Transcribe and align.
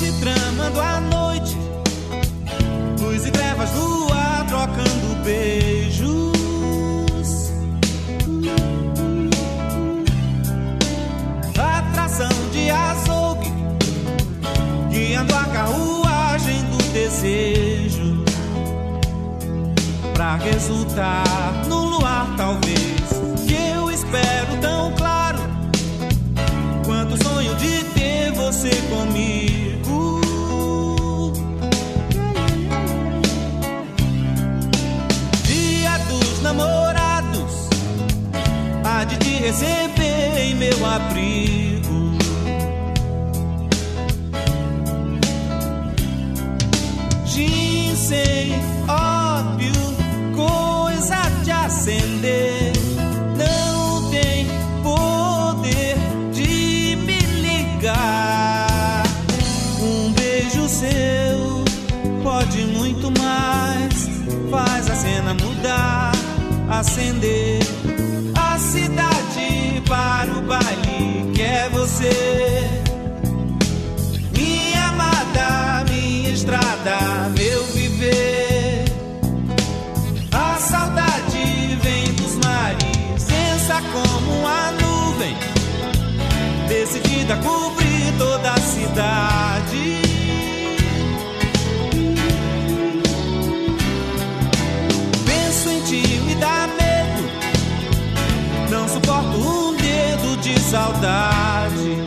tarde 0.00 0.12
tramando 0.18 0.80
a 0.80 1.00
noite, 1.00 1.56
luz 3.00 3.26
e 3.26 3.30
trevas 3.30 3.70
ar 4.12 4.46
trocando 4.46 5.22
beijos. 5.22 6.30
Atração 11.58 12.30
de 12.50 12.70
açougue, 12.70 13.52
guiando 14.90 15.34
a 15.34 15.44
carruagem 15.44 16.64
do 16.64 16.92
desejo. 16.92 18.24
Pra 20.14 20.36
resultar 20.36 21.64
no 21.68 21.84
luar, 21.84 22.26
talvez, 22.36 23.10
que 23.46 23.54
eu 23.54 23.90
espero 23.90 24.59
receber 39.50 40.38
em 40.38 40.54
meu 40.54 40.86
abrigo. 40.86 42.16
Ginseng, 47.24 48.54
óbvio, 48.88 49.72
coisa 50.36 51.16
de 51.42 51.50
acender. 51.50 52.72
Não 53.36 54.08
tem 54.10 54.46
poder 54.84 55.96
de 56.32 56.96
me 57.04 57.18
ligar. 57.42 59.02
Um 59.82 60.12
beijo 60.12 60.68
seu 60.68 61.64
pode 62.22 62.58
muito 62.66 63.10
mais. 63.18 64.08
Faz 64.48 64.88
a 64.88 64.94
cena 64.94 65.34
mudar, 65.34 66.12
acender 66.68 67.59
para 69.90 70.30
o 70.38 70.42
baile 70.42 71.32
que 71.34 71.42
é 71.42 71.68
você. 71.68 72.70
Minha 74.32 74.84
amada, 74.84 75.84
minha 75.90 76.30
estrada, 76.30 77.28
meu 77.36 77.64
viver. 77.74 78.84
A 80.30 80.56
saudade 80.58 81.76
vem 81.82 82.04
dos 82.14 82.36
mares, 82.36 83.24
densa 83.24 83.82
como 83.92 84.46
a 84.46 84.70
nuvem, 84.80 85.36
decidida 86.68 87.34
a 87.34 87.38
cobrir 87.38 88.16
toda 88.16 88.52
a 88.52 88.60
cidade. 88.60 89.49
Saudade. 100.60 102.02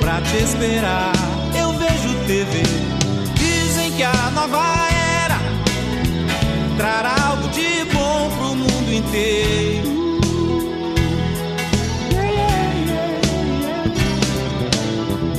Pra 0.00 0.20
te 0.20 0.36
esperar, 0.36 1.12
eu 1.58 1.72
vejo 1.72 2.14
TV. 2.26 2.62
Dizem 3.34 3.92
que 3.92 4.02
a 4.02 4.30
nova 4.34 4.88
era 5.24 5.38
trará 6.76 7.14
algo 7.28 7.48
de 7.48 7.84
bom 7.92 8.30
pro 8.36 8.54
mundo 8.54 8.92
inteiro. 8.92 9.96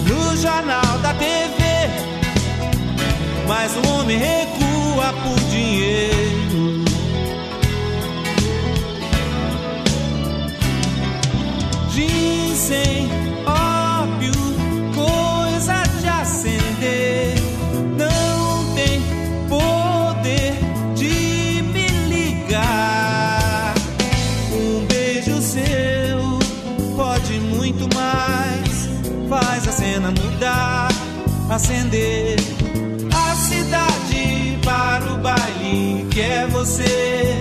No 0.08 0.38
jornal 0.38 0.98
da 1.02 1.14
TV, 1.14 1.90
mas 3.48 3.72
o 3.76 3.94
homem 3.94 4.18
recua 4.18 5.14
por 5.24 5.47
acender 31.58 32.38
a 33.12 33.36
cidade 33.36 34.60
para 34.64 35.12
o 35.12 35.18
baile 35.18 36.06
que 36.12 36.22
é 36.22 36.46
você. 36.46 37.36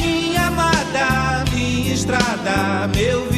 Minha 0.00 0.46
amada, 0.46 1.44
minha 1.52 1.92
estrada, 1.92 2.88
meu 2.96 3.26
viver. 3.26 3.37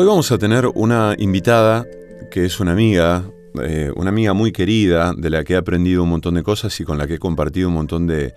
Hoy 0.00 0.06
vamos 0.06 0.30
a 0.30 0.38
tener 0.38 0.70
una 0.76 1.16
invitada 1.18 1.84
que 2.30 2.44
es 2.44 2.60
una 2.60 2.70
amiga, 2.70 3.28
eh, 3.60 3.90
una 3.96 4.10
amiga 4.10 4.32
muy 4.32 4.52
querida, 4.52 5.12
de 5.12 5.28
la 5.28 5.42
que 5.42 5.54
he 5.54 5.56
aprendido 5.56 6.04
un 6.04 6.10
montón 6.10 6.34
de 6.34 6.44
cosas 6.44 6.78
y 6.78 6.84
con 6.84 6.98
la 6.98 7.08
que 7.08 7.14
he 7.14 7.18
compartido 7.18 7.66
un 7.66 7.74
montón 7.74 8.06
de, 8.06 8.32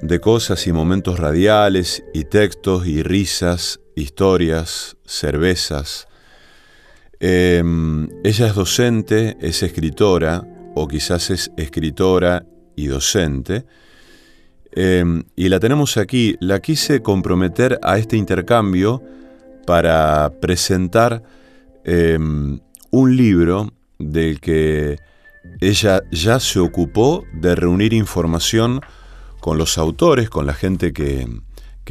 de 0.00 0.20
cosas 0.20 0.66
y 0.66 0.72
momentos 0.72 1.18
radiales 1.18 2.02
y 2.14 2.24
textos 2.24 2.86
y 2.86 3.02
risas, 3.02 3.80
historias, 3.96 4.96
cervezas. 5.04 6.08
Eh, 7.20 7.62
ella 8.24 8.46
es 8.46 8.54
docente, 8.54 9.36
es 9.42 9.62
escritora, 9.62 10.42
o 10.74 10.88
quizás 10.88 11.28
es 11.28 11.52
escritora 11.58 12.46
y 12.76 12.86
docente. 12.86 13.66
Eh, 14.74 15.04
y 15.36 15.50
la 15.50 15.60
tenemos 15.60 15.98
aquí. 15.98 16.38
La 16.40 16.60
quise 16.60 17.02
comprometer 17.02 17.78
a 17.82 17.98
este 17.98 18.16
intercambio 18.16 19.02
para 19.66 20.32
presentar 20.40 21.22
eh, 21.84 22.18
un 22.90 23.16
libro 23.16 23.72
del 23.98 24.40
que 24.40 24.98
ella 25.60 26.02
ya 26.10 26.40
se 26.40 26.60
ocupó 26.60 27.24
de 27.32 27.54
reunir 27.54 27.92
información 27.92 28.80
con 29.40 29.58
los 29.58 29.78
autores, 29.78 30.30
con 30.30 30.46
la 30.46 30.54
gente 30.54 30.92
que, 30.92 31.26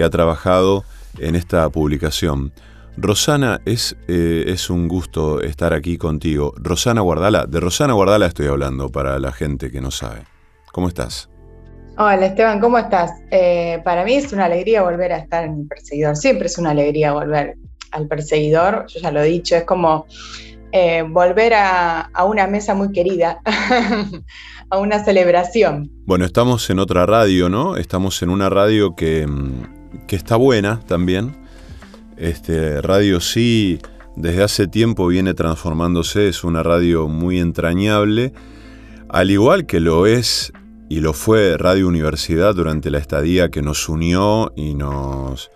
ha 0.01 0.09
trabajado 0.09 0.83
en 1.19 1.35
esta 1.35 1.69
publicación. 1.69 2.51
Rosana, 2.97 3.61
eh, 3.65 4.43
es 4.47 4.69
un 4.69 4.87
gusto 4.87 5.41
estar 5.41 5.73
aquí 5.73 5.97
contigo. 5.97 6.53
Rosana 6.57 7.01
Guardala, 7.01 7.45
de 7.45 7.59
Rosana 7.59 7.93
Guardala 7.93 8.25
estoy 8.25 8.47
hablando 8.47 8.89
para 8.89 9.19
la 9.19 9.31
gente 9.31 9.69
que 9.69 9.79
no 9.79 9.91
sabe. 9.91 10.23
¿Cómo 10.71 10.87
estás? 10.87 11.30
Hola 11.97 12.27
Esteban, 12.27 12.61
¿cómo 12.61 12.77
estás? 12.77 13.11
Eh, 13.31 13.81
para 13.83 14.05
mí 14.05 14.13
es 14.15 14.31
una 14.31 14.45
alegría 14.45 14.81
volver 14.81 15.11
a 15.11 15.17
estar 15.17 15.43
en 15.43 15.61
el 15.61 15.67
perseguidor. 15.67 16.15
Siempre 16.15 16.47
es 16.47 16.57
una 16.57 16.71
alegría 16.71 17.11
volver 17.11 17.57
al 17.91 18.07
perseguidor. 18.07 18.85
Yo 18.87 19.01
ya 19.01 19.11
lo 19.11 19.21
he 19.21 19.25
dicho, 19.25 19.57
es 19.57 19.65
como 19.65 20.05
eh, 20.71 21.03
volver 21.07 21.53
a, 21.53 22.09
una 22.25 22.47
mesa 22.47 22.73
muy 22.75 22.93
querida, 22.93 23.41
a 24.69 24.77
una 24.77 25.03
celebración. 25.03 25.91
Bueno, 26.05 26.23
estamos 26.23 26.69
en 26.69 26.79
otra 26.79 27.05
radio, 27.05 27.49
¿no? 27.49 27.75
Estamos 27.75 28.21
en 28.21 28.29
una 28.29 28.49
radio 28.49 28.95
que, 28.95 29.27
mm, 29.27 30.05
que 30.07 30.15
está 30.15 30.37
buena 30.37 30.79
también. 30.79 31.35
Este, 32.15 32.81
radio 32.81 33.19
sí, 33.19 33.79
desde 34.15 34.43
hace 34.43 34.67
tiempo 34.67 35.07
viene 35.07 35.33
transformándose, 35.33 36.29
es 36.29 36.45
una 36.45 36.63
radio 36.63 37.09
muy 37.09 37.39
entrañable, 37.39 38.31
al 39.09 39.29
igual 39.29 39.65
que 39.65 39.81
lo 39.81 40.05
es 40.05 40.53
y 40.91 40.99
lo 40.99 41.13
fue 41.13 41.55
Radio 41.57 41.87
Universidad 41.87 42.53
durante 42.53 42.91
la 42.91 42.97
estadía 42.97 43.49
que 43.49 43.61
nos 43.61 43.87
unió 43.87 44.51
y 44.57 44.75
nos, 44.75 45.49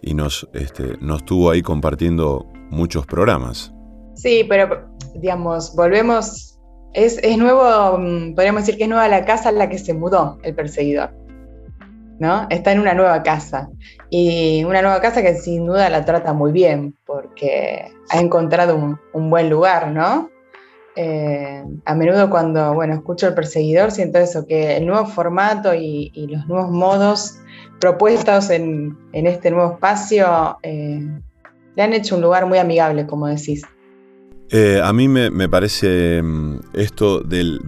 y 0.00 0.14
nos, 0.14 0.48
este, 0.54 0.96
nos 0.98 1.26
tuvo 1.26 1.50
ahí 1.50 1.60
compartiendo 1.60 2.46
muchos 2.70 3.04
programas. 3.04 3.70
Sí, 4.14 4.46
pero 4.48 4.88
digamos, 5.14 5.76
volvemos, 5.76 6.58
es, 6.94 7.18
es 7.22 7.36
nuevo, 7.36 7.98
mm, 7.98 8.34
podríamos 8.34 8.62
decir 8.62 8.78
que 8.78 8.84
es 8.84 8.88
nueva 8.88 9.08
la 9.08 9.26
casa 9.26 9.50
en 9.50 9.58
la 9.58 9.68
que 9.68 9.76
se 9.76 9.92
mudó 9.92 10.38
el 10.42 10.54
perseguidor. 10.54 11.10
¿no? 12.18 12.46
Está 12.48 12.72
en 12.72 12.80
una 12.80 12.94
nueva 12.94 13.22
casa. 13.22 13.68
Y 14.08 14.64
una 14.64 14.80
nueva 14.80 15.02
casa 15.02 15.20
que 15.20 15.34
sin 15.34 15.66
duda 15.66 15.90
la 15.90 16.06
trata 16.06 16.32
muy 16.32 16.50
bien, 16.50 16.96
porque 17.04 17.92
ha 18.08 18.18
encontrado 18.18 18.76
un, 19.12 19.28
buen 19.28 19.50
lugar, 19.50 19.88
¿no? 19.88 20.30
Eh, 20.94 21.64
a 21.86 21.94
menudo 21.94 22.28
cuando 22.28 22.74
bueno, 22.74 22.94
escucho 22.94 23.26
el 23.26 23.34
perseguidor 23.34 23.90
siento 23.90 24.18
eso, 24.18 24.46
que 24.46 24.76
el 24.76 24.86
nuevo 24.86 25.06
formato 25.06 25.74
y, 25.74 26.12
los 26.30 26.46
nuevos 26.46 26.70
modos 26.70 27.38
propuestos 27.80 28.50
en, 28.50 28.96
este 29.12 29.50
nuevo 29.50 29.72
espacio 29.72 30.58
eh, 30.62 31.00
le 31.74 31.82
han 31.82 31.92
hecho 31.94 32.16
un 32.16 32.22
lugar 32.22 32.46
muy 32.46 32.58
amigable, 32.58 33.06
como 33.06 33.26
decís. 33.26 33.64
Eh, 34.50 34.82
a 34.84 34.92
mí 34.92 35.08
me, 35.08 35.48
parece 35.48 36.20
mm, 36.22 36.58
esto 36.74 37.20
del, 37.20 37.62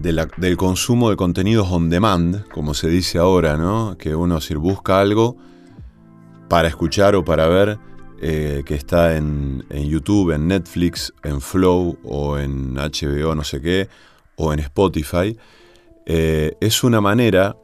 consumo 0.55 1.09
de 1.09 1.15
contenidos 1.15 1.67
on 1.71 1.89
demand, 1.89 2.47
como 2.49 2.75
se 2.75 2.87
dice 2.87 3.17
ahora, 3.17 3.57
¿no? 3.57 3.97
Que 3.97 4.15
uno 4.15 4.37
busca 4.59 4.99
algo 4.99 5.35
para 6.47 6.67
escuchar 6.67 7.15
o 7.15 7.25
para 7.25 7.47
ver 7.47 7.79
eh, 8.21 8.63
que 8.65 8.75
está 8.75 9.17
en, 9.17 9.63
YouTube, 9.69 10.31
en 10.31 10.47
Netflix, 10.47 11.13
en 11.23 11.41
Flow 11.41 11.97
o 12.03 12.37
en 12.37 12.75
HBO, 12.75 13.35
no 13.35 13.43
sé 13.43 13.61
qué, 13.61 13.87
o 14.35 14.53
en 14.53 14.59
Spotify, 14.59 15.37
eh, 16.05 16.53
es 16.59 16.83
una 16.83 17.01
manera, 17.01 17.55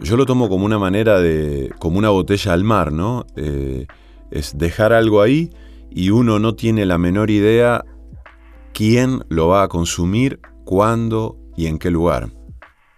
yo 0.00 0.16
lo 0.16 0.26
tomo 0.26 0.48
como 0.48 0.64
una 0.64 0.78
manera 0.78 1.20
de, 1.20 1.72
como 1.78 1.98
una 1.98 2.10
botella 2.10 2.52
al 2.52 2.64
mar, 2.64 2.92
¿no? 2.92 3.26
es 4.30 4.56
dejar 4.56 4.92
algo 4.92 5.22
ahí 5.22 5.50
y 5.90 6.10
uno 6.10 6.38
no 6.38 6.54
tiene 6.54 6.86
la 6.86 6.98
menor 6.98 7.30
idea 7.30 7.84
quién 8.72 9.24
lo 9.28 9.48
va 9.48 9.64
a 9.64 9.68
consumir, 9.68 10.40
cuándo 10.64 11.36
y 11.56 11.66
en 11.66 11.78
qué 11.78 11.90
lugar. 11.90 12.28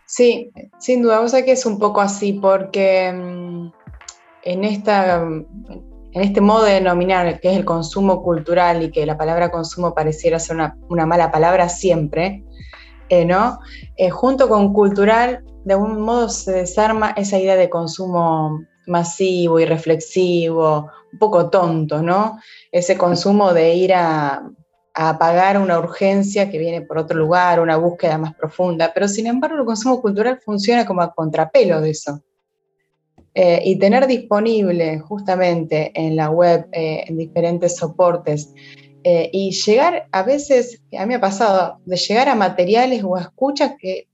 Sí, 0.07 0.53
sin 0.79 1.03
duda, 1.03 1.21
o 1.21 1.29
sea 1.29 1.45
que 1.45 1.53
es 1.53 1.65
un 1.65 1.79
poco 1.79 2.01
así, 2.01 2.35
porque 2.35 3.11
mm, 3.13 3.73
en, 4.45 4.65
esta, 4.65 5.27
en 6.13 6.23
este 6.23 6.41
modo 6.41 6.65
de 6.65 6.75
denominar 6.75 7.41
que 7.41 7.51
es 7.51 7.57
el 7.57 7.65
consumo 7.65 8.23
cultural 8.23 8.83
y 8.83 8.91
que 8.91 9.07
la 9.07 9.17
palabra 9.17 9.51
consumo 9.51 9.95
pareciera 9.95 10.39
ser 10.39 10.57
una, 10.89 11.07
mala 11.07 11.31
palabra 11.31 11.69
siempre, 11.69 12.45
eh, 13.09 13.25
¿no? 13.25 13.59
Eh, 13.97 14.11
junto 14.11 14.49
con 14.49 14.73
cultural, 14.73 15.45
de 15.65 15.75
algún 15.75 16.01
modo 16.01 16.29
se 16.29 16.53
desarma 16.53 17.11
esa 17.17 17.39
idea 17.39 17.57
de 17.57 17.71
consumo 17.71 18.61
masivo 18.87 19.59
y 19.59 19.65
reflexivo, 19.65 20.91
un 21.13 21.19
poco 21.19 21.49
tonto, 21.49 22.03
¿no? 22.03 22.39
Ese 22.71 22.99
consumo 22.99 23.55
de 23.55 23.75
ir 23.75 23.95
a, 23.95 24.43
a 24.95 25.09
apagar 25.09 25.59
una 25.59 25.79
urgencia 25.79 26.51
que 26.51 26.59
viene 26.59 26.83
por 26.83 26.99
otro 26.99 27.19
lugar, 27.19 27.61
una 27.61 27.77
búsqueda 27.77 28.19
más 28.19 28.35
profunda, 28.35 28.93
pero 28.93 29.09
sin 29.09 29.27
embargo 29.27 29.59
el 29.59 29.65
consumo 29.65 30.03
cultural 30.03 30.41
funciona 30.45 30.85
como 30.85 31.01
a 31.01 31.15
contrapelo 31.15 31.81
de 31.81 31.91
eso. 31.91 32.23
Eh, 33.35 33.63
y 33.65 33.77
tener 33.77 34.07
disponible 34.07 34.99
justamente 34.99 35.91
en 35.95 36.17
la 36.17 36.29
web, 36.29 36.67
eh, 36.73 37.05
en 37.07 37.17
diferentes 37.17 37.77
soportes, 37.77 38.53
eh, 39.05 39.31
y 39.33 39.53
llegar 39.53 40.07
a 40.13 40.23
veces, 40.23 40.83
a 40.97 41.01
mí 41.03 41.09
me 41.09 41.15
ha 41.15 41.21
pasado, 41.21 41.81
de 41.87 41.97
llegar 41.97 42.29
a 42.29 42.35
materiales 42.35 43.03
o 43.03 43.17
a 43.17 43.23
escuchas 43.23 43.73
que 43.79 44.09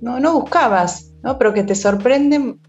no, 0.00 0.18
no 0.18 0.40
buscabas, 0.40 1.12
¿no? 1.22 1.38
pero 1.38 1.52
que 1.52 1.62
te 1.62 1.74
sorprenden 1.74 2.60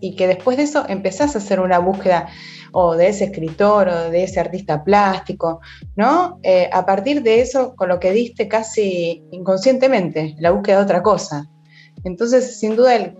y 0.00 0.16
que 0.16 0.26
después 0.26 0.56
de 0.56 0.64
eso 0.64 0.84
empezás 0.88 1.34
a 1.34 1.38
hacer 1.38 1.60
una 1.60 1.78
búsqueda 1.78 2.28
o 2.72 2.96
de 2.96 3.08
ese 3.08 3.24
escritor 3.24 3.88
o 3.88 4.10
de 4.10 4.24
ese 4.24 4.40
artista 4.40 4.82
plástico, 4.82 5.60
¿no? 5.96 6.40
Eh, 6.42 6.68
a 6.72 6.84
partir 6.84 7.22
de 7.22 7.40
eso, 7.40 7.74
con 7.76 7.88
lo 7.88 8.00
que 8.00 8.12
diste 8.12 8.48
casi 8.48 9.22
inconscientemente, 9.30 10.34
la 10.38 10.50
búsqueda 10.50 10.78
de 10.78 10.84
otra 10.84 11.02
cosa. 11.02 11.48
Entonces, 12.02 12.58
sin 12.58 12.76
duda, 12.76 13.14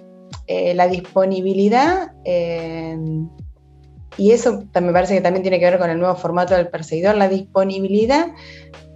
eh, 0.47 0.75
la 0.75 0.89
disponibilidad, 0.89 2.13
eh, 2.25 2.97
y 4.17 4.31
eso 4.31 4.65
me 4.81 4.93
parece 4.93 5.15
que 5.15 5.21
también 5.21 5.43
tiene 5.43 5.59
que 5.59 5.65
ver 5.65 5.79
con 5.79 5.91
el 5.91 5.99
nuevo 5.99 6.15
formato 6.15 6.55
del 6.55 6.69
perseguidor, 6.69 7.17
la 7.17 7.29
disponibilidad 7.29 8.29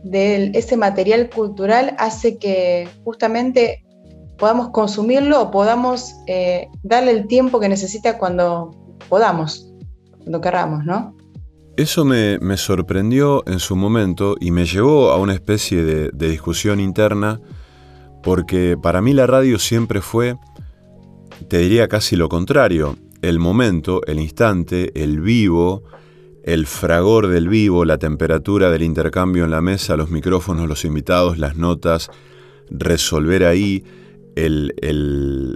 de 0.04 0.52
ese 0.54 0.76
material 0.76 1.28
cultural 1.28 1.94
hace 1.98 2.38
que 2.38 2.88
justamente 3.04 3.84
podamos 4.38 4.68
consumirlo 4.68 5.42
o 5.42 5.50
podamos 5.50 6.14
darle 6.84 7.10
el 7.10 7.26
tiempo 7.26 7.58
que 7.58 7.68
necesita 7.68 8.16
cuando 8.16 8.70
podamos 9.08 9.68
cuando 10.28 10.40
querramos, 10.40 10.84
¿no? 10.84 11.16
Eso 11.78 12.04
me, 12.04 12.38
sorprendió 12.56 13.44
en 13.46 13.60
su 13.60 13.76
momento 13.76 14.36
y 14.40 14.50
me 14.50 14.66
llevó 14.66 15.10
a 15.10 15.16
una 15.16 15.32
especie 15.32 15.84
de, 15.84 16.10
discusión 16.10 16.80
interna 16.80 17.40
porque 18.22 18.76
para 18.76 19.00
mí 19.00 19.12
la 19.12 19.28
radio 19.28 19.60
siempre 19.60 20.00
fue, 20.00 20.36
te 21.46 21.58
diría 21.58 21.88
casi 21.88 22.16
lo 22.16 22.28
contrario, 22.28 22.96
el 23.22 23.38
momento, 23.38 24.00
el 24.06 24.20
instante, 24.20 24.92
el 25.02 25.20
vivo, 25.20 25.84
el 26.44 26.66
fragor 26.66 27.28
del 27.28 27.48
vivo, 27.48 27.84
la 27.84 27.98
temperatura 27.98 28.70
del 28.70 28.82
intercambio 28.82 29.44
en 29.44 29.50
la 29.50 29.60
mesa, 29.60 29.96
los 29.96 30.10
micrófonos, 30.10 30.68
los 30.68 30.84
invitados, 30.84 31.38
las 31.38 31.56
notas, 31.56 32.10
resolver 32.70 33.44
ahí 33.44 33.84
el, 34.36 34.74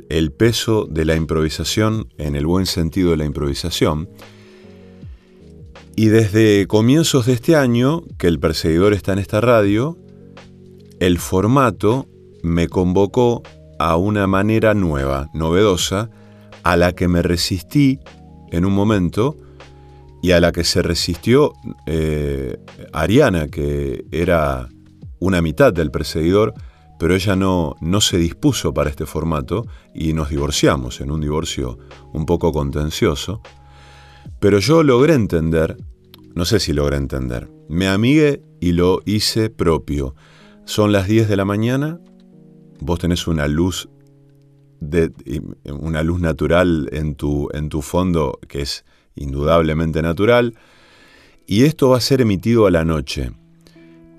el 0.09 0.33
peso 0.33 0.87
de 0.91 1.05
la 1.05 1.15
improvisación 1.15 2.09
en 2.19 2.37
el 2.37 2.47
buen 2.47 2.67
sentido 2.67 3.11
de 3.11 3.17
la 3.17 3.25
improvisación. 3.25 4.09
Y 5.95 6.07
desde 6.07 6.67
comienzos 6.67 7.27
de 7.27 7.35
este 7.35 7.55
año, 7.55 8.03
que 8.19 8.27
el 8.27 8.41
perseguidor 8.41 8.93
está 8.93 9.13
en 9.13 9.19
esta 9.19 9.41
radio, 9.41 9.99
el 11.01 11.19
formato 11.19 12.07
me 12.43 12.69
convocó 12.69 13.43
a 13.91 13.97
una 13.97 14.27
manera 14.27 14.75
nueva, 14.75 15.29
novedosa, 15.35 16.09
a 16.63 16.77
la 16.77 16.93
que 16.93 17.09
me 17.09 17.23
resistí 17.23 17.99
en 18.53 18.65
un 18.65 18.73
momento 18.73 19.37
y 20.23 20.31
a 20.31 20.41
la 20.41 20.53
que 20.53 20.63
se 20.63 20.83
resistió 20.83 21.53
eh, 21.87 22.59
Ariana, 22.93 23.49
que 23.49 24.05
era 24.13 24.69
una 25.19 25.43
mitad 25.43 25.73
del 25.73 25.91
perseguidor, 25.91 26.55
pero 26.99 27.17
ella 27.17 27.35
no, 27.35 27.75
no 27.81 28.01
se 28.01 28.19
dispuso 28.19 28.73
para 28.73 28.89
este 28.89 29.05
formato 29.05 29.67
y 29.93 30.13
nos 30.13 30.31
divorciamos 30.31 31.01
en 31.01 31.11
un 31.11 31.21
divorcio 31.21 31.79
un 32.13 32.25
poco 32.25 32.53
contencioso. 32.53 33.43
Pero 34.39 34.61
yo 34.61 34.85
logré 34.85 35.15
entender, 35.15 35.77
no 36.37 36.45
sé 36.45 36.61
si 36.61 36.73
logré 36.73 36.99
entender, 36.99 37.51
me 37.69 37.89
amigué 37.89 38.43
y 38.61 38.73
lo 38.73 39.03
hice 39.07 39.51
propio. 39.51 40.15
Son 40.65 40.93
las 40.93 41.09
10 41.09 41.29
de 41.29 41.37
la 41.37 41.45
mañana, 41.45 41.99
vos 42.83 42.99
tenés 42.99 43.27
una 43.27 43.49
luz 43.49 43.89
de, 44.81 45.13
una 45.65 46.03
luz 46.03 46.21
natural 46.21 46.89
en 46.93 47.15
tu, 47.15 47.49
en 47.53 47.69
tu 47.69 47.83
fondo 47.83 48.39
que 48.49 48.63
es 48.63 48.85
indudablemente 49.15 50.03
natural, 50.03 50.55
y 51.47 51.65
esto 51.65 51.91
va 51.91 51.99
a 51.99 52.01
ser 52.01 52.21
emitido 52.21 52.67
a 52.67 52.71
la 52.71 52.85
noche. 52.85 53.31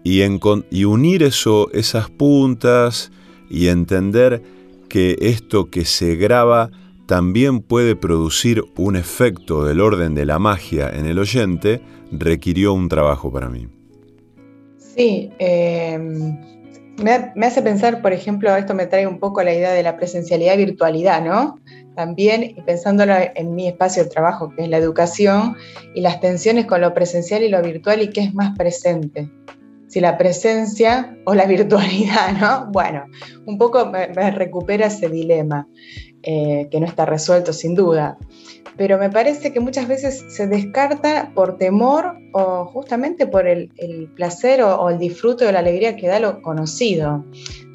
Y, 0.04 0.22
y 0.22 0.86
unir 0.86 1.24
eso, 1.24 1.72
esas 1.72 2.10
puntas 2.10 3.12
y 3.50 3.68
entender 3.68 4.42
que 4.90 5.18
esto 5.22 5.70
que 5.70 5.86
se 5.86 6.16
graba 6.16 6.70
también 7.06 7.62
puede 7.62 7.96
producir 7.96 8.64
un 8.76 8.96
efecto 8.96 9.64
del 9.64 9.80
orden 9.82 10.14
de 10.16 10.26
la 10.26 10.40
magia 10.40 10.90
en 10.90 11.06
el 11.06 11.20
oyente, 11.20 11.82
requirió 12.12 12.74
un 12.74 12.90
trabajo 12.90 13.32
para 13.32 13.50
mí. 13.50 13.68
Sí, 14.78 15.32
eh, 15.40 16.53
me, 16.98 17.46
hace 17.46 17.62
pensar, 17.62 18.02
por 18.02 18.14
ejemplo, 18.14 18.56
esto 18.56 18.74
me 18.74 18.86
trae 18.86 19.08
un 19.08 19.20
poco 19.20 19.42
la 19.44 19.54
idea 19.54 19.72
de 19.72 19.84
la 19.84 19.98
presencialidad 19.98 20.56
y 20.56 20.66
virtualidad, 20.66 21.24
¿no? 21.24 21.56
También 21.96 22.56
pensándolo 22.66 23.14
en 23.36 23.56
mi 23.56 23.68
espacio 23.68 24.04
de 24.04 24.10
trabajo, 24.10 24.50
que 24.56 24.64
es 24.64 24.70
la 24.70 24.78
educación, 24.78 25.56
y 25.96 26.02
las 26.02 26.20
tensiones 26.20 26.66
con 26.66 26.82
lo 26.82 26.94
presencial 26.94 27.44
y 27.44 27.50
lo 27.50 27.62
virtual 27.62 28.02
y 28.02 28.10
qué 28.10 28.22
es 28.22 28.34
más 28.34 28.58
presente. 28.58 29.30
Si 29.94 30.00
la 30.00 30.18
presencia 30.18 31.16
o 31.26 31.36
la 31.36 31.46
virtualidad, 31.56 32.32
¿no? 32.40 32.72
Bueno, 32.72 33.06
un 33.46 33.60
poco 33.60 33.86
me, 33.86 34.08
recupera 34.32 34.88
ese 34.88 35.08
dilema, 35.08 35.68
eh, 36.24 36.68
que 36.72 36.80
no 36.80 36.88
está 36.88 37.06
resuelto 37.06 37.54
sin 37.54 37.76
duda. 37.76 38.18
Pero 38.76 38.98
me 38.98 39.12
parece 39.12 39.54
que 39.54 39.60
muchas 39.60 39.88
veces 39.88 40.26
se 40.30 40.48
descarta 40.48 41.32
por 41.36 41.60
temor 41.60 42.18
o 42.32 42.66
justamente 42.66 43.28
por 43.28 43.48
el, 43.48 43.70
placer 44.16 44.64
o, 44.64 44.90
el 44.90 44.98
disfrute 44.98 45.46
o 45.46 45.52
la 45.52 45.60
alegría 45.60 45.96
que 45.96 46.08
da 46.08 46.20
lo 46.20 46.42
conocido. 46.42 47.24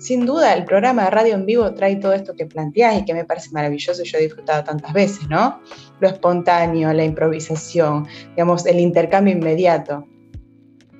Sin 0.00 0.26
duda, 0.26 0.54
el 0.54 0.64
programa 0.64 1.04
de 1.04 1.10
radio 1.10 1.34
en 1.34 1.46
vivo 1.46 1.72
trae 1.72 1.94
todo 1.96 2.14
esto 2.14 2.34
que 2.34 2.46
planteás 2.46 2.98
y 2.98 3.04
que 3.04 3.14
me 3.14 3.24
parece 3.24 3.50
maravilloso 3.52 4.02
y 4.02 4.06
yo 4.06 4.18
he 4.18 4.22
disfrutado 4.22 4.64
tantas 4.64 4.92
veces, 4.92 5.28
¿no? 5.28 5.60
Lo 6.00 6.08
espontáneo, 6.08 6.92
la 6.92 7.04
improvisación, 7.04 8.08
digamos, 8.30 8.66
el 8.66 8.80
intercambio 8.80 9.34
inmediato. 9.34 10.04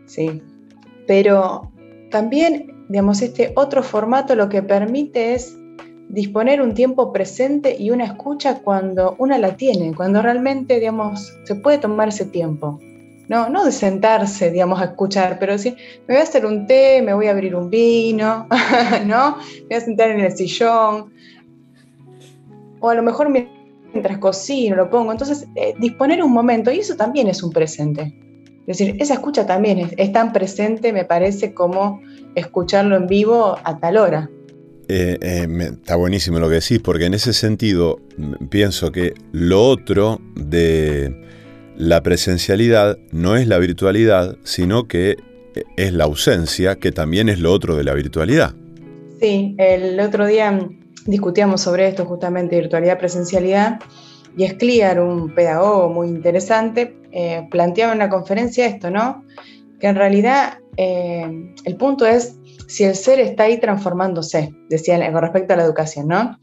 Sí. 0.07 0.41
Pero 1.09 1.73
también, 2.11 2.85
digamos, 2.91 3.23
este 3.23 3.53
otro 3.57 3.83
formato 3.83 4.37
lo 4.37 4.49
que 4.51 4.63
permite 4.63 5.35
es 5.35 5.57
disponer 6.11 6.61
un 6.61 6.75
tiempo 6.75 7.13
presente 7.13 7.77
y 7.79 7.91
una 7.91 8.05
escucha 8.05 8.61
cuando 8.61 9.17
una 9.19 9.39
la 9.39 9.57
tiene, 9.57 9.95
cuando 9.95 10.21
realmente, 10.21 10.79
digamos, 10.79 11.35
se 11.45 11.55
puede 11.57 11.79
tomar 11.79 12.09
ese 12.09 12.27
tiempo. 12.27 12.79
No, 13.29 13.49
no 13.49 13.65
de 13.65 13.73
sentarse, 13.73 14.51
digamos, 14.51 14.81
a 14.81 14.85
escuchar, 14.85 15.39
pero 15.39 15.57
sí, 15.59 15.75
me 16.07 16.15
voy 16.15 16.21
a 16.21 16.23
hacer 16.23 16.45
un 16.45 16.67
té, 16.67 17.03
me 17.03 17.15
voy 17.15 17.27
a 17.27 17.31
abrir 17.31 17.57
un 17.57 17.71
vino, 17.71 18.47
¿no? 19.07 19.37
Me 19.37 19.67
voy 19.67 19.77
a 19.77 19.81
sentar 19.81 20.11
en 20.11 20.21
el 20.21 20.33
sillón. 20.33 21.13
O 22.81 22.91
a 22.91 22.95
lo 22.95 23.03
mejor 23.03 23.29
mientras 23.31 24.19
cocino 24.19 24.77
lo 24.77 24.91
pongo. 24.91 25.13
Entonces, 25.13 25.47
eh, 25.57 25.75
disponer 25.79 26.23
un 26.23 26.33
momento, 26.33 26.71
y 26.71 26.81
eso 26.81 26.97
también 26.97 27.29
es 27.29 27.43
un 27.43 27.51
presente. 27.51 28.15
Es 28.69 28.77
decir, 28.77 28.97
esa 29.01 29.15
escucha 29.15 29.47
también 29.47 29.91
es, 29.97 30.13
tan 30.13 30.35
presente, 30.35 30.93
me 30.93 31.07
parece, 31.07 31.55
como 31.55 32.03
escucharlo 32.35 32.97
en 32.97 33.07
vivo 33.07 33.57
a 33.65 33.79
tal 33.79 33.97
hora. 33.97 34.31
Eh, 34.89 35.19
eh, 35.23 35.47
está 35.73 35.97
buenísimo 35.97 36.39
lo 36.39 36.51
que 36.51 36.57
decís, 36.57 36.79
porque 36.79 37.07
en 37.07 37.15
ese 37.15 37.33
sentido 37.33 37.99
pienso 38.51 38.93
que 38.93 39.15
lo 39.33 39.65
otro 39.65 40.21
de 40.35 41.19
la 41.79 42.03
presencialidad 42.03 42.99
no 43.11 43.37
es 43.37 43.49
la 43.49 43.57
virtualidad, 43.57 44.37
sino 44.45 44.87
que 44.87 45.13
eh, 45.13 45.65
es 45.79 45.95
la 45.95 46.05
ausencia, 46.05 46.77
que 46.77 46.93
también 46.93 47.31
es 47.31 47.41
lo 47.41 47.55
otro 47.55 47.75
de 47.75 47.85
la 47.85 47.95
virtualidad. 47.95 48.55
Sí, 49.19 49.55
el 49.57 49.99
otro 49.99 50.27
día 50.27 50.69
discutíamos 51.07 51.63
sobre 51.63 51.89
esto 51.89 52.05
justamente, 52.05 52.61
virtualidad, 52.61 52.99
presencialidad, 52.99 53.81
y 54.37 54.45
Escliar, 54.45 55.01
un 55.01 55.35
pedagogo 55.35 55.89
muy 55.89 56.09
interesante, 56.09 56.95
eh, 57.21 57.49
planteaba 57.51 57.91
en 57.91 57.99
una 57.99 58.09
conferencia 58.09 58.65
esto, 58.65 58.93
¿no? 58.93 59.25
Que 59.81 59.89
en 59.89 59.97
realidad 59.97 60.59
eh, 60.77 61.53
el 61.65 61.77
punto 61.77 62.07
es 62.07 62.39
si 62.69 62.85
el 62.85 62.95
ser 62.95 63.19
está 63.19 63.43
ahí 63.43 63.59
transformándose, 63.59 64.55
decía 64.69 65.05
con 65.11 65.21
respecto 65.23 65.53
a 65.53 65.57
la 65.57 65.65
educación, 65.65 66.07
¿no? 66.07 66.39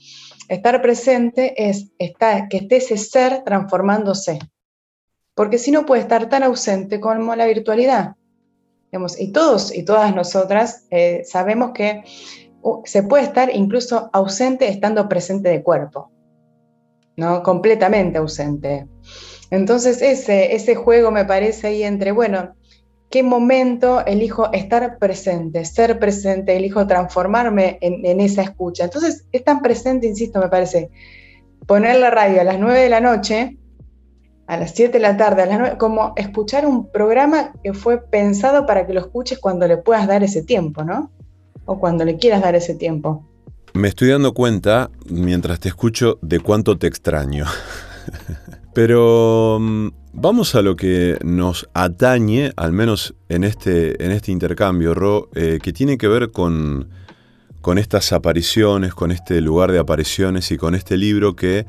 Estar 0.50 0.82
presente 0.82 1.70
es 1.70 1.94
estar, 1.98 2.50
que 2.50 2.58
esté 2.58 2.76
ese 2.76 2.98
ser 2.98 3.46
transformándose, 3.46 4.38
porque 5.34 5.60
si 5.60 5.72
no 5.72 5.86
puede 5.86 6.02
estar 6.02 6.28
tan 6.28 6.44
ausente 6.44 7.00
como 7.00 7.34
la 7.38 7.46
virtualidad. 7.46 8.16
y 9.18 9.32
todos 9.32 9.74
y 9.74 9.84
todas 9.86 10.14
nosotras 10.14 10.88
eh, 10.92 11.22
sabemos 11.24 11.72
que 11.72 12.04
uh, 12.64 12.82
se 12.84 13.02
puede 13.04 13.24
estar 13.24 13.50
incluso 13.56 14.10
ausente 14.12 14.68
estando 14.68 15.08
presente 15.08 15.48
de 15.48 15.64
cuerpo, 15.64 16.12
¿no? 17.16 17.42
Completamente 17.44 18.18
ausente. 18.18 18.90
Entonces 19.52 20.02
ese, 20.02 20.56
ese 20.56 20.76
juego 20.76 21.12
me 21.12 21.26
parece 21.26 21.68
ahí 21.68 21.84
entre, 21.84 22.12
bueno, 22.12 22.56
¿qué 23.10 23.24
momento 23.24 24.06
elijo 24.06 24.52
estar 24.52 24.98
presente, 24.98 25.64
ser 25.66 26.00
presente, 26.00 26.56
elijo 26.56 26.88
transformarme 26.88 27.78
en, 27.82 28.06
en 28.06 28.20
esa 28.20 28.42
escucha? 28.42 28.86
Entonces 28.86 29.26
es 29.32 29.44
tan 29.44 29.62
presente, 29.62 30.08
insisto, 30.08 30.40
me 30.40 30.50
parece, 30.50 30.90
poner 31.66 32.00
la 32.00 32.10
radio 32.10 32.42
a 32.42 32.44
las 32.44 32.60
9 32.60 32.80
de 32.80 32.90
la 32.90 33.02
noche, 33.02 33.58
a 34.48 34.58
las 34.58 34.72
7 34.76 34.94
de 34.94 35.00
la 35.00 35.18
tarde, 35.18 35.44
a 35.44 35.46
las 35.46 35.60
9, 35.60 35.78
como 35.78 36.14
escuchar 36.16 36.66
un 36.66 36.92
programa 36.92 37.54
que 37.64 37.74
fue 37.74 38.02
pensado 38.02 38.66
para 38.66 38.86
que 38.86 38.94
lo 38.94 39.00
escuches 39.02 39.40
cuando 39.40 39.68
le 39.68 39.78
puedas 39.78 40.08
dar 40.08 40.24
ese 40.24 40.44
tiempo, 40.44 40.84
¿no? 40.84 41.12
O 41.66 41.80
cuando 41.80 42.06
le 42.06 42.18
quieras 42.18 42.42
dar 42.42 42.56
ese 42.56 42.76
tiempo. 42.76 43.26
Me 43.74 43.88
estoy 43.90 44.10
dando 44.10 44.34
cuenta, 44.34 44.90
mientras 45.10 45.60
te 45.60 45.70
escucho, 45.70 46.18
de 46.22 46.40
cuánto 46.40 46.78
te 46.78 46.88
extraño. 46.88 47.46
Pero 48.76 49.58
mm, 49.58 49.88
vamos 50.12 50.54
a 50.54 50.62
lo 50.62 50.76
que 50.76 51.18
nos 51.24 51.70
atañe, 51.74 52.52
al 52.58 52.74
menos 52.74 53.16
en 53.30 53.46
este, 53.46 54.04
en 54.04 54.12
este 54.12 54.34
intercambio, 54.34 54.94
Ro, 54.94 55.30
eh, 55.34 55.60
que 55.64 55.72
tiene 55.72 55.98
que 55.98 56.10
ver 56.10 56.32
con, 56.32 56.90
con 57.62 57.78
estas 57.78 58.12
apariciones, 58.12 58.94
con 58.94 59.12
este 59.12 59.40
lugar 59.40 59.72
de 59.72 59.80
apariciones 59.80 60.52
y 60.52 60.58
con 60.58 60.76
este 60.76 60.98
libro 60.98 61.38
que 61.38 61.66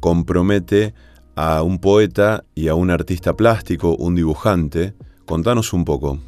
compromete 0.00 0.94
a 1.36 1.62
un 1.62 1.78
poeta 1.78 2.42
y 2.56 2.66
a 2.66 2.74
un 2.74 2.90
artista 2.90 3.36
plástico, 3.36 3.94
un 3.94 4.16
dibujante. 4.16 4.94
Contanos 5.26 5.72
un 5.72 5.84
poco. 5.84 6.18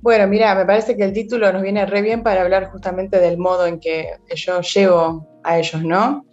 Bueno, 0.00 0.26
mira, 0.28 0.54
me 0.54 0.64
parece 0.64 0.96
que 0.96 1.04
el 1.04 1.12
título 1.12 1.52
nos 1.52 1.60
viene 1.60 1.84
re 1.84 2.00
bien 2.00 2.22
para 2.22 2.40
hablar 2.40 2.70
justamente 2.70 3.18
del 3.18 3.36
modo 3.36 3.66
en 3.66 3.80
que 3.80 4.12
yo 4.34 4.62
llego 4.62 5.28
a 5.44 5.58
ellos, 5.58 5.84
¿no? 5.84 6.24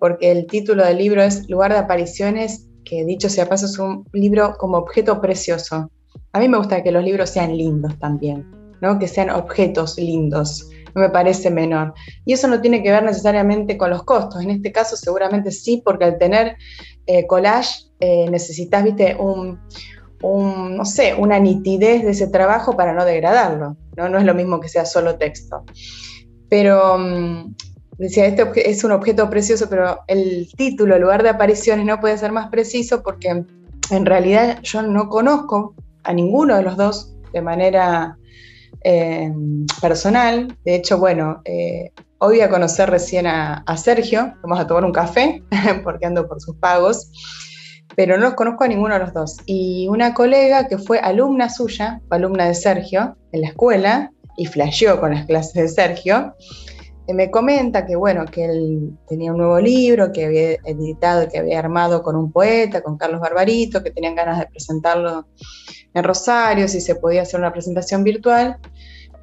Porque 0.00 0.32
el 0.32 0.48
título 0.48 0.84
del 0.84 0.98
libro 0.98 1.22
es 1.22 1.48
Lugar 1.48 1.72
de 1.72 1.78
apariciones, 1.78 2.66
que 2.90 3.04
dicho 3.04 3.28
sea 3.28 3.48
paso 3.48 3.66
es 3.66 3.78
un 3.78 4.04
libro 4.12 4.56
como 4.58 4.78
objeto 4.78 5.20
precioso. 5.20 5.90
A 6.32 6.40
mí 6.40 6.48
me 6.48 6.58
gusta 6.58 6.82
que 6.82 6.90
los 6.90 7.04
libros 7.04 7.30
sean 7.30 7.56
lindos 7.56 7.96
también, 8.00 8.50
¿no? 8.80 8.98
Que 8.98 9.06
sean 9.06 9.30
objetos 9.30 9.96
lindos 9.96 10.68
no 10.94 11.02
me 11.02 11.10
parece 11.10 11.50
menor. 11.50 11.94
Y 12.24 12.32
eso 12.32 12.48
no 12.48 12.60
tiene 12.60 12.82
que 12.82 12.90
ver 12.90 13.02
necesariamente 13.02 13.76
con 13.76 13.90
los 13.90 14.02
costos. 14.02 14.42
En 14.42 14.50
este 14.50 14.72
caso 14.72 14.96
seguramente 14.96 15.50
sí, 15.50 15.82
porque 15.84 16.04
al 16.04 16.18
tener 16.18 16.56
eh, 17.06 17.26
collage 17.26 17.84
eh, 18.00 18.28
necesitas, 18.30 18.84
viste, 18.84 19.16
un, 19.16 19.60
no 20.22 20.84
sé, 20.84 21.14
una 21.14 21.38
nitidez 21.38 22.02
de 22.02 22.10
ese 22.10 22.28
trabajo 22.28 22.76
para 22.76 22.92
no 22.92 23.04
degradarlo. 23.04 23.76
No, 23.96 24.18
es 24.18 24.24
lo 24.24 24.34
mismo 24.34 24.60
que 24.60 24.68
sea 24.68 24.84
solo 24.84 25.16
texto. 25.16 25.64
Pero 26.48 26.98
mm, 26.98 27.54
decía, 28.00 28.26
este 28.26 28.70
es 28.70 28.82
un 28.82 28.92
objeto 28.92 29.28
precioso, 29.28 29.68
pero 29.68 30.00
el 30.06 30.48
título, 30.56 30.96
el 30.96 31.02
lugar 31.02 31.22
de 31.22 31.28
apariciones, 31.28 31.84
no 31.84 32.00
puede 32.00 32.16
ser 32.16 32.32
más 32.32 32.48
preciso 32.48 33.02
porque 33.02 33.44
en 33.90 34.06
realidad 34.06 34.58
yo 34.62 34.82
no 34.82 35.08
conozco 35.08 35.74
a 36.04 36.12
ninguno 36.12 36.56
de 36.56 36.62
los 36.62 36.76
dos 36.76 37.14
de 37.32 37.42
manera 37.42 38.16
eh, 38.84 39.30
personal. 39.80 40.56
De 40.64 40.76
hecho, 40.76 40.98
bueno, 40.98 41.42
eh, 41.44 41.92
hoy 42.18 42.36
voy 42.36 42.40
a 42.40 42.48
conocer 42.48 42.88
recién 42.88 43.26
a, 43.26 43.64
Sergio, 43.76 44.32
vamos 44.42 44.58
a 44.58 44.66
tomar 44.66 44.84
un 44.84 44.92
café 44.92 45.42
porque 45.84 46.06
ando 46.06 46.26
por 46.26 46.40
sus 46.40 46.56
pagos, 46.56 47.10
pero 47.96 48.16
no 48.16 48.24
los 48.24 48.34
conozco 48.34 48.64
a 48.64 48.68
ninguno 48.68 48.94
de 48.94 49.00
los 49.00 49.12
dos. 49.12 49.36
Y 49.44 49.88
una 49.88 50.14
colega 50.14 50.68
que 50.68 50.78
fue 50.78 50.98
alumna 51.00 51.50
suya, 51.50 52.00
alumna 52.08 52.46
de 52.46 52.54
Sergio 52.54 53.16
en 53.32 53.42
la 53.42 53.48
escuela 53.48 54.10
y 54.38 54.46
flasheó 54.46 55.00
con 55.00 55.12
las 55.12 55.26
clases 55.26 55.54
de 55.54 55.68
Sergio, 55.68 56.34
me 57.14 57.30
comenta 57.30 57.86
que 57.86 57.96
bueno, 57.96 58.24
que 58.26 58.44
él 58.44 58.92
tenía 59.08 59.32
un 59.32 59.38
nuevo 59.38 59.60
libro 59.60 60.12
que 60.12 60.26
había 60.26 60.52
editado, 60.64 61.28
que 61.28 61.38
había 61.38 61.58
armado 61.58 62.02
con 62.02 62.16
un 62.16 62.32
poeta, 62.32 62.82
con 62.82 62.96
Carlos 62.96 63.20
Barbarito, 63.20 63.82
que 63.82 63.90
tenían 63.90 64.14
ganas 64.14 64.38
de 64.38 64.46
presentarlo 64.46 65.26
en 65.94 66.04
Rosario, 66.04 66.68
si 66.68 66.80
se 66.80 66.94
podía 66.94 67.22
hacer 67.22 67.40
una 67.40 67.52
presentación 67.52 68.04
virtual. 68.04 68.58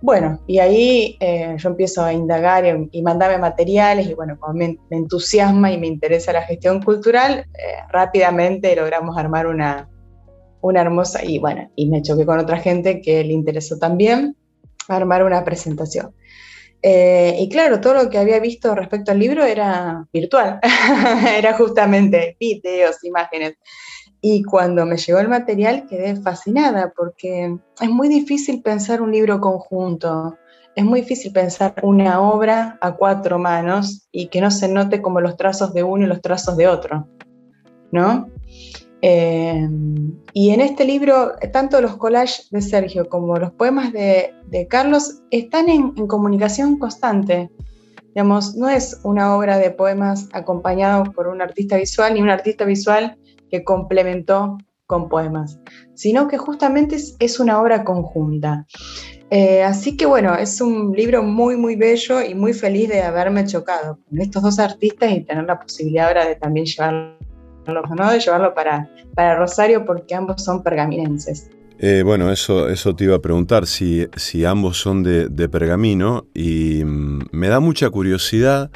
Bueno, 0.02 0.40
y 0.46 0.60
ahí 0.60 1.18
eh, 1.20 1.56
yo 1.58 1.70
empiezo 1.70 2.04
a 2.04 2.14
indagar 2.14 2.88
y, 2.92 3.02
mandarme 3.02 3.40
materiales 3.40 4.08
y 4.08 4.14
bueno, 4.14 4.38
como 4.40 4.54
me, 4.54 4.78
entusiasma 4.92 5.72
y 5.72 5.80
me 5.80 5.88
interesa 5.88 6.32
la 6.34 6.44
gestión 6.44 6.82
cultural, 6.84 7.40
eh, 7.40 7.82
rápidamente 7.90 8.76
logramos 8.76 9.18
armar 9.18 9.48
una, 9.48 9.90
una 10.62 10.82
hermosa, 10.82 11.24
y 11.24 11.40
bueno, 11.40 11.72
y 11.76 11.88
me 11.88 12.04
choqué 12.04 12.26
con 12.26 12.38
otra 12.40 12.58
gente 12.58 13.02
que 13.02 13.24
le 13.24 13.34
interesó 13.34 13.80
también 13.80 14.36
armar 14.88 15.24
una 15.24 15.44
presentación. 15.44 16.14
Eh, 16.82 17.36
y 17.40 17.50
claro, 17.50 17.82
todo 17.82 17.96
lo 17.96 18.10
que 18.10 18.18
había 18.18 18.40
visto 18.40 18.76
respecto 18.76 19.12
al 19.12 19.20
libro 19.20 19.44
era 19.44 20.08
virtual, 20.14 20.60
era 21.38 21.54
justamente 21.54 22.38
videos, 22.40 23.04
imágenes. 23.04 23.56
Y 24.22 24.44
cuando 24.44 24.86
me 24.86 24.98
llegó 24.98 25.20
el 25.20 25.28
material 25.28 25.86
quedé 25.88 26.16
fascinada 26.16 26.92
porque 26.96 27.56
es 27.80 27.90
muy 27.90 28.08
difícil 28.08 28.62
pensar 28.62 29.02
un 29.02 29.12
libro 29.12 29.40
conjunto, 29.40 30.38
es 30.76 30.84
muy 30.84 31.02
difícil 31.02 31.32
pensar 31.32 31.74
una 31.82 32.22
obra 32.22 32.78
a 32.82 32.96
cuatro 32.96 33.40
manos 33.40 34.08
y 34.12 34.28
que 34.28 34.42
no 34.42 34.52
se 34.52 34.68
note 34.68 35.02
como 35.02 35.22
los 35.22 35.36
trazos 35.36 35.74
de 35.74 35.84
uno 35.84 36.06
y 36.06 36.08
los 36.08 36.22
trazos 36.22 36.58
de 36.58 36.68
otro, 36.68 37.08
¿no? 37.92 38.30
Eh, 39.02 39.68
y 40.34 40.50
en 40.50 40.62
este 40.62 40.86
libro, 40.86 41.34
tanto 41.52 41.82
los 41.82 41.98
collages 41.98 42.50
de 42.50 42.62
Sergio 42.62 43.08
como 43.10 43.38
los 43.38 43.52
poemas 43.52 43.94
de, 43.94 44.34
Carlos 44.70 45.22
están 45.32 45.70
en, 45.70 45.94
en, 45.98 46.08
comunicación 46.08 46.80
constante. 46.80 47.50
Digamos, 48.16 48.56
no 48.56 48.70
es 48.70 49.00
una 49.04 49.36
obra 49.36 49.60
de 49.60 49.70
poemas 49.70 50.28
acompañado 50.34 51.12
por 51.12 51.28
un 51.28 51.42
artista 51.42 51.78
visual, 51.78 52.14
ni 52.14 52.22
un 52.22 52.30
artista 52.30 52.66
visual 52.66 53.18
que 53.50 53.64
complementó 53.64 54.58
con 54.88 55.10
poemas, 55.10 55.60
sino 55.94 56.28
que 56.28 56.38
justamente 56.38 56.98
es, 57.20 57.40
una 57.40 57.62
obra 57.62 57.84
conjunta. 57.84 58.66
Eh, 59.30 59.62
así 59.62 59.98
que 59.98 60.06
bueno, 60.06 60.36
es 60.36 60.62
un 60.62 60.94
libro 60.94 61.22
muy, 61.22 61.58
muy 61.58 61.76
bello 61.76 62.22
y 62.22 62.34
muy 62.34 62.54
feliz 62.54 62.88
de 62.88 63.02
haberme 63.02 63.46
chocado 63.46 64.00
con 64.10 64.22
estos 64.22 64.42
dos 64.42 64.58
artistas 64.58 65.12
y 65.12 65.22
tener 65.22 65.44
la 65.44 65.60
posibilidad 65.60 66.08
ahora 66.08 66.26
de 66.26 66.36
también 66.36 66.66
llevarlo, 66.66 67.18
¿no? 67.68 68.12
de 68.12 68.20
llevarlo 68.20 68.54
para, 68.54 68.90
para 69.16 69.36
Rosario 69.36 69.86
porque 69.86 70.16
ambos 70.16 70.44
son 70.44 70.64
pergaminenses. 70.64 71.50
Eh, 71.80 72.02
bueno, 72.04 72.32
eso, 72.32 72.70
eso 72.70 72.96
te 72.96 73.04
iba 73.04 73.16
a 73.16 73.22
preguntar, 73.22 73.68
si, 73.68 74.08
si 74.16 74.46
ambos 74.46 74.80
son 74.80 75.04
de, 75.04 75.50
pergamino 75.50 76.26
y 76.34 76.84
mm, 76.84 77.28
me 77.32 77.50
da 77.50 77.60
mucha 77.60 77.90
curiosidad 77.90 78.72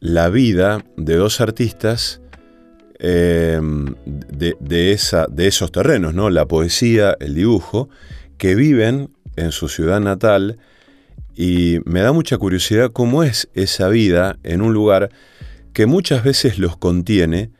la 0.00 0.28
vida 0.28 0.84
de 0.96 1.16
dos 1.16 1.40
artistas 1.40 2.20
eh, 2.98 3.60
de, 4.04 4.92
esa, 4.92 5.26
de 5.26 5.46
esos 5.46 5.72
terrenos, 5.72 6.12
¿no? 6.14 6.28
la 6.28 6.46
poesía, 6.46 7.16
el 7.18 7.34
dibujo, 7.34 7.88
que 8.36 8.54
viven 8.54 9.10
en 9.36 9.52
su 9.52 9.68
ciudad 9.68 10.00
natal 10.00 10.58
y 11.34 11.78
me 11.84 12.00
da 12.00 12.12
mucha 12.12 12.36
curiosidad 12.36 12.90
cómo 12.92 13.22
es 13.22 13.48
esa 13.54 13.88
vida 13.88 14.38
en 14.42 14.60
un 14.60 14.74
lugar 14.74 15.10
que 15.72 15.86
muchas 15.86 16.24
veces 16.24 16.58
los 16.58 16.76
contiene 16.76 17.52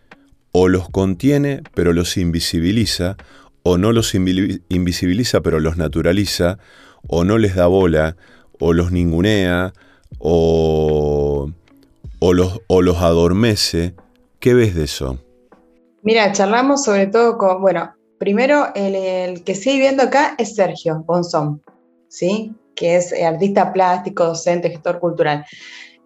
o 0.61 0.67
los 0.67 0.89
contiene 0.89 1.63
pero 1.75 1.93
los 1.93 2.17
invisibiliza 2.17 3.17
o 3.63 3.79
no 3.79 3.93
los 3.93 4.15
invisibiliza 4.15 5.41
pero 5.41 5.61
los 5.61 5.77
naturaliza, 5.77 6.59
o 7.07 7.23
no 7.25 7.39
les 7.39 7.55
da 7.55 7.67
bola, 7.67 8.17
o 8.59 8.73
los 8.73 8.91
ningunea, 8.91 9.73
o, 10.19 11.51
o, 12.19 12.33
los, 12.33 12.61
o 12.67 12.83
los 12.83 12.97
adormece. 12.99 13.95
¿Qué 14.41 14.55
ves 14.55 14.75
de 14.75 14.85
eso? 14.85 15.19
Mira, 16.03 16.33
charlamos 16.33 16.85
sobre 16.85 17.07
todo 17.09 17.39
con, 17.39 17.61
bueno, 17.61 17.95
primero 18.19 18.69
el, 18.75 19.45
que 19.45 19.55
sigue 19.55 19.81
viendo 19.81 20.05
acá 20.05 20.35
es 20.39 20.55
Sergio 20.55 21.05
Bonzón, 21.07 21.63
¿sí? 22.09 22.53
que 22.75 22.97
es 22.97 23.13
artista 23.13 23.73
plástico, 23.73 24.25
docente, 24.25 24.71
gestor 24.71 24.99
cultural. 25.01 25.45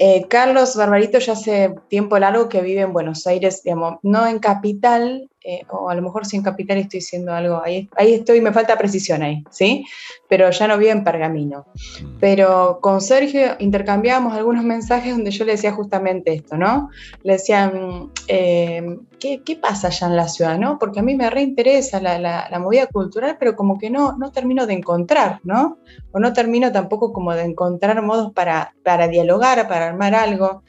Eh, 0.05 0.27
Carlos 0.29 0.75
Barbarito 0.75 1.21
ya 1.21 1.35
hace 1.35 1.77
tiempo 1.87 2.19
largo 2.19 2.49
que 2.49 2.61
vive 2.61 2.81
en 2.81 2.93
Buenos 2.93 3.25
Aires, 3.29 3.63
digamos, 3.63 4.01
no 4.03 4.27
en 4.27 4.41
capital, 4.41 5.31
eh, 5.45 5.63
o 5.71 5.91
a 5.91 5.95
lo 5.95 6.03
mejor 6.03 6.25
si 6.25 6.37
en 6.37 6.43
capital 6.43 6.79
estoy 6.79 7.01
diciendo 7.01 7.33
algo, 7.33 7.61
ahí, 7.63 7.89
ahí 7.97 8.15
estoy, 8.15 8.41
me 8.41 8.53
falta 8.53 8.79
precisión 8.79 9.23
ahí, 9.23 9.43
¿sí? 9.51 9.85
Pero 10.29 10.51
ya 10.51 10.69
no 10.69 10.79
vive 10.79 10.93
en 10.93 11.03
Pergamino. 11.03 11.67
Mm. 12.01 12.19
Pero 12.21 12.79
con 12.81 13.01
Sergio 13.01 13.57
intercambiábamos 13.59 14.35
algunos 14.35 14.65
mensajes 14.65 15.13
donde 15.13 15.31
yo 15.31 15.45
le 15.45 15.53
decía 15.53 15.73
justamente 15.73 16.33
esto, 16.33 16.57
¿no? 16.57 16.91
Le 17.23 17.35
decía, 17.35 17.69
mm, 17.69 18.11
eh, 18.29 18.99
¿qué, 19.19 19.43
¿qué, 19.45 19.57
pasa 19.57 19.89
allá 19.89 20.07
en 20.07 20.17
la 20.17 20.29
ciudad, 20.29 20.59
no? 20.59 20.79
Porque 20.79 21.01
a 21.01 21.03
mí 21.03 21.15
me 21.17 21.29
reinteresa 21.29 22.01
la, 22.01 22.19
la, 22.19 22.49
la, 22.51 22.59
movida 22.59 22.87
cultural, 22.87 23.37
pero 23.39 23.57
como 23.57 23.79
que 23.79 23.91
no, 23.91 24.17
no 24.17 24.31
termino 24.31 24.67
de 24.67 24.75
encontrar, 24.75 25.41
¿no? 25.43 25.79
O 26.13 26.21
no 26.21 26.33
termino 26.33 26.71
tampoco 26.71 27.13
como 27.13 27.35
de 27.35 27.43
encontrar 27.43 28.01
modos 28.03 28.33
para, 28.33 28.75
para 28.85 29.09
dialogar, 29.09 29.67
para 29.67 29.89
armar 29.89 30.15
algo. 30.15 30.63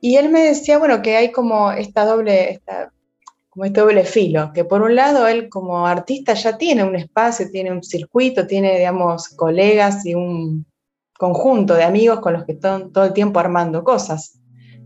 Y 0.00 0.16
él 0.16 0.30
me 0.30 0.40
decía, 0.42 0.78
bueno, 0.78 1.00
que 1.02 1.16
hay 1.16 1.30
como 1.30 1.70
esta 1.72 2.04
doble, 2.04 2.50
esta 2.50 2.90
como 3.52 3.66
este 3.66 3.82
doble 3.82 4.04
filo, 4.04 4.50
que 4.54 4.64
por 4.64 4.80
un 4.80 4.94
lado 4.94 5.28
él 5.28 5.50
como 5.50 5.86
artista 5.86 6.32
ya 6.32 6.56
tiene 6.56 6.84
un 6.84 6.96
espacio, 6.96 7.50
tiene 7.50 7.70
un 7.70 7.82
circuito, 7.82 8.46
tiene, 8.46 8.78
digamos, 8.78 9.28
colegas 9.28 10.06
y 10.06 10.14
un 10.14 10.64
conjunto 11.18 11.74
de 11.74 11.84
amigos 11.84 12.20
con 12.20 12.32
los 12.32 12.46
que 12.46 12.52
están 12.52 12.92
todo 12.92 13.04
el 13.04 13.12
tiempo 13.12 13.40
armando 13.40 13.84
cosas. 13.84 14.40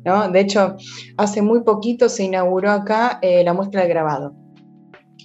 ¿no? 0.04 0.28
De 0.32 0.40
hecho, 0.40 0.74
hace 1.16 1.42
muy 1.42 1.62
poquito 1.62 2.08
se 2.08 2.24
inauguró 2.24 2.72
acá 2.72 3.20
eh, 3.22 3.44
la 3.44 3.54
muestra 3.54 3.82
del 3.82 3.90
grabado, 3.90 4.34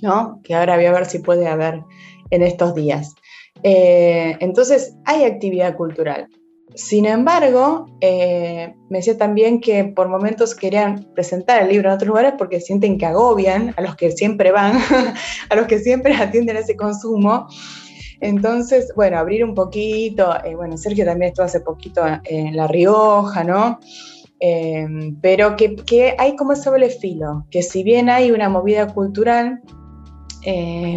¿no? 0.04 0.40
que 0.44 0.54
ahora 0.54 0.76
voy 0.76 0.86
a 0.86 0.92
ver 0.92 1.08
si 1.08 1.18
puede 1.18 1.48
haber 1.48 1.82
en 2.30 2.44
estos 2.44 2.76
días. 2.76 3.16
Eh, 3.64 4.38
entonces, 4.40 4.96
hay 5.06 5.24
actividad 5.24 5.76
cultural. 5.76 6.28
Sin 6.74 7.06
embargo, 7.06 7.88
eh, 8.00 8.74
me 8.90 9.00
decía 9.00 9.18
también 9.18 9.60
que 9.60 9.84
por 9.84 10.08
momentos 10.08 10.56
querían 10.56 11.06
presentar 11.14 11.62
el 11.62 11.70
libro 11.70 11.90
en 11.90 11.96
otros 11.96 12.08
lugares 12.08 12.34
porque 12.38 12.62
sienten 12.62 12.98
que 12.98 13.06
agobian 13.06 13.74
a 13.76 13.82
los 13.82 13.96
que 13.98 14.12
siempre 14.12 14.52
van, 14.52 14.78
a 15.50 15.56
los 15.56 15.68
que 15.68 15.80
siempre 15.80 16.16
atienden 16.16 16.56
ese 16.56 16.78
consumo. 16.78 17.48
Entonces, 18.22 18.94
bueno, 18.96 19.18
abrir 19.18 19.44
un 19.44 19.54
poquito, 19.54 20.34
eh, 20.46 20.56
bueno, 20.56 20.78
Sergio 20.78 21.04
también 21.04 21.30
estuvo 21.30 21.46
hace 21.46 21.60
poquito 21.60 22.04
en 22.24 22.56
La 22.56 22.68
Rioja, 22.68 23.44
¿no? 23.44 23.80
Eh, 24.40 24.88
pero 25.22 25.56
que, 25.56 25.76
que, 25.76 26.16
hay 26.18 26.36
como 26.36 26.54
ese 26.54 26.70
doble 26.70 26.90
filo, 26.90 27.46
que 27.52 27.64
si 27.64 27.84
bien 27.84 28.10
hay 28.10 28.32
una 28.32 28.48
movida 28.48 28.88
cultural, 28.94 29.62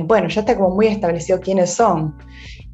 bueno, 0.07 0.29
ya 0.29 0.41
está 0.41 0.57
como 0.57 0.75
muy 0.75 0.87
establecido 0.87 1.41
quiénes 1.41 1.71
son. 1.71 2.15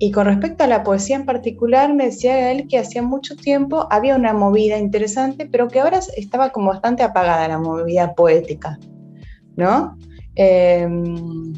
Y 0.02 0.12
con 0.12 0.24
respecto 0.24 0.64
a 0.64 0.66
la 0.66 0.82
poesía 0.82 1.16
en 1.16 1.26
particular, 1.26 1.92
me 1.92 2.06
decía 2.06 2.50
él 2.50 2.66
que 2.68 2.78
hacía 2.78 3.02
mucho 3.02 3.36
tiempo 3.36 3.86
había 3.90 4.16
una 4.16 4.32
movida 4.32 4.78
interesante, 4.78 5.44
pero 5.44 5.68
que 5.68 5.78
ahora 5.78 6.00
estaba 6.16 6.48
como 6.48 6.70
bastante 6.70 7.02
apagada 7.02 7.46
la 7.46 7.58
movida 7.58 8.14
poética, 8.14 8.78
¿no? 9.56 9.98
Em, 10.36 11.52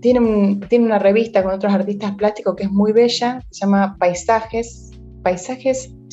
tiene, 0.00 0.20
una 0.20 0.98
revista 0.98 1.42
con 1.42 1.52
otros 1.52 1.70
artistas 1.70 2.12
plásticos 2.12 2.56
que 2.56 2.62
es 2.62 2.70
muy 2.70 2.92
bella, 2.92 3.44
se 3.50 3.60
llama 3.60 3.94
Paisajes, 3.98 4.90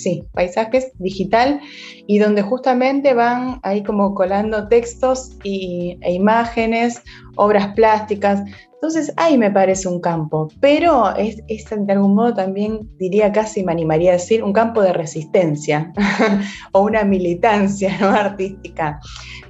sí, 0.01 0.23
Paisajes 0.33 0.91
Digital, 0.99 1.59
y 2.07 2.19
donde 2.19 2.41
justamente 2.41 3.13
van 3.13 3.59
ahí 3.63 3.83
como 3.83 4.13
colando 4.15 4.67
textos 4.67 5.37
y, 5.43 5.97
e 6.01 6.13
imágenes, 6.13 7.01
obras 7.35 7.73
plásticas. 7.73 8.43
Entonces 8.73 9.13
ahí 9.17 9.37
me 9.37 9.51
parece 9.51 9.89
un 9.89 9.99
campo, 9.99 10.47
pero 10.61 11.13
es, 11.17 11.37
de 11.45 11.93
algún 11.93 12.15
modo 12.15 12.33
también 12.33 12.89
diría 12.97 13.31
casi, 13.31 13.61
me 13.63 13.73
animaría 13.73 14.11
a 14.11 14.13
decir, 14.13 14.41
un 14.41 14.53
campo 14.53 14.81
de 14.81 14.93
resistencia 14.93 15.91
o 16.71 16.83
una 16.83 17.03
militancia 17.03 17.97
¿no? 17.99 18.07
artística, 18.07 18.99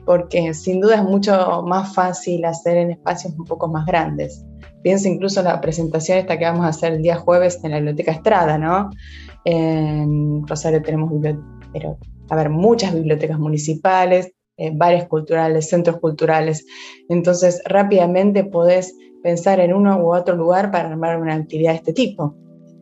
porque 0.03 0.53
sin 0.55 0.81
duda 0.81 0.95
es 0.95 1.03
mucho 1.03 1.63
más 1.67 1.93
fácil 1.93 2.43
hacer 2.43 2.77
en 2.77 2.91
espacios 2.91 3.33
un 3.37 3.45
poco 3.45 3.67
más 3.67 3.85
grandes. 3.85 4.43
Pienso 4.81 5.07
incluso 5.07 5.41
en 5.41 5.45
la 5.45 5.61
presentación 5.61 6.17
esta 6.17 6.39
que 6.39 6.45
vamos 6.45 6.65
a 6.65 6.69
hacer 6.69 6.93
el 6.93 7.03
día 7.03 7.17
jueves 7.17 7.59
en 7.63 7.71
la 7.71 7.77
Biblioteca 7.77 8.11
Estrada, 8.11 8.57
¿no? 8.57 8.89
En 9.45 10.45
Rosario 10.47 10.81
tenemos 10.81 11.11
pero, 11.73 11.97
a 12.29 12.35
ver, 12.35 12.49
muchas 12.49 12.93
bibliotecas 12.93 13.39
municipales, 13.39 14.33
eh, 14.57 14.71
bares 14.73 15.07
culturales, 15.07 15.69
centros 15.69 15.99
culturales. 15.99 16.65
Entonces, 17.07 17.61
rápidamente 17.65 18.43
podés 18.43 18.93
pensar 19.23 19.59
en 19.59 19.73
uno 19.73 19.97
u 20.03 20.13
otro 20.13 20.35
lugar 20.35 20.71
para 20.71 20.89
armar 20.89 21.19
una 21.21 21.35
actividad 21.35 21.71
de 21.71 21.77
este 21.77 21.93
tipo, 21.93 22.35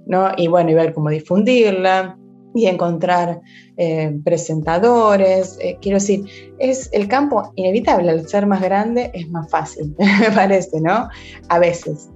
¿no? 0.06 0.32
Y 0.38 0.48
bueno, 0.48 0.72
y 0.72 0.74
ver 0.74 0.94
cómo 0.94 1.10
difundirla 1.10 2.18
y 2.56 2.66
encontrar 2.66 3.42
eh, 3.78 4.18
presentadores. 4.24 5.58
Eh, 5.62 5.78
quiero 5.82 5.98
decir, 5.98 6.26
es 6.60 6.90
el 6.94 7.08
campo 7.08 7.52
inevitable, 7.56 8.10
al 8.10 8.28
ser 8.28 8.48
más 8.48 8.62
grande 8.62 9.12
es 9.14 9.30
más 9.30 9.50
fácil, 9.50 9.96
me 10.20 10.32
parece, 10.32 10.82
¿no? 10.82 11.08
A 11.50 11.60
veces. 11.60 12.10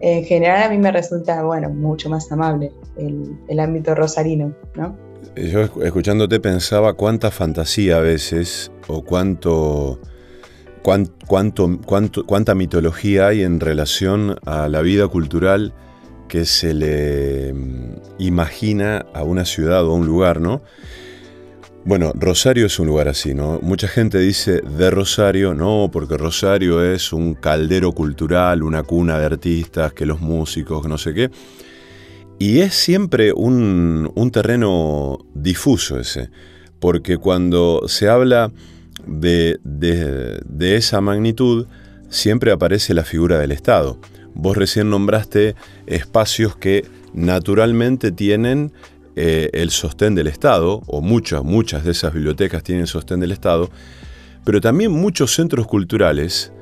En 0.00 0.24
general 0.24 0.62
a 0.62 0.68
mí 0.68 0.78
me 0.78 0.92
resulta, 0.92 1.42
bueno, 1.42 1.70
mucho 1.70 2.08
más 2.08 2.30
amable 2.30 2.72
el, 2.96 3.60
ámbito 3.60 3.94
rosarino, 3.94 4.54
¿no? 4.74 4.96
Yo 5.36 5.62
escuchándote 5.82 6.40
pensaba 6.40 6.94
cuánta 6.94 7.30
fantasía 7.30 7.98
a 7.98 8.00
veces 8.00 8.70
o 8.86 9.02
cuánto 9.02 10.00
cuánto, 10.82 11.80
cuánta 12.26 12.54
mitología 12.54 13.28
hay 13.28 13.42
en 13.42 13.60
relación 13.60 14.36
a 14.46 14.68
la 14.68 14.80
vida 14.80 15.08
cultural 15.08 15.74
que 16.28 16.44
se 16.44 16.74
le 16.74 17.52
mm, 17.52 17.94
imagina 18.18 19.06
a 19.14 19.24
una 19.24 19.44
ciudad 19.44 19.84
o 19.86 19.90
a 19.90 19.94
un 19.94 20.06
lugar, 20.06 20.40
¿no? 20.40 20.62
Bueno, 21.84 22.12
Rosario 22.14 22.66
es 22.66 22.78
un 22.78 22.86
lugar 22.86 23.08
así, 23.08 23.34
¿no? 23.34 23.60
Mucha 23.62 23.88
gente 23.88 24.18
dice 24.18 24.60
de 24.60 24.90
Rosario, 24.90 25.54
no, 25.54 25.88
porque 25.92 26.16
Rosario 26.16 26.84
es 26.84 27.12
un 27.12 27.34
caldero 27.34 27.92
cultural, 27.92 28.62
una 28.62 28.82
cuna 28.82 29.18
de 29.18 29.26
artistas, 29.26 29.92
que 29.94 30.04
los 30.04 30.20
músicos, 30.20 30.86
no 30.86 30.98
sé 30.98 31.14
qué. 31.14 31.30
Y 32.38 32.60
es 32.60 32.74
siempre 32.74 33.32
un, 33.32 34.12
un 34.14 34.30
terreno 34.30 35.18
difuso 35.34 35.98
ese, 35.98 36.30
porque 36.78 37.16
cuando 37.16 37.82
se 37.88 38.08
habla 38.08 38.52
de, 39.08 40.76
esa 40.76 41.00
magnitud, 41.00 41.66
siempre 42.08 42.52
aparece 42.52 42.94
la 42.94 43.04
figura 43.04 43.38
del 43.38 43.52
Estado. 43.52 43.98
Vos 44.34 44.56
recién 44.56 44.90
nombraste 44.90 45.54
espacios 45.86 46.56
que 46.56 46.84
naturalmente 47.12 48.12
tienen 48.12 48.72
eh, 49.20 49.50
el 49.52 49.70
sostén 49.70 50.14
del 50.14 50.28
Estado, 50.28 50.80
o 50.86 51.00
muchas, 51.00 51.42
muchas 51.42 51.82
de 51.82 51.90
esas 51.90 52.14
bibliotecas 52.14 52.62
tienen 52.62 52.86
sostén 52.86 53.18
del 53.18 53.32
Estado, 53.32 53.68
pero 54.44 54.60
también 54.60 54.92
muchos 54.92 55.34
centros 55.34 55.66
culturales 55.66 56.52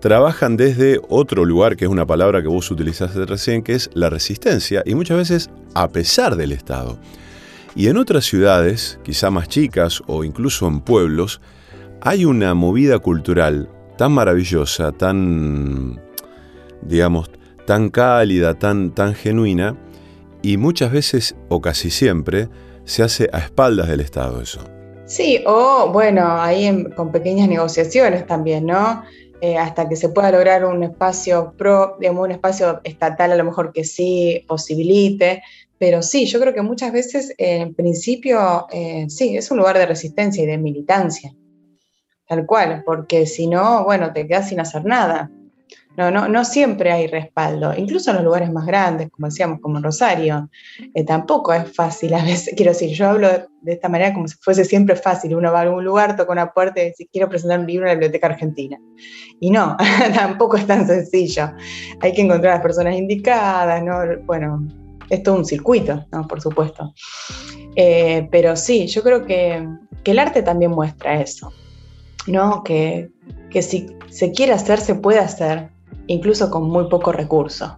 trabajan 0.00 0.58
desde 0.58 1.00
otro 1.08 1.46
lugar, 1.46 1.76
que 1.76 1.86
es 1.86 1.90
una 1.90 2.04
palabra 2.04 2.42
que 2.42 2.48
vos 2.48 2.70
utilizaste 2.70 3.24
recién, 3.24 3.62
que 3.62 3.74
es 3.74 3.88
la 3.94 4.10
resistencia, 4.10 4.82
y 4.84 4.94
muchas 4.94 5.16
veces 5.16 5.50
a 5.74 5.88
pesar 5.88 6.36
del 6.36 6.52
Estado. 6.52 6.98
Y 7.74 7.88
en 7.88 7.96
otras 7.96 8.26
ciudades, 8.26 9.00
quizá 9.02 9.30
más 9.30 9.48
chicas 9.48 10.02
o 10.06 10.24
incluso 10.24 10.68
en 10.68 10.82
pueblos, 10.82 11.40
hay 12.02 12.26
una 12.26 12.52
movida 12.52 12.98
cultural 12.98 13.70
tan 13.96 14.12
maravillosa, 14.12 14.92
tan, 14.92 16.02
digamos, 16.82 17.30
tan 17.66 17.88
cálida, 17.88 18.58
tan, 18.58 18.90
tan 18.90 19.14
genuina, 19.14 19.74
y 20.44 20.58
muchas 20.58 20.92
veces, 20.92 21.34
o 21.48 21.62
casi 21.62 21.90
siempre, 21.90 22.50
se 22.84 23.02
hace 23.02 23.30
a 23.32 23.38
espaldas 23.38 23.88
del 23.88 24.00
Estado 24.00 24.42
eso. 24.42 24.60
Sí, 25.06 25.42
o 25.46 25.90
bueno, 25.90 26.38
ahí 26.38 26.84
con 26.94 27.10
pequeñas 27.10 27.48
negociaciones 27.48 28.26
también, 28.26 28.66
¿no? 28.66 29.02
Eh, 29.40 29.56
hasta 29.56 29.88
que 29.88 29.96
se 29.96 30.10
pueda 30.10 30.30
lograr 30.30 30.66
un 30.66 30.82
espacio 30.82 31.54
pro, 31.56 31.96
digamos, 31.98 32.26
un 32.26 32.32
espacio 32.32 32.82
estatal 32.84 33.32
a 33.32 33.36
lo 33.36 33.44
mejor 33.44 33.72
que 33.72 33.84
sí 33.84 34.44
posibilite, 34.46 35.42
pero 35.78 36.02
sí, 36.02 36.26
yo 36.26 36.38
creo 36.38 36.52
que 36.52 36.62
muchas 36.62 36.92
veces 36.92 37.34
en 37.38 37.74
principio 37.74 38.66
eh, 38.70 39.06
sí, 39.08 39.38
es 39.38 39.50
un 39.50 39.56
lugar 39.56 39.78
de 39.78 39.86
resistencia 39.86 40.42
y 40.42 40.46
de 40.46 40.58
militancia, 40.58 41.34
tal 42.28 42.44
cual, 42.44 42.82
porque 42.84 43.24
si 43.24 43.46
no, 43.46 43.82
bueno, 43.84 44.12
te 44.12 44.26
quedas 44.26 44.50
sin 44.50 44.60
hacer 44.60 44.84
nada. 44.84 45.30
No, 45.96 46.10
no, 46.10 46.26
no 46.26 46.44
siempre 46.44 46.90
hay 46.90 47.06
respaldo, 47.06 47.72
incluso 47.76 48.10
en 48.10 48.16
los 48.16 48.24
lugares 48.24 48.52
más 48.52 48.66
grandes, 48.66 49.10
como 49.10 49.28
decíamos, 49.28 49.60
como 49.60 49.78
en 49.78 49.84
Rosario, 49.84 50.50
eh, 50.92 51.04
tampoco 51.04 51.52
es 51.52 51.72
fácil 51.72 52.14
a 52.14 52.24
veces. 52.24 52.52
Quiero 52.56 52.72
decir, 52.72 52.90
yo 52.90 53.10
hablo 53.10 53.28
de 53.60 53.72
esta 53.72 53.88
manera 53.88 54.12
como 54.12 54.26
si 54.26 54.34
fuese 54.40 54.64
siempre 54.64 54.96
fácil. 54.96 55.36
Uno 55.36 55.52
va 55.52 55.60
a 55.60 55.62
algún 55.62 55.84
lugar, 55.84 56.16
toca 56.16 56.32
una 56.32 56.52
puerta 56.52 56.82
y 56.82 56.86
dice, 56.86 57.08
quiero 57.12 57.28
presentar 57.28 57.60
un 57.60 57.66
libro 57.66 57.86
en 57.86 57.88
la 57.88 57.94
Biblioteca 57.94 58.26
Argentina. 58.26 58.78
Y 59.40 59.50
no, 59.50 59.76
tampoco 60.14 60.56
es 60.56 60.66
tan 60.66 60.86
sencillo. 60.86 61.52
Hay 62.00 62.12
que 62.12 62.22
encontrar 62.22 62.52
a 62.52 62.56
las 62.56 62.62
personas 62.62 62.96
indicadas, 62.96 63.82
¿no? 63.82 64.00
Bueno, 64.24 64.66
es 65.10 65.22
todo 65.22 65.36
un 65.36 65.44
circuito, 65.44 66.04
¿no? 66.12 66.26
Por 66.26 66.40
supuesto. 66.40 66.92
Eh, 67.76 68.28
pero 68.30 68.56
sí, 68.56 68.86
yo 68.86 69.02
creo 69.02 69.24
que, 69.24 69.66
que 70.02 70.10
el 70.10 70.18
arte 70.18 70.42
también 70.42 70.72
muestra 70.72 71.20
eso, 71.20 71.52
¿no? 72.26 72.62
Que, 72.64 73.10
que 73.50 73.62
si 73.62 73.86
se 74.10 74.32
quiere 74.32 74.52
hacer, 74.52 74.80
se 74.80 74.94
puede 74.94 75.18
hacer, 75.18 75.70
incluso 76.06 76.50
con 76.50 76.68
muy 76.68 76.88
poco 76.88 77.12
recurso, 77.12 77.76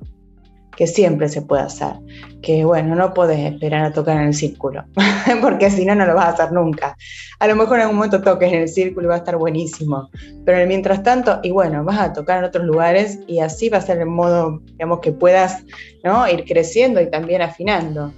que 0.77 0.87
siempre 0.87 1.29
se 1.29 1.43
puede 1.43 1.63
hacer, 1.63 1.95
que 2.43 2.65
bueno, 2.65 2.95
no 2.95 3.15
puedes 3.15 3.39
esperar 3.39 3.87
a 3.87 3.93
tocar 3.93 4.19
en 4.19 4.29
el 4.29 4.35
círculo, 4.35 4.85
porque 5.41 5.71
si 5.71 5.87
no, 5.87 5.95
no 5.95 6.05
lo 6.05 6.15
vas 6.15 6.27
a 6.27 6.31
hacer 6.31 6.53
nunca. 6.53 6.97
A 7.39 7.47
lo 7.47 7.57
mejor 7.57 7.77
en 7.79 7.83
algún 7.83 7.97
momento 7.97 8.21
toques 8.21 8.53
en 8.53 8.61
el 8.61 8.69
círculo 8.69 9.07
y 9.07 9.09
va 9.09 9.15
a 9.15 9.19
estar 9.19 9.37
buenísimo, 9.37 10.11
pero 10.45 10.65
mientras 10.67 11.03
tanto, 11.03 11.41
y 11.43 11.51
bueno, 11.51 11.83
vas 11.83 11.99
a 11.99 12.13
tocar 12.13 12.39
en 12.39 12.45
otros 12.45 12.67
lugares 12.67 13.19
y 13.27 13.41
así 13.41 13.71
va 13.71 13.79
a 13.79 13.83
ser 13.83 13.99
el 13.99 14.07
modo, 14.07 14.61
digamos, 14.73 15.01
que 15.01 15.13
puedas 15.13 15.65
¿no? 16.05 16.29
ir 16.29 16.45
creciendo 16.45 17.01
y 17.01 17.11
también 17.11 17.41
afinando. 17.41 18.13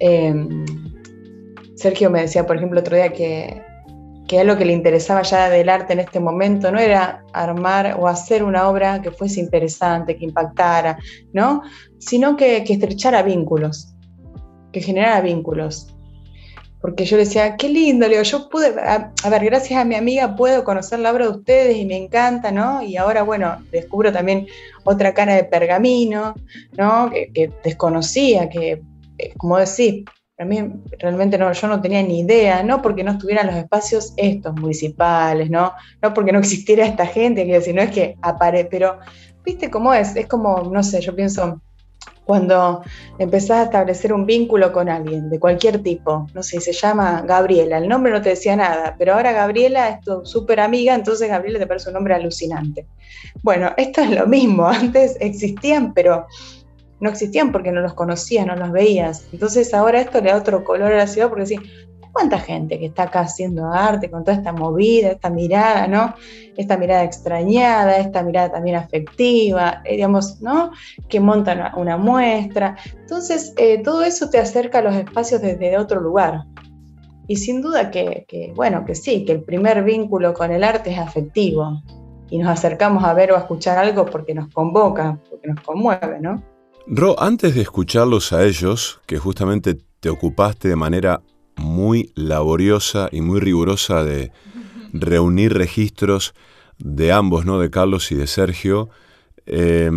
Em, 0.00 0.64
Sergio 1.76 2.10
me 2.10 2.22
decía, 2.22 2.44
por 2.44 2.56
ejemplo, 2.56 2.80
otro 2.80 2.96
día 2.96 3.12
que 3.12 3.62
que 4.30 4.44
lo 4.44 4.56
que 4.56 4.64
le 4.64 4.72
interesaba 4.72 5.22
ya 5.22 5.50
del 5.50 5.68
arte 5.68 5.92
en 5.92 5.98
este 5.98 6.20
momento 6.20 6.70
no 6.70 6.78
era 6.78 7.24
armar 7.32 7.96
o 7.98 8.06
hacer 8.06 8.44
una 8.44 8.68
obra 8.68 9.02
que 9.02 9.10
fuese 9.10 9.40
interesante, 9.40 10.16
que 10.16 10.24
impactara, 10.24 11.00
¿no? 11.32 11.62
Sino 11.98 12.36
que, 12.36 12.58
estrechara 12.58 13.24
vínculos, 13.24 13.92
que 14.70 14.82
generara 14.82 15.20
vínculos. 15.20 15.92
Porque 16.80 17.06
yo 17.06 17.16
decía, 17.16 17.56
qué 17.56 17.70
lindo, 17.70 18.06
Leo, 18.06 18.22
yo 18.22 18.48
pude, 18.48 18.68
a, 18.80 19.28
ver, 19.28 19.44
gracias 19.44 19.80
a 19.80 19.84
mi 19.84 19.96
amiga 19.96 20.36
puedo 20.36 20.62
conocer 20.62 21.00
la 21.00 21.10
obra 21.10 21.24
de 21.24 21.32
ustedes 21.32 21.76
y 21.76 21.84
me 21.84 21.96
encanta, 21.96 22.52
¿no? 22.52 22.84
Y 22.84 22.96
ahora, 22.96 23.24
bueno, 23.24 23.56
descubro 23.72 24.12
también 24.12 24.46
otra 24.84 25.12
cara 25.12 25.34
de 25.34 25.42
pergamino, 25.42 26.36
¿no? 26.78 27.10
Que, 27.10 27.32
que 27.34 27.50
desconocía, 27.64 28.48
que, 28.48 28.80
eh, 29.18 29.34
como 29.38 29.58
decís, 29.58 30.04
a 30.40 30.44
mí 30.46 30.58
realmente 30.98 31.36
no, 31.36 31.52
yo 31.52 31.68
no 31.68 31.82
tenía 31.82 32.02
ni 32.02 32.20
idea, 32.20 32.62
no 32.62 32.80
porque 32.80 33.04
no 33.04 33.12
estuvieran 33.12 33.46
los 33.46 33.56
espacios 33.56 34.14
estos 34.16 34.54
municipales, 34.54 35.50
no, 35.50 35.74
no 36.00 36.14
porque 36.14 36.32
no 36.32 36.38
existiera 36.38 36.86
esta 36.86 37.04
gente, 37.04 37.44
que 37.44 37.52
decir, 37.52 37.74
no 37.74 37.82
es 37.82 37.90
que 37.90 38.16
aparece, 38.22 38.64
pero 38.70 38.98
viste 39.44 39.70
cómo 39.70 39.92
es, 39.92 40.16
es 40.16 40.26
como, 40.26 40.62
no 40.62 40.82
sé, 40.82 41.02
yo 41.02 41.14
pienso, 41.14 41.60
cuando 42.24 42.82
empezás 43.18 43.58
a 43.58 43.62
establecer 43.64 44.14
un 44.14 44.24
vínculo 44.24 44.72
con 44.72 44.88
alguien 44.88 45.28
de 45.28 45.38
cualquier 45.38 45.82
tipo, 45.82 46.26
no 46.32 46.42
sé, 46.42 46.58
se 46.60 46.72
llama 46.72 47.22
Gabriela, 47.26 47.76
el 47.76 47.86
nombre 47.86 48.10
no 48.10 48.22
te 48.22 48.30
decía 48.30 48.56
nada, 48.56 48.96
pero 48.98 49.12
ahora 49.12 49.32
Gabriela 49.32 49.90
es 49.90 50.00
tu 50.00 50.24
súper 50.24 50.60
amiga, 50.60 50.94
entonces 50.94 51.28
Gabriela 51.28 51.58
te 51.58 51.66
parece 51.66 51.90
un 51.90 51.94
nombre 51.94 52.14
alucinante. 52.14 52.86
Bueno, 53.42 53.74
esto 53.76 54.00
es 54.00 54.10
lo 54.12 54.26
mismo, 54.26 54.66
antes 54.68 55.18
existían, 55.20 55.92
pero 55.92 56.26
no 57.00 57.08
existían 57.08 57.52
porque 57.52 57.72
no 57.72 57.80
los 57.80 57.94
conocías, 57.94 58.46
no 58.46 58.54
los 58.56 58.70
veías. 58.72 59.26
Entonces 59.32 59.72
ahora 59.74 60.00
esto 60.00 60.20
le 60.20 60.30
da 60.30 60.36
otro 60.36 60.64
color 60.64 60.92
a 60.92 60.98
la 60.98 61.06
ciudad 61.06 61.28
porque 61.28 61.46
sí, 61.46 61.56
cuánta 62.12 62.38
gente 62.38 62.78
que 62.78 62.86
está 62.86 63.04
acá 63.04 63.20
haciendo 63.20 63.66
arte 63.66 64.10
con 64.10 64.24
toda 64.24 64.36
esta 64.36 64.52
movida, 64.52 65.10
esta 65.10 65.30
mirada, 65.30 65.86
¿no? 65.86 66.14
Esta 66.56 66.76
mirada 66.76 67.04
extrañada, 67.04 67.98
esta 67.98 68.22
mirada 68.22 68.52
también 68.52 68.76
afectiva, 68.76 69.82
eh, 69.84 69.96
digamos, 69.96 70.40
¿no? 70.40 70.72
Que 71.08 71.20
montan 71.20 71.72
una, 71.76 71.96
muestra. 71.96 72.76
Entonces, 73.00 73.54
eh, 73.56 73.82
todo 73.82 74.02
eso 74.02 74.28
te 74.30 74.38
acerca 74.38 74.78
a 74.78 74.82
los 74.82 74.94
espacios 74.94 75.40
desde 75.40 75.78
otro 75.78 76.00
lugar. 76.00 76.44
Y 77.26 77.36
sin 77.36 77.62
duda 77.62 77.90
que, 77.90 78.24
que, 78.28 78.52
bueno, 78.56 78.84
que 78.84 78.94
sí, 78.94 79.24
que 79.24 79.32
el 79.32 79.42
primer 79.42 79.84
vínculo 79.84 80.34
con 80.34 80.50
el 80.50 80.64
arte 80.64 80.90
es 80.90 80.98
afectivo. 80.98 81.82
Y 82.28 82.38
nos 82.38 82.48
acercamos 82.48 83.04
a 83.04 83.14
ver 83.14 83.32
o 83.32 83.36
a 83.36 83.40
escuchar 83.40 83.78
algo 83.78 84.04
porque 84.04 84.34
nos 84.34 84.52
convoca, 84.52 85.18
porque 85.30 85.48
nos 85.48 85.60
conmueve, 85.60 86.20
¿no? 86.20 86.42
Ro, 86.92 87.14
antes 87.22 87.54
de 87.54 87.62
escucharlos 87.62 88.32
a 88.32 88.44
ellos, 88.44 89.00
que 89.06 89.16
justamente 89.16 89.78
te 90.00 90.10
ocupaste 90.10 90.66
de 90.66 90.74
manera 90.74 91.22
muy 91.56 92.10
laboriosa 92.16 93.08
y 93.12 93.20
muy 93.20 93.38
rigurosa 93.38 94.02
de 94.02 94.32
reunir 94.92 95.54
registros 95.54 96.34
de 96.78 97.12
ambos, 97.12 97.46
¿no? 97.46 97.60
De 97.60 97.70
Carlos 97.70 98.10
y 98.10 98.16
de 98.16 98.26
Sergio. 98.26 98.88
Eh, 99.46 99.88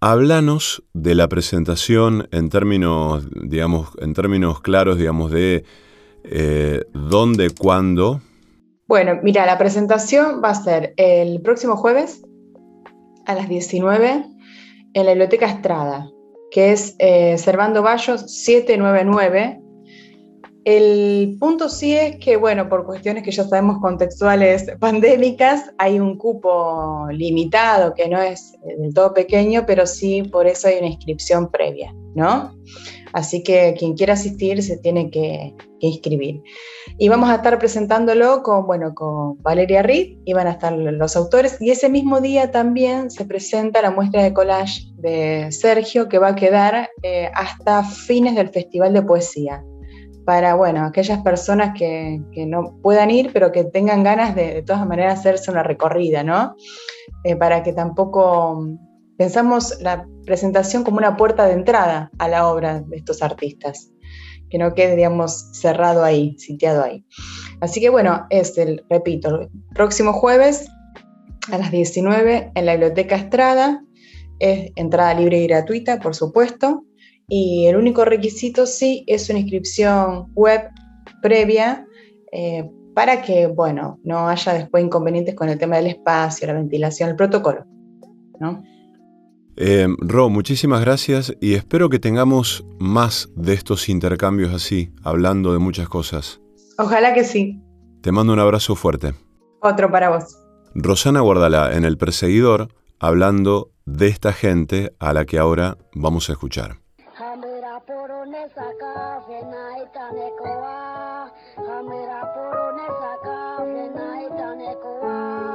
háblanos 0.00 0.82
de 0.94 1.14
la 1.14 1.28
presentación 1.28 2.26
en 2.32 2.50
términos, 2.50 3.24
digamos, 3.40 3.90
en 4.00 4.14
términos 4.14 4.62
claros, 4.62 4.98
digamos, 4.98 5.30
de 5.30 5.64
eh, 6.24 6.82
dónde, 6.92 7.50
cuándo. 7.50 8.20
Bueno, 8.88 9.20
mira, 9.22 9.46
la 9.46 9.58
presentación 9.58 10.42
va 10.42 10.50
a 10.50 10.54
ser 10.56 10.92
el 10.96 11.40
próximo 11.40 11.76
jueves 11.76 12.24
a 13.26 13.34
las 13.36 13.48
19 13.48 14.33
en 14.94 15.04
la 15.04 15.12
Biblioteca 15.12 15.46
Estrada, 15.46 16.10
que 16.50 16.72
es 16.72 16.94
eh, 16.98 17.36
Servando 17.36 17.82
Bayos 17.82 18.22
799. 18.22 19.60
El 20.64 21.36
punto 21.38 21.68
sí 21.68 21.94
es 21.94 22.16
que, 22.16 22.36
bueno, 22.36 22.70
por 22.70 22.86
cuestiones 22.86 23.22
que 23.22 23.30
ya 23.30 23.44
sabemos 23.44 23.80
contextuales 23.82 24.70
pandémicas, 24.80 25.70
hay 25.76 26.00
un 26.00 26.16
cupo 26.16 27.06
limitado 27.10 27.92
que 27.92 28.08
no 28.08 28.22
es 28.22 28.54
del 28.78 28.94
todo 28.94 29.12
pequeño, 29.12 29.64
pero 29.66 29.86
sí 29.86 30.22
por 30.22 30.46
eso 30.46 30.68
hay 30.68 30.78
una 30.78 30.86
inscripción 30.86 31.50
previa, 31.50 31.94
¿no? 32.14 32.54
Así 33.14 33.44
que 33.44 33.76
quien 33.78 33.94
quiera 33.94 34.14
asistir 34.14 34.60
se 34.62 34.76
tiene 34.76 35.08
que, 35.08 35.54
inscribir. 35.78 36.42
Y 36.98 37.08
vamos 37.08 37.28
a 37.28 37.36
estar 37.36 37.58
presentándolo 37.58 38.42
con, 38.42 38.66
bueno, 38.66 38.94
con 38.94 39.36
Valeria 39.42 39.82
Reed 39.82 40.16
y 40.24 40.32
van 40.32 40.46
a 40.46 40.52
estar 40.52 40.72
los 40.72 41.14
autores. 41.14 41.58
Y 41.60 41.70
ese 41.70 41.88
mismo 41.90 42.20
día 42.20 42.50
también 42.50 43.10
se 43.10 43.24
presenta 43.26 43.82
la 43.82 43.90
muestra 43.90 44.22
de 44.22 44.32
collage 44.32 44.80
de 44.96 45.52
Sergio 45.52 46.08
que 46.08 46.18
va 46.18 46.28
a 46.28 46.34
quedar 46.34 46.88
eh, 47.02 47.30
hasta 47.34 47.84
fines 47.84 48.34
del 48.34 48.48
Festival 48.48 48.94
de 48.94 49.02
Poesía 49.02 49.62
para 50.24 50.54
bueno, 50.54 50.86
aquellas 50.86 51.20
personas 51.22 51.78
que, 51.78 52.18
no 52.46 52.78
puedan 52.82 53.10
ir, 53.10 53.30
pero 53.32 53.52
que 53.52 53.64
tengan 53.64 54.02
ganas 54.02 54.34
de, 54.34 54.54
de 54.54 54.62
todas 54.62 54.86
maneras 54.86 55.20
hacerse 55.20 55.50
una 55.50 55.62
recorrida, 55.62 56.24
¿no? 56.24 56.56
Eh, 57.24 57.36
para 57.36 57.62
que 57.62 57.74
tampoco 57.74 58.66
pensamos 59.16 59.78
la 59.80 60.06
presentación 60.26 60.84
como 60.84 60.98
una 60.98 61.16
puerta 61.16 61.46
de 61.46 61.52
entrada 61.52 62.10
a 62.18 62.28
la 62.28 62.48
obra 62.48 62.80
de 62.80 62.96
estos 62.96 63.22
artistas, 63.22 63.90
que 64.50 64.58
no 64.58 64.74
quede, 64.74 64.96
digamos, 64.96 65.50
cerrado 65.52 66.04
ahí, 66.04 66.36
sitiado 66.38 66.84
ahí. 66.84 67.04
Así 67.60 67.80
que 67.80 67.88
bueno, 67.88 68.26
es 68.30 68.56
el, 68.58 68.84
repito, 68.88 69.42
el 69.42 69.48
próximo 69.74 70.12
jueves 70.12 70.68
a 71.50 71.58
las 71.58 71.70
19 71.70 72.52
en 72.54 72.66
la 72.66 72.72
Biblioteca 72.72 73.16
Estrada, 73.16 73.82
es 74.38 74.72
entrada 74.76 75.14
libre 75.14 75.38
y 75.38 75.46
gratuita, 75.46 76.00
por 76.00 76.14
supuesto, 76.14 76.84
y 77.28 77.66
el 77.66 77.76
único 77.76 78.04
requisito 78.04 78.66
sí 78.66 79.04
es 79.06 79.30
una 79.30 79.38
inscripción 79.38 80.32
web 80.34 80.68
previa 81.22 81.86
eh, 82.32 82.68
para 82.94 83.22
que, 83.22 83.46
bueno, 83.46 83.98
no 84.04 84.28
haya 84.28 84.54
después 84.54 84.84
inconvenientes 84.84 85.34
con 85.34 85.48
el 85.48 85.58
tema 85.58 85.76
del 85.76 85.86
espacio, 85.88 86.46
la 86.46 86.52
ventilación, 86.54 87.10
el 87.10 87.16
protocolo, 87.16 87.64
¿no? 88.38 88.62
Eh, 89.56 89.86
Ro, 89.98 90.30
muchísimas 90.30 90.80
gracias 90.80 91.32
y 91.40 91.54
espero 91.54 91.88
que 91.88 91.98
tengamos 91.98 92.64
más 92.78 93.28
de 93.36 93.54
estos 93.54 93.88
intercambios 93.88 94.52
así, 94.52 94.92
hablando 95.02 95.52
de 95.52 95.58
muchas 95.58 95.88
cosas. 95.88 96.40
Ojalá 96.78 97.14
que 97.14 97.24
sí. 97.24 97.60
Te 98.00 98.10
mando 98.12 98.32
un 98.32 98.40
abrazo 98.40 98.74
fuerte. 98.74 99.14
Otro 99.60 99.90
para 99.90 100.10
vos. 100.10 100.36
Rosana 100.74 101.20
Guardalá 101.20 101.74
en 101.76 101.84
El 101.84 101.96
Perseguidor, 101.96 102.68
hablando 102.98 103.70
de 103.86 104.08
esta 104.08 104.32
gente 104.32 104.92
a 104.98 105.12
la 105.12 105.24
que 105.24 105.38
ahora 105.38 105.78
vamos 105.94 106.28
a 106.28 106.32
escuchar. 106.32 106.83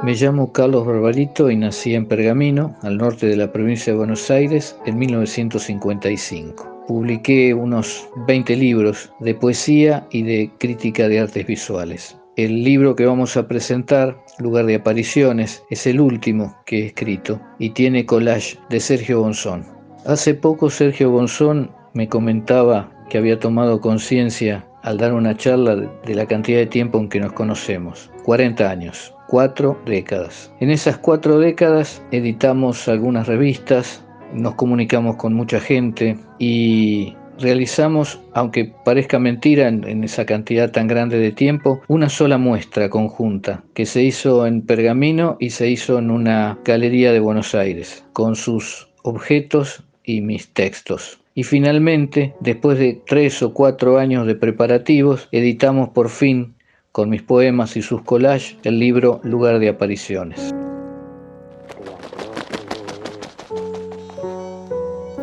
Me 0.02 0.14
llamo 0.14 0.50
Carlos 0.52 0.86
Barbarito 0.86 1.50
y 1.50 1.56
nací 1.56 1.94
en 1.94 2.06
Pergamino, 2.06 2.74
al 2.80 2.96
norte 2.96 3.26
de 3.26 3.36
la 3.36 3.52
provincia 3.52 3.92
de 3.92 3.98
Buenos 3.98 4.30
Aires, 4.30 4.78
en 4.86 4.98
1955. 4.98 6.84
Publiqué 6.88 7.52
unos 7.52 8.08
20 8.26 8.56
libros 8.56 9.12
de 9.20 9.34
poesía 9.34 10.06
y 10.10 10.22
de 10.22 10.50
crítica 10.58 11.06
de 11.06 11.20
artes 11.20 11.46
visuales. 11.46 12.16
El 12.36 12.64
libro 12.64 12.96
que 12.96 13.04
vamos 13.04 13.36
a 13.36 13.46
presentar, 13.46 14.16
Lugar 14.38 14.64
de 14.64 14.76
Apariciones, 14.76 15.62
es 15.68 15.86
el 15.86 16.00
último 16.00 16.56
que 16.64 16.78
he 16.78 16.86
escrito 16.86 17.38
y 17.58 17.70
tiene 17.70 18.06
collage 18.06 18.58
de 18.70 18.80
Sergio 18.80 19.20
Bonzón. 19.20 19.66
Hace 20.06 20.32
poco 20.32 20.70
Sergio 20.70 21.10
Bonzón 21.10 21.70
me 21.94 22.08
comentaba 22.08 22.90
que 23.08 23.18
había 23.18 23.38
tomado 23.38 23.80
conciencia 23.80 24.66
al 24.82 24.98
dar 24.98 25.12
una 25.12 25.36
charla 25.36 25.76
de 25.76 26.14
la 26.14 26.26
cantidad 26.26 26.58
de 26.58 26.66
tiempo 26.66 26.98
en 26.98 27.08
que 27.08 27.20
nos 27.20 27.32
conocemos, 27.32 28.10
40 28.24 28.70
años 28.70 29.14
cuatro 29.30 29.80
décadas. 29.86 30.52
En 30.58 30.70
esas 30.70 30.98
cuatro 30.98 31.38
décadas 31.38 32.02
editamos 32.10 32.88
algunas 32.88 33.28
revistas, 33.28 34.04
nos 34.34 34.56
comunicamos 34.56 35.16
con 35.16 35.34
mucha 35.34 35.60
gente 35.60 36.18
y 36.40 37.14
realizamos, 37.38 38.20
aunque 38.34 38.74
parezca 38.84 39.20
mentira 39.20 39.68
en, 39.68 40.02
esa 40.02 40.26
cantidad 40.26 40.72
tan 40.72 40.88
grande 40.88 41.18
de 41.18 41.30
tiempo, 41.30 41.80
una 41.86 42.08
sola 42.08 42.38
muestra 42.38 42.90
conjunta 42.90 43.62
que 43.72 43.86
se 43.86 44.02
hizo 44.02 44.46
en 44.48 44.62
Pergamino 44.62 45.36
y 45.38 45.50
se 45.50 45.68
hizo 45.70 46.00
en 46.00 46.10
una 46.10 46.58
galería 46.64 47.12
de 47.12 47.20
Buenos 47.20 47.54
Aires, 47.54 48.04
con 48.12 48.34
sus 48.34 48.88
objetos 49.04 49.84
y 50.02 50.22
mis 50.22 50.52
textos. 50.52 51.20
Y 51.40 51.42
finalmente, 51.42 52.34
después 52.40 52.78
de 52.78 53.00
tres 53.06 53.42
o 53.42 53.54
cuatro 53.54 53.96
años 53.96 54.26
de 54.26 54.34
preparativos, 54.34 55.26
editamos 55.32 55.88
por 55.88 56.10
fin 56.10 56.52
con 56.92 57.08
mis 57.08 57.22
poemas 57.22 57.78
y 57.78 57.80
sus 57.80 58.02
collages, 58.02 58.58
el 58.62 58.78
libro 58.78 59.22
Lugar 59.24 59.58
de 59.58 59.70
Apariciones. 59.70 60.54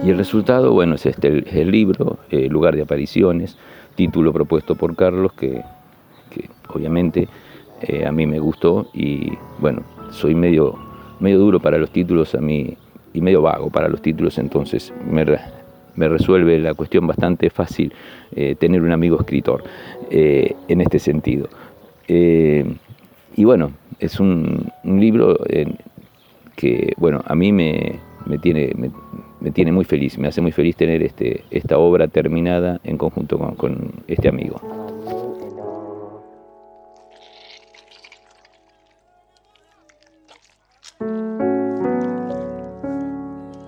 Y 0.03 0.09
el 0.09 0.17
resultado, 0.17 0.73
bueno, 0.73 0.95
es 0.95 1.05
este, 1.05 1.27
el, 1.27 1.69
libro, 1.69 2.17
eh, 2.31 2.49
Lugar 2.49 2.75
de 2.75 2.81
Apariciones, 2.81 3.55
título 3.93 4.33
propuesto 4.33 4.73
por 4.73 4.95
Carlos, 4.95 5.33
que, 5.33 5.61
obviamente 6.69 7.27
eh, 7.81 8.07
a 8.07 8.11
mí 8.11 8.25
me 8.25 8.39
gustó 8.39 8.89
y 8.91 9.33
bueno, 9.59 9.83
soy 10.09 10.33
medio, 10.33 10.79
medio 11.19 11.37
duro 11.37 11.59
para 11.59 11.77
los 11.77 11.91
títulos 11.91 12.33
a 12.33 12.41
mí 12.41 12.75
y 13.13 13.21
medio 13.21 13.43
vago 13.43 13.69
para 13.69 13.87
los 13.87 14.01
títulos, 14.01 14.39
entonces 14.39 14.91
me, 15.07 15.23
me 15.97 16.07
resuelve 16.07 16.57
la 16.59 16.73
cuestión 16.73 17.05
bastante 17.05 17.49
fácil 17.49 17.91
eh, 18.35 18.55
tener 18.55 18.81
un 18.81 18.91
amigo 18.91 19.19
escritor 19.19 19.63
eh, 20.09 20.55
en 20.67 20.81
este 20.81 20.99
sentido. 20.99 21.49
Eh, 22.07 22.65
y 23.35 23.43
bueno, 23.43 23.71
es 23.99 24.19
un, 24.19 24.71
libro 24.83 25.37
que, 26.55 26.93
bueno, 26.97 27.21
a 27.25 27.35
mí 27.35 27.51
me, 27.51 27.99
tiene, 28.41 28.73
me, 29.41 29.51
tiene 29.51 29.71
muy 29.71 29.85
feliz, 29.85 30.17
me 30.17 30.27
hace 30.27 30.41
muy 30.41 30.51
feliz 30.51 30.75
tener 30.75 31.03
este, 31.03 31.43
esta 31.51 31.77
obra 31.77 32.07
terminada 32.07 32.79
en 32.83 32.97
conjunto 32.97 33.37
con 33.57 33.91
este 34.07 34.29
amigo. 34.29 34.76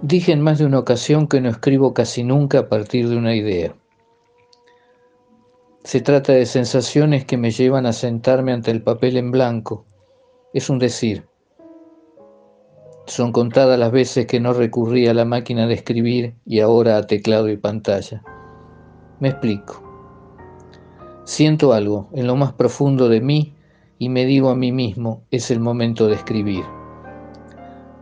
Dije 0.10 0.32
en 0.32 0.42
más 0.42 0.58
de 0.58 0.66
una 0.66 0.80
ocasión 0.80 1.28
que 1.28 1.40
no 1.40 1.50
escribo 1.50 1.94
casi 1.94 2.24
nunca 2.24 2.58
a 2.58 2.68
partir 2.68 3.08
de 3.08 3.16
una 3.16 3.36
idea. 3.36 3.76
Se 5.84 6.02
trata 6.02 6.34
de 6.34 6.48
sensaciones 6.48 7.26
que 7.26 7.38
me 7.38 7.52
llevan 7.52 7.86
a 7.86 7.94
sentarme 7.94 8.52
ante 8.52 8.72
el 8.72 8.82
papel 8.82 9.18
en 9.18 9.30
blanco. 9.30 9.86
Es 10.52 10.72
un 10.72 10.80
decir. 10.80 11.28
Son 13.06 13.32
contadas 13.32 13.78
las 13.78 13.92
veces 13.92 14.26
que 14.26 14.40
no 14.40 14.54
recurrí 14.54 15.06
a 15.06 15.14
la 15.14 15.26
máquina 15.26 15.68
de 15.68 15.76
escribir 15.76 16.34
y 16.44 16.60
ahora 16.62 16.98
a 16.98 17.06
teclado 17.06 17.48
y 17.48 17.58
pantalla. 17.58 18.24
Me 19.20 19.30
explico. 19.30 19.84
Siento 21.24 21.72
algo 21.72 22.10
en 22.14 22.26
lo 22.26 22.36
más 22.36 22.54
profundo 22.54 23.10
de 23.10 23.22
mí 23.22 23.54
y 24.00 24.10
me 24.10 24.26
digo 24.26 24.50
a 24.50 24.56
mí 24.56 24.72
mismo, 24.72 25.28
es 25.30 25.52
el 25.52 25.60
momento 25.60 26.08
de 26.08 26.16
escribir. 26.16 26.79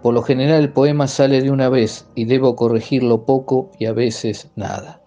Por 0.08 0.13
lo 0.13 0.22
general 0.22 0.62
el 0.62 0.72
poema 0.72 1.06
sale 1.06 1.41
de 1.41 1.52
una 1.52 1.67
vez 1.67 2.08
y 2.15 2.24
debo 2.24 2.56
corregirlo 2.56 3.26
poco 3.26 3.72
y 3.78 3.88
a 3.88 3.91
veces 3.91 4.50
nada. 4.56 5.02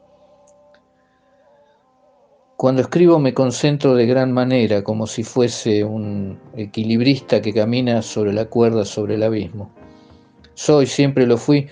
Cuando 2.58 2.82
escribo 2.82 3.18
me 3.18 3.32
concentro 3.32 3.94
de 3.94 4.04
gran 4.04 4.30
manera, 4.30 4.84
como 4.84 5.06
si 5.06 5.22
fuese 5.24 5.84
un 5.84 6.38
equilibrista 6.54 7.40
que 7.40 7.54
camina 7.54 8.02
sobre 8.02 8.34
la 8.34 8.44
cuerda 8.50 8.84
sobre 8.84 9.14
el 9.14 9.22
abismo. 9.22 9.70
Soy, 10.52 10.84
siempre 10.84 11.26
lo 11.26 11.38
fui, 11.38 11.70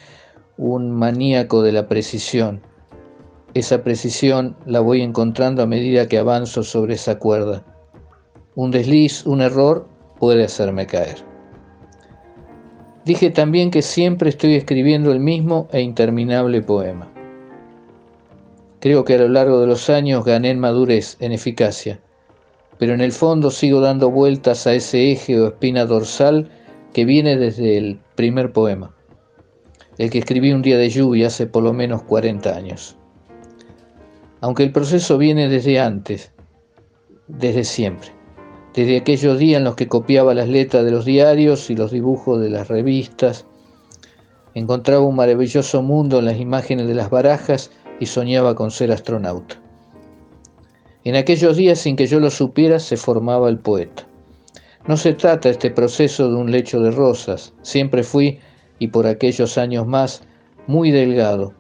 un 0.56 0.90
maníaco 0.90 1.60
de 1.60 1.72
la 1.72 1.86
precisión. 1.86 2.62
Esa 3.52 3.84
precisión 3.84 4.56
la 4.64 4.80
voy 4.80 5.02
encontrando 5.02 5.62
a 5.62 5.66
medida 5.66 6.08
que 6.08 6.16
avanzo 6.16 6.62
sobre 6.62 6.94
esa 6.94 7.18
cuerda. 7.18 7.62
Un 8.54 8.70
desliz, 8.70 9.26
un 9.26 9.42
error 9.42 9.86
puede 10.18 10.44
hacerme 10.44 10.86
caer. 10.86 11.28
Dije 13.08 13.30
también 13.30 13.70
que 13.70 13.80
siempre 13.80 14.28
estoy 14.28 14.54
escribiendo 14.54 15.12
el 15.12 15.18
mismo 15.18 15.66
e 15.72 15.80
interminable 15.80 16.60
poema. 16.60 17.10
Creo 18.80 19.06
que 19.06 19.14
a 19.14 19.18
lo 19.18 19.28
largo 19.28 19.62
de 19.62 19.66
los 19.66 19.88
años 19.88 20.26
gané 20.26 20.50
en 20.50 20.60
madurez, 20.60 21.16
en 21.18 21.32
eficacia, 21.32 22.00
pero 22.78 22.92
en 22.92 23.00
el 23.00 23.12
fondo 23.12 23.50
sigo 23.50 23.80
dando 23.80 24.10
vueltas 24.10 24.66
a 24.66 24.74
ese 24.74 25.10
eje 25.10 25.40
o 25.40 25.46
espina 25.46 25.86
dorsal 25.86 26.50
que 26.92 27.06
viene 27.06 27.38
desde 27.38 27.78
el 27.78 27.98
primer 28.14 28.52
poema, 28.52 28.94
el 29.96 30.10
que 30.10 30.18
escribí 30.18 30.52
un 30.52 30.60
día 30.60 30.76
de 30.76 30.90
lluvia 30.90 31.28
hace 31.28 31.46
por 31.46 31.62
lo 31.62 31.72
menos 31.72 32.02
40 32.02 32.54
años. 32.54 32.94
Aunque 34.42 34.64
el 34.64 34.70
proceso 34.70 35.16
viene 35.16 35.48
desde 35.48 35.80
antes, 35.80 36.30
desde 37.26 37.64
siempre 37.64 38.17
desde 38.74 38.98
aquellos 38.98 39.38
días 39.38 39.58
en 39.58 39.64
los 39.64 39.74
que 39.74 39.88
copiaba 39.88 40.34
las 40.34 40.48
letras 40.48 40.84
de 40.84 40.90
los 40.90 41.04
diarios 41.04 41.70
y 41.70 41.76
los 41.76 41.90
dibujos 41.90 42.40
de 42.40 42.50
las 42.50 42.68
revistas, 42.68 43.46
encontraba 44.54 45.04
un 45.04 45.16
maravilloso 45.16 45.82
mundo 45.82 46.18
en 46.18 46.26
las 46.26 46.38
imágenes 46.38 46.86
de 46.86 46.94
las 46.94 47.10
barajas 47.10 47.70
y 48.00 48.06
soñaba 48.06 48.54
con 48.54 48.70
ser 48.70 48.92
astronauta. 48.92 49.60
En 51.04 51.16
aquellos 51.16 51.56
días, 51.56 51.78
sin 51.78 51.96
que 51.96 52.06
yo 52.06 52.20
lo 52.20 52.30
supiera, 52.30 52.78
se 52.78 52.96
formaba 52.96 53.48
el 53.48 53.58
poeta. 53.58 54.06
No 54.86 54.96
se 54.96 55.12
trata 55.14 55.48
este 55.48 55.70
proceso 55.70 56.28
de 56.28 56.36
un 56.36 56.50
lecho 56.50 56.80
de 56.80 56.90
rosas, 56.90 57.52
siempre 57.62 58.02
fui, 58.02 58.40
y 58.78 58.88
por 58.88 59.06
aquellos 59.06 59.58
años 59.58 59.86
más, 59.86 60.22
muy 60.66 60.90
delgado, 60.90 61.52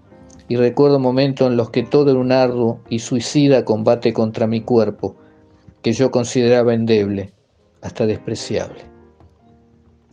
y 0.48 0.56
recuerdo 0.56 0.98
momentos 0.98 1.46
en 1.46 1.56
los 1.56 1.70
que 1.70 1.82
todo 1.82 2.10
era 2.10 2.20
un 2.20 2.32
arduo 2.32 2.80
y 2.88 3.00
suicida 3.00 3.64
combate 3.64 4.12
contra 4.12 4.46
mi 4.46 4.60
cuerpo, 4.60 5.16
que 5.82 5.92
yo 5.92 6.10
consideraba 6.10 6.74
endeble, 6.74 7.32
hasta 7.82 8.06
despreciable. 8.06 8.84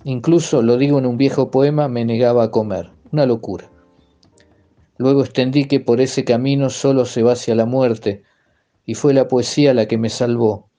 Incluso, 0.03 0.61
lo 0.61 0.77
digo 0.77 0.99
en 0.99 1.05
un 1.05 1.17
viejo 1.17 1.49
poema, 1.49 1.87
me 1.87 2.05
negaba 2.05 2.43
a 2.43 2.51
comer, 2.51 2.91
una 3.11 3.25
locura. 3.25 3.69
Luego 4.97 5.21
extendí 5.21 5.65
que 5.65 5.79
por 5.79 5.99
ese 5.99 6.23
camino 6.23 6.69
solo 6.69 7.05
se 7.05 7.23
va 7.23 7.33
hacia 7.33 7.55
la 7.55 7.65
muerte, 7.65 8.23
y 8.85 8.93
fue 8.93 9.13
la 9.13 9.27
poesía 9.27 9.73
la 9.73 9.87
que 9.87 9.97
me 9.97 10.09
salvó, 10.09 10.69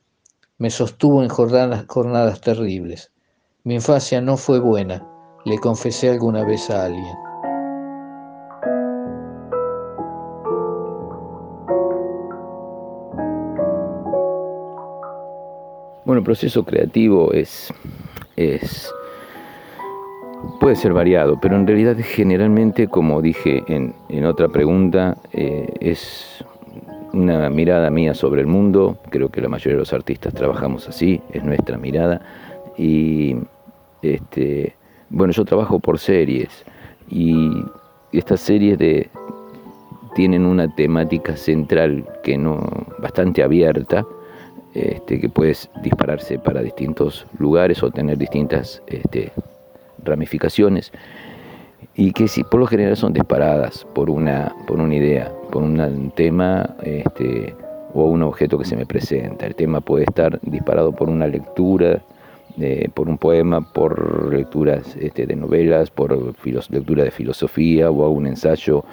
me 0.59 0.70
sostuvo 0.70 1.22
en 1.22 1.29
jornadas, 1.29 1.85
jornadas 1.87 2.40
terribles. 2.40 3.12
Mi 3.64 3.75
infancia 3.75 4.20
no 4.20 4.37
fue 4.37 4.59
buena, 4.59 5.07
le 5.44 5.59
confesé 5.59 6.09
alguna 6.09 6.44
vez 6.44 6.70
a 6.70 6.85
alguien. 6.85 7.26
Bueno, 16.16 16.22
el 16.31 16.33
proceso 16.33 16.64
creativo 16.64 17.31
es, 17.35 17.70
es 18.37 18.90
puede 20.61 20.74
ser 20.74 20.94
variado, 20.94 21.38
pero 21.38 21.57
en 21.57 21.66
realidad 21.66 21.94
generalmente, 21.98 22.88
como 22.88 23.20
dije 23.20 23.62
en, 23.68 24.24
otra 24.24 24.48
pregunta, 24.48 25.18
eh, 25.35 25.70
es 25.79 26.42
una 27.12 27.50
mirada 27.50 27.90
mía 27.90 28.14
sobre 28.14 28.40
el 28.40 28.46
mundo. 28.46 28.96
Creo 29.11 29.29
que 29.29 29.42
la 29.42 29.50
mayoría 29.50 29.74
de 29.74 29.81
los 29.81 29.92
artistas 29.92 30.33
trabajamos 30.33 30.88
así, 30.88 31.20
es 31.35 31.44
nuestra 31.44 31.76
mirada. 31.76 32.22
Y 32.79 33.37
este, 34.00 34.74
bueno, 35.11 35.35
yo 35.35 35.44
trabajo 35.44 35.81
por 35.81 35.98
series 35.98 36.64
y 37.11 37.62
estas 38.12 38.40
series 38.40 38.79
de, 38.79 39.11
tienen 40.14 40.46
una 40.46 40.74
temática 40.74 41.37
central 41.37 42.07
que 42.22 42.38
no 42.38 42.66
bastante 43.00 43.42
abierta 43.42 44.07
este, 44.77 45.19
que 45.19 45.29
puedes 45.29 45.71
dispararse 45.83 46.39
para 46.39 46.61
distintos 46.61 47.27
lugares 47.39 47.83
o 47.83 47.91
tener 47.91 48.19
distintas 48.19 48.83
este, 48.87 49.33
ramificaciones 50.05 50.93
y 51.95 52.12
que 52.12 52.29
si 52.29 52.45
por 52.45 52.61
lo 52.61 52.67
general 52.67 52.97
son 52.97 53.15
disparadas 53.15 53.87
por 53.95 54.11
una, 54.11 54.55
por 54.67 54.79
una 54.79 54.95
idea, 54.95 55.33
por 55.51 55.62
un 55.62 56.12
tema 56.15 56.77
este, 56.83 57.55
o 57.95 58.05
un 58.05 58.23
objeto 58.23 58.59
que 58.59 58.67
se 58.67 58.77
me 58.77 58.85
presenta. 58.85 59.47
El 59.47 59.55
tema 59.55 59.81
puede 59.81 60.05
estar 60.05 60.39
disparado 60.43 60.93
por 60.93 61.09
una 61.09 61.27
lectura, 61.27 62.03
por 62.93 63.09
un 63.09 63.17
poema, 63.17 63.73
por 63.73 64.33
lecturas 64.35 64.95
este, 65.01 65.27
de 65.27 65.37
novelas, 65.37 65.91
por 65.91 66.12
lectura 66.71 67.05
de 67.05 67.11
filosofía 67.11 67.91
o 67.91 68.05
algún 68.05 68.27
ensayo 68.27 68.85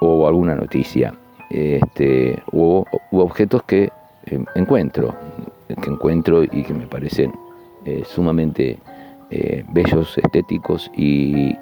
o 0.00 0.28
alguna 0.28 0.54
noticia. 0.54 1.14
Este, 1.50 2.42
o, 2.52 2.84
objetos 3.12 3.62
que 3.62 3.90
eh, 4.30 4.44
encuentro, 4.54 5.14
que 5.82 5.90
encuentro 5.90 6.44
y 6.44 6.62
que 6.62 6.74
me 6.74 6.86
parecen 6.86 7.32
eh, 7.84 8.02
sumamente 8.06 8.78
eh, 9.30 9.64
bellos, 9.72 10.16
estéticos 10.18 10.90
y, 10.96 11.56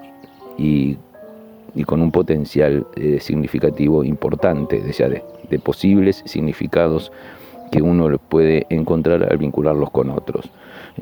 con 1.85 2.01
un 2.01 2.11
potencial 2.11 2.87
significativo 3.19 4.03
importante, 4.03 4.81
de, 4.81 5.23
de 5.49 5.59
posibles 5.59 6.23
significados 6.25 7.11
que 7.71 7.81
uno 7.81 8.17
puede 8.17 8.65
encontrar 8.69 9.23
al 9.23 9.37
vincularlos 9.37 9.91
con 9.91 10.09
otros. 10.09 10.49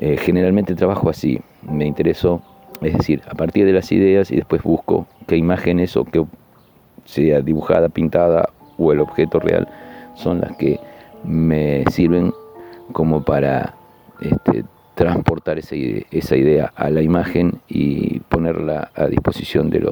Eh, 0.00 0.16
generalmente 0.16 0.74
trabajo 0.74 1.08
así, 1.08 1.40
me 1.62 1.86
intereso, 1.86 2.42
es 2.80 2.92
decir, 2.94 3.22
a 3.28 3.34
partir 3.34 3.64
de 3.64 3.72
las 3.72 3.90
ideas 3.92 4.30
y 4.30 4.36
después 4.36 4.62
busco 4.62 5.06
qué 5.26 5.36
imágenes 5.36 5.96
o 5.96 6.04
qué 6.04 6.24
sea 7.04 7.40
dibujada, 7.40 7.88
pintada 7.88 8.50
o 8.78 8.92
el 8.92 9.00
objeto 9.00 9.40
real 9.40 9.68
son 10.14 10.40
las 10.40 10.56
que 10.56 10.78
me 11.26 11.84
sirven 11.90 12.32
como 12.92 13.22
para 13.24 13.74
este, 14.20 14.64
transportar 14.94 15.58
esa 15.58 15.76
idea, 15.76 16.72
a 16.74 16.90
la 16.90 17.02
imagen 17.02 17.60
y 17.68 18.20
ponerla 18.20 18.90
a 18.94 19.06
disposición 19.06 19.68
del 19.68 19.86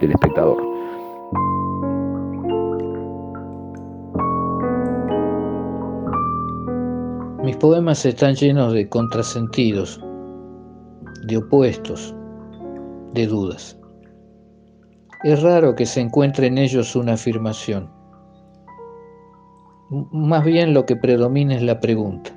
espectador. 0.00 0.62
Mis 7.42 7.56
poemas 7.56 8.04
están 8.06 8.34
llenos 8.34 8.72
de 8.72 8.88
contrasentidos, 8.88 10.00
de 11.26 11.38
opuestos, 11.38 12.14
de 13.14 13.26
dudas. 13.26 13.76
Es 15.24 15.42
raro 15.42 15.74
que 15.74 15.86
se 15.86 16.00
encuentre 16.00 16.46
en 16.46 16.58
ellos 16.58 16.94
una 16.94 17.14
afirmación. 17.14 17.99
Más 19.90 20.44
bien 20.44 20.72
lo 20.72 20.86
que 20.86 20.94
predomina 20.94 21.56
es 21.56 21.62
la 21.62 21.80
pregunta. 21.80 22.30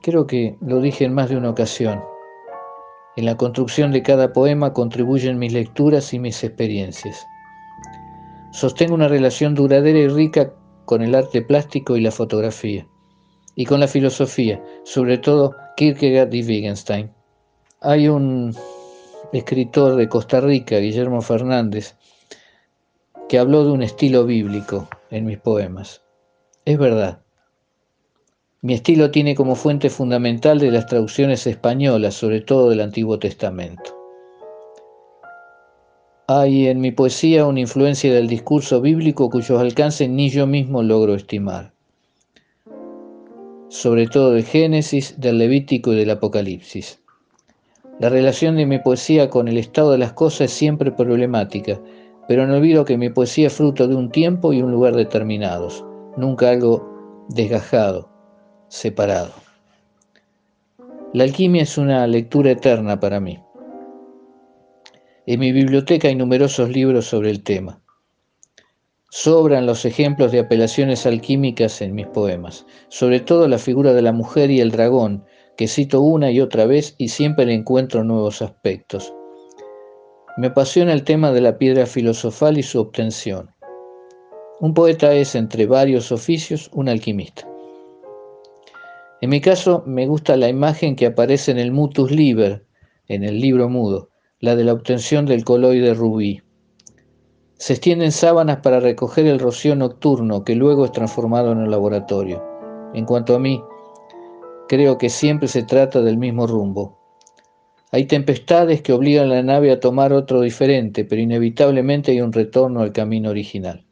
Creo 0.00 0.26
que 0.26 0.56
lo 0.62 0.80
dije 0.80 1.04
en 1.04 1.12
más 1.12 1.28
de 1.28 1.36
una 1.36 1.50
ocasión. 1.50 2.02
En 3.16 3.26
la 3.26 3.36
construcción 3.36 3.92
de 3.92 4.02
cada 4.02 4.32
poema 4.32 4.72
contribuyen 4.72 5.38
mis 5.38 5.52
lecturas 5.52 6.14
y 6.14 6.18
mis 6.18 6.42
experiencias. 6.42 7.26
Sostengo 8.52 8.94
una 8.94 9.08
relación 9.08 9.54
duradera 9.54 9.98
y 9.98 10.08
rica 10.08 10.54
con 10.86 11.02
el 11.02 11.14
arte 11.14 11.42
plástico 11.42 11.96
y 11.96 12.00
la 12.00 12.10
fotografía, 12.10 12.86
y 13.56 13.66
con 13.66 13.80
la 13.80 13.88
filosofía, 13.88 14.62
sobre 14.84 15.18
todo 15.18 15.54
Kierkegaard 15.76 16.32
y 16.32 16.42
Wittgenstein. 16.42 17.10
Hay 17.82 18.08
un 18.08 18.54
escritor 19.34 19.96
de 19.96 20.08
Costa 20.08 20.40
Rica, 20.40 20.78
Guillermo 20.78 21.20
Fernández, 21.20 21.94
que 23.28 23.38
habló 23.38 23.64
de 23.64 23.72
un 23.72 23.82
estilo 23.82 24.24
bíblico 24.24 24.88
en 25.10 25.26
mis 25.26 25.38
poemas. 25.38 26.02
Es 26.64 26.78
verdad. 26.78 27.20
Mi 28.62 28.74
estilo 28.74 29.10
tiene 29.10 29.34
como 29.34 29.54
fuente 29.54 29.90
fundamental 29.90 30.58
de 30.58 30.70
las 30.70 30.86
traducciones 30.86 31.46
españolas, 31.46 32.14
sobre 32.14 32.40
todo 32.40 32.70
del 32.70 32.80
Antiguo 32.80 33.18
Testamento. 33.18 33.96
Hay 36.28 36.66
en 36.66 36.80
mi 36.80 36.90
poesía 36.90 37.46
una 37.46 37.60
influencia 37.60 38.12
del 38.12 38.26
discurso 38.26 38.80
bíblico 38.80 39.30
cuyos 39.30 39.60
alcances 39.60 40.08
ni 40.08 40.28
yo 40.28 40.46
mismo 40.46 40.82
logro 40.82 41.14
estimar, 41.14 41.72
sobre 43.68 44.08
todo 44.08 44.32
de 44.32 44.42
Génesis, 44.42 45.20
del 45.20 45.38
Levítico 45.38 45.92
y 45.92 45.96
del 45.96 46.10
Apocalipsis. 46.10 47.00
La 48.00 48.08
relación 48.08 48.56
de 48.56 48.66
mi 48.66 48.80
poesía 48.80 49.30
con 49.30 49.46
el 49.46 49.56
estado 49.56 49.92
de 49.92 49.98
las 49.98 50.12
cosas 50.14 50.50
es 50.50 50.50
siempre 50.50 50.90
problemática, 50.90 51.80
pero 52.28 52.46
no 52.46 52.56
olvido 52.56 52.84
que 52.84 52.98
mi 52.98 53.10
poesía 53.10 53.46
es 53.48 53.54
fruto 53.54 53.86
de 53.86 53.94
un 53.94 54.10
tiempo 54.10 54.52
y 54.52 54.62
un 54.62 54.72
lugar 54.72 54.94
determinados, 54.94 55.84
nunca 56.16 56.50
algo 56.50 57.26
desgajado, 57.28 58.08
separado. 58.68 59.30
La 61.12 61.24
alquimia 61.24 61.62
es 61.62 61.78
una 61.78 62.06
lectura 62.06 62.50
eterna 62.50 62.98
para 63.00 63.20
mí. 63.20 63.38
En 65.26 65.40
mi 65.40 65.52
biblioteca 65.52 66.08
hay 66.08 66.14
numerosos 66.14 66.68
libros 66.68 67.06
sobre 67.06 67.30
el 67.30 67.42
tema. 67.42 67.80
Sobran 69.10 69.66
los 69.66 69.84
ejemplos 69.84 70.30
de 70.30 70.40
apelaciones 70.40 71.06
alquímicas 71.06 71.80
en 71.80 71.94
mis 71.94 72.06
poemas, 72.06 72.66
sobre 72.88 73.20
todo 73.20 73.48
la 73.48 73.58
figura 73.58 73.92
de 73.92 74.02
la 74.02 74.12
mujer 74.12 74.50
y 74.50 74.60
el 74.60 74.70
dragón, 74.70 75.24
que 75.56 75.68
cito 75.68 76.02
una 76.02 76.30
y 76.30 76.40
otra 76.40 76.66
vez 76.66 76.94
y 76.98 77.08
siempre 77.08 77.46
le 77.46 77.54
encuentro 77.54 78.04
nuevos 78.04 78.42
aspectos. 78.42 79.14
Me 80.38 80.48
apasiona 80.48 80.92
el 80.92 81.02
tema 81.02 81.32
de 81.32 81.40
la 81.40 81.56
piedra 81.56 81.86
filosofal 81.86 82.58
y 82.58 82.62
su 82.62 82.78
obtención. 82.78 83.50
Un 84.60 84.74
poeta 84.74 85.14
es, 85.14 85.34
entre 85.34 85.64
varios 85.64 86.12
oficios, 86.12 86.68
un 86.74 86.90
alquimista. 86.90 87.48
En 89.22 89.30
mi 89.30 89.40
caso, 89.40 89.82
me 89.86 90.06
gusta 90.06 90.36
la 90.36 90.50
imagen 90.50 90.94
que 90.94 91.06
aparece 91.06 91.52
en 91.52 91.58
el 91.58 91.72
Mutus 91.72 92.10
Liber, 92.10 92.66
en 93.08 93.24
el 93.24 93.40
libro 93.40 93.70
mudo, 93.70 94.10
la 94.40 94.56
de 94.56 94.64
la 94.64 94.74
obtención 94.74 95.24
del 95.24 95.42
coloide 95.42 95.94
rubí. 95.94 96.42
Se 97.54 97.72
extienden 97.72 98.12
sábanas 98.12 98.58
para 98.58 98.80
recoger 98.80 99.26
el 99.26 99.38
rocío 99.38 99.74
nocturno 99.74 100.44
que 100.44 100.54
luego 100.54 100.84
es 100.84 100.92
transformado 100.92 101.52
en 101.52 101.62
el 101.62 101.70
laboratorio. 101.70 102.44
En 102.92 103.06
cuanto 103.06 103.34
a 103.34 103.38
mí, 103.38 103.62
creo 104.68 104.98
que 104.98 105.08
siempre 105.08 105.48
se 105.48 105.62
trata 105.62 106.02
del 106.02 106.18
mismo 106.18 106.46
rumbo. 106.46 107.05
Hay 107.92 108.06
tempestades 108.06 108.82
que 108.82 108.92
obligan 108.92 109.30
a 109.30 109.36
la 109.36 109.42
nave 109.42 109.70
a 109.70 109.80
tomar 109.80 110.12
otro 110.12 110.40
diferente, 110.40 111.04
pero 111.04 111.22
inevitablemente 111.22 112.12
hay 112.12 112.20
un 112.20 112.32
retorno 112.32 112.80
al 112.80 112.92
camino 112.92 113.30
original. 113.30 113.84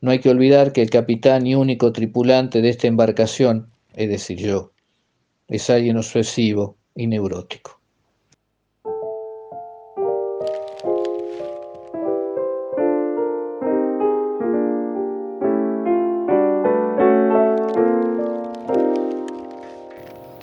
No 0.00 0.10
hay 0.10 0.20
que 0.20 0.30
olvidar 0.30 0.72
que 0.72 0.82
el 0.82 0.90
capitán 0.90 1.46
y 1.46 1.54
único 1.54 1.92
tripulante 1.92 2.62
de 2.62 2.70
esta 2.70 2.86
embarcación, 2.86 3.70
es 3.94 4.08
decir, 4.08 4.38
yo, 4.38 4.72
es 5.48 5.68
alguien 5.70 5.96
obsesivo 5.96 6.76
y 6.94 7.06
neurótico. 7.06 7.76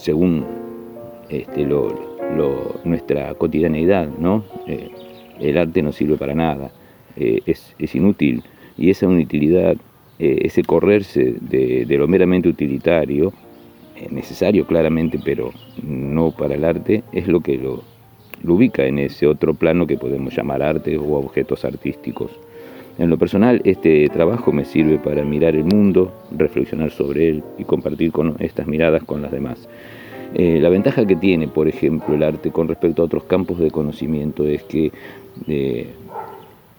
según 0.03 0.62
este, 1.29 1.65
nuestra 2.83 3.33
cotidianeidad, 3.35 4.07
¿no? 4.17 4.43
Eh, 4.67 4.89
el 5.39 5.57
arte 5.57 5.81
no 5.81 5.91
sirve 5.91 6.17
para 6.17 6.33
nada, 6.33 6.71
eh, 7.15 7.41
es, 7.45 7.95
inútil 7.95 8.43
y 8.77 8.89
esa 8.89 9.05
inutilidad, 9.05 9.75
eh, 10.19 10.39
ese 10.43 10.63
correrse 10.63 11.35
de, 11.41 11.85
lo 11.89 12.07
meramente 12.07 12.49
utilitario, 12.49 13.33
necesario 14.09 14.65
claramente, 14.65 15.19
pero 15.23 15.51
no 15.81 16.31
para 16.31 16.55
el 16.55 16.65
arte, 16.65 17.03
es 17.13 17.27
lo 17.27 17.39
que 17.39 17.57
lo, 17.57 17.83
lo 18.43 18.55
ubica 18.55 18.85
en 18.85 18.99
ese 18.99 19.27
otro 19.27 19.53
plano 19.53 19.87
que 19.87 19.97
podemos 19.97 20.35
llamar 20.35 20.61
arte 20.61 20.97
o 20.97 21.13
objetos 21.13 21.63
artísticos. 21.63 22.31
En 22.99 23.09
lo 23.09 23.17
personal, 23.17 23.61
este 23.63 24.07
trabajo 24.09 24.51
me 24.51 24.65
sirve 24.65 24.99
para 24.99 25.23
mirar 25.23 25.55
el 25.55 25.63
mundo, 25.63 26.11
reflexionar 26.35 26.91
sobre 26.91 27.29
él 27.29 27.43
y 27.57 27.63
compartir 27.63 28.11
con 28.11 28.35
estas 28.39 28.67
miradas 28.67 29.03
con 29.03 29.21
las 29.21 29.31
demás. 29.31 29.67
Eh, 30.35 30.59
la 30.59 30.69
ventaja 30.69 31.05
que 31.05 31.15
tiene, 31.15 31.47
por 31.47 31.67
ejemplo, 31.67 32.15
el 32.15 32.23
arte 32.23 32.49
con 32.51 32.67
respecto 32.67 33.01
a 33.01 33.05
otros 33.05 33.23
campos 33.25 33.59
de 33.59 33.69
conocimiento 33.69 34.47
es 34.47 34.63
que 34.63 34.91
eh, 35.47 35.93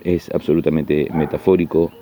es 0.02 0.30
absolutamente 0.34 1.08
metafórico 1.14 1.92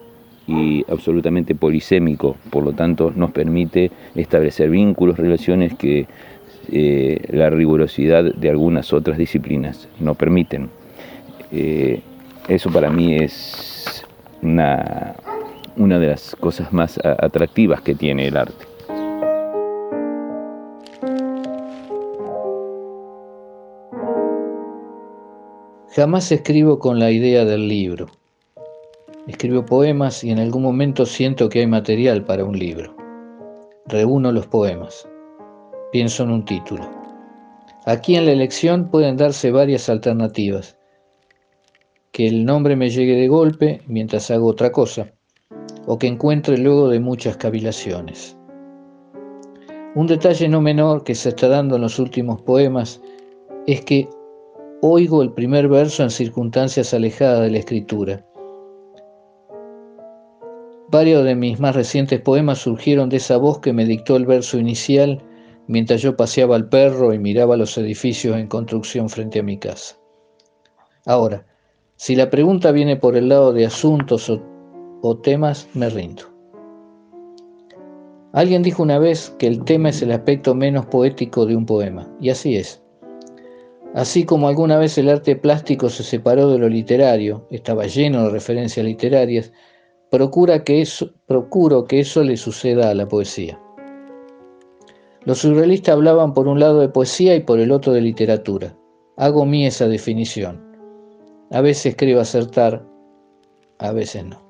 y 0.46 0.82
absolutamente 0.90 1.54
polisémico, 1.54 2.36
por 2.50 2.64
lo 2.64 2.72
tanto 2.72 3.12
nos 3.14 3.32
permite 3.32 3.90
establecer 4.14 4.70
vínculos, 4.70 5.18
relaciones 5.18 5.74
que 5.74 6.06
eh, 6.70 7.20
la 7.30 7.50
rigurosidad 7.50 8.34
de 8.34 8.48
algunas 8.48 8.92
otras 8.92 9.18
disciplinas 9.18 9.88
no 10.00 10.14
permiten. 10.14 10.70
eso 12.48 12.70
para 12.70 12.88
mí 12.88 13.14
es 13.14 14.04
una, 14.40 15.14
una 15.76 15.98
de 15.98 16.06
las 16.08 16.34
cosas 16.36 16.72
más 16.72 16.98
atractivas 17.04 17.82
que 17.82 17.94
tiene 17.94 18.26
el 18.26 18.36
arte. 18.38 18.71
Jamás 25.94 26.32
escribo 26.32 26.78
con 26.78 26.98
la 26.98 27.10
idea 27.10 27.44
del 27.44 27.68
libro. 27.68 28.06
Escribo 29.26 29.66
poemas 29.66 30.24
y 30.24 30.30
en 30.30 30.38
algún 30.38 30.62
momento 30.62 31.04
siento 31.04 31.50
que 31.50 31.58
hay 31.60 31.66
material 31.66 32.24
para 32.24 32.46
un 32.46 32.58
libro. 32.58 32.96
Reúno 33.88 34.32
los 34.32 34.46
poemas. 34.46 35.06
Pienso 35.92 36.22
en 36.22 36.30
un 36.30 36.46
título. 36.46 36.88
Aquí 37.84 38.16
en 38.16 38.24
la 38.24 38.32
elección 38.32 38.88
pueden 38.88 39.18
darse 39.18 39.50
varias 39.50 39.90
alternativas. 39.90 40.78
que 42.10 42.26
el 42.26 42.44
nombre 42.44 42.76
me 42.76 42.90
llegue 42.90 43.14
de 43.14 43.28
golpe 43.28 43.82
mientras 43.86 44.30
hago 44.30 44.46
otra 44.46 44.70
cosa, 44.70 45.12
o 45.86 45.98
que 45.98 46.06
encuentre 46.06 46.58
luego 46.58 46.88
de 46.88 47.00
muchas 47.00 47.38
cavilaciones. 47.38 48.36
Un 49.94 50.06
detalle 50.06 50.48
no 50.48 50.60
menor 50.60 51.04
que 51.04 51.14
se 51.14 51.30
está 51.30 51.48
dando 51.48 51.76
en 51.76 51.82
los 51.82 51.98
últimos 51.98 52.40
poemas 52.42 53.00
es 53.66 53.82
que 53.82 54.08
oigo 54.84 55.22
el 55.22 55.32
primer 55.32 55.68
verso 55.68 56.02
en 56.02 56.10
circunstancias 56.10 56.92
alejadas 56.92 57.42
de 57.42 57.50
la 57.52 57.58
escritura. 57.58 58.26
Varios 60.90 61.24
de 61.24 61.36
mis 61.36 61.60
más 61.60 61.76
recientes 61.76 62.20
poemas 62.20 62.58
surgieron 62.58 63.08
de 63.08 63.18
esa 63.18 63.36
voz 63.36 63.60
que 63.60 63.72
me 63.72 63.84
dictó 63.84 64.16
el 64.16 64.26
verso 64.26 64.58
inicial 64.58 65.22
mientras 65.68 66.02
yo 66.02 66.16
paseaba 66.16 66.56
al 66.56 66.68
perro 66.68 67.14
y 67.14 67.20
miraba 67.20 67.56
los 67.56 67.78
edificios 67.78 68.36
en 68.36 68.48
construcción 68.48 69.08
frente 69.08 69.38
a 69.38 69.44
mi 69.44 69.56
casa. 69.56 69.96
Ahora, 71.06 71.46
si 71.94 72.16
la 72.16 72.28
pregunta 72.28 72.72
viene 72.72 72.96
por 72.96 73.16
el 73.16 73.28
lado 73.28 73.52
de 73.52 73.66
asuntos 73.66 74.28
o, 75.00 75.18
temas, 75.18 75.68
me 75.74 75.90
rindo. 75.90 76.24
Alguien 78.32 78.64
dijo 78.64 78.82
una 78.82 78.98
vez 78.98 79.30
que 79.38 79.46
el 79.46 79.62
tema 79.62 79.90
es 79.90 80.02
el 80.02 80.10
aspecto 80.10 80.56
menos 80.56 80.86
poético 80.86 81.46
de 81.46 81.54
un 81.54 81.66
poema, 81.66 82.12
y 82.20 82.30
así 82.30 82.56
es. 82.56 82.81
Así 83.94 84.24
como 84.24 84.48
alguna 84.48 84.78
vez 84.78 84.96
el 84.96 85.10
arte 85.10 85.36
plástico 85.36 85.90
se 85.90 86.02
separó 86.02 86.48
de 86.50 86.58
lo 86.58 86.68
literario, 86.68 87.46
estaba 87.50 87.86
lleno 87.86 88.24
de 88.24 88.30
referencias 88.30 88.86
literarias, 88.86 89.52
procura 90.10 90.64
que 90.64 90.80
eso, 90.80 91.10
procuro 91.26 91.84
que 91.84 92.00
eso 92.00 92.22
le 92.22 92.38
suceda 92.38 92.90
a 92.90 92.94
la 92.94 93.06
poesía. 93.06 93.60
Los 95.24 95.38
surrealistas 95.38 95.94
hablaban 95.94 96.32
por 96.32 96.48
un 96.48 96.58
lado 96.58 96.80
de 96.80 96.88
poesía 96.88 97.36
y 97.36 97.40
por 97.40 97.60
el 97.60 97.70
otro 97.70 97.92
de 97.92 98.00
literatura. 98.00 98.74
Hago 99.16 99.44
mí 99.44 99.66
esa 99.66 99.86
definición. 99.86 100.60
A 101.50 101.60
veces 101.60 101.94
creo 101.96 102.18
acertar, 102.18 102.84
a 103.78 103.92
veces 103.92 104.24
no. 104.24 104.42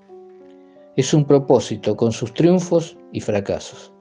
Es 0.97 1.12
un 1.12 1.24
propósito 1.24 1.97
con 1.97 2.12
sus 2.12 2.32
triunfos 2.32 2.97
y 3.12 3.20
fracasos. 3.20 3.93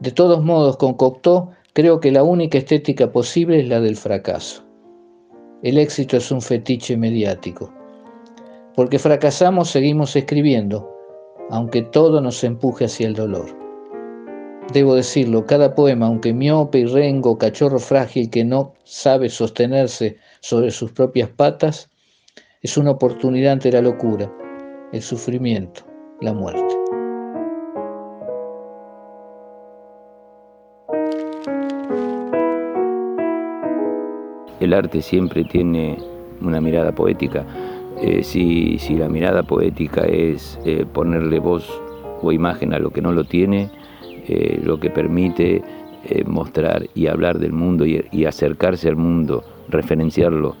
De 0.00 0.10
todos 0.10 0.42
modos, 0.42 0.76
con 0.76 0.94
Cocteau 0.94 1.50
creo 1.76 2.00
que 2.00 2.10
la 2.10 2.22
única 2.22 2.56
estética 2.56 3.12
posible 3.12 3.60
es 3.60 3.68
la 3.68 3.80
del 3.80 3.96
fracaso. 3.96 4.64
El 5.62 5.76
éxito 5.76 6.16
es 6.16 6.30
un 6.30 6.40
fetiche 6.40 6.96
mediático. 6.96 7.70
Porque 8.74 8.98
fracasamos 8.98 9.68
seguimos 9.68 10.16
escribiendo, 10.16 10.90
aunque 11.50 11.82
todo 11.82 12.22
nos 12.22 12.42
empuje 12.44 12.86
hacia 12.86 13.06
el 13.06 13.12
dolor. 13.12 13.54
Debo 14.72 14.94
decirlo, 14.94 15.44
cada 15.44 15.74
poema, 15.74 16.06
aunque 16.06 16.32
miope 16.32 16.78
y 16.78 16.86
rengo, 16.86 17.36
cachorro 17.36 17.78
frágil 17.78 18.30
que 18.30 18.42
no 18.42 18.72
sabe 18.84 19.28
sostenerse 19.28 20.16
sobre 20.40 20.70
sus 20.70 20.92
propias 20.92 21.28
patas, 21.28 21.90
es 22.62 22.78
una 22.78 22.92
oportunidad 22.92 23.52
ante 23.52 23.70
la 23.70 23.82
locura, 23.82 24.32
el 24.94 25.02
sufrimiento, 25.02 25.82
la 26.22 26.32
muerte. 26.32 26.75
El 34.66 34.74
arte 34.74 35.00
siempre 35.00 35.44
tiene 35.44 35.96
una 36.40 36.60
mirada 36.60 36.90
poética. 36.90 37.46
Eh, 38.02 38.24
si, 38.24 38.76
la 38.98 39.08
mirada 39.08 39.44
poética 39.44 40.00
es 40.02 40.58
eh, 40.64 40.84
ponerle 40.92 41.38
voz 41.38 41.70
o 42.20 42.32
imagen 42.32 42.74
a 42.74 42.80
lo 42.80 42.90
que 42.90 43.00
no 43.00 43.12
lo 43.12 43.22
tiene, 43.22 43.70
eh, 44.26 44.60
lo 44.60 44.80
que 44.80 44.90
permite 44.90 45.62
mostrar 46.26 46.88
y 46.94 47.06
hablar 47.06 47.38
del 47.38 47.52
mundo 47.52 47.84
y 47.86 48.24
acercarse 48.24 48.88
al 48.88 48.96
mundo, 48.96 49.44
referenciarlo, 49.68 50.56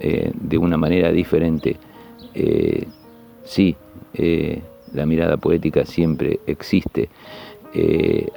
de 0.00 0.58
una 0.58 0.76
manera 0.76 1.12
diferente. 1.12 1.76
Sí, 3.44 3.76
la 4.92 5.06
mirada 5.06 5.36
poética 5.36 5.84
siempre 5.84 6.40
existe. 6.48 7.10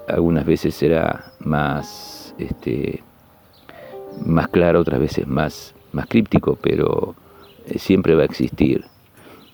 algunas 0.07 0.45
veces 0.45 0.75
será 0.75 1.31
más, 1.39 2.35
este, 2.37 3.01
más 4.25 4.47
claro, 4.49 4.81
otras 4.81 4.99
veces 4.99 5.27
más, 5.27 5.73
más 5.91 6.07
críptico, 6.07 6.57
pero 6.61 7.15
siempre 7.75 8.15
va 8.15 8.23
a 8.23 8.25
existir. 8.25 8.85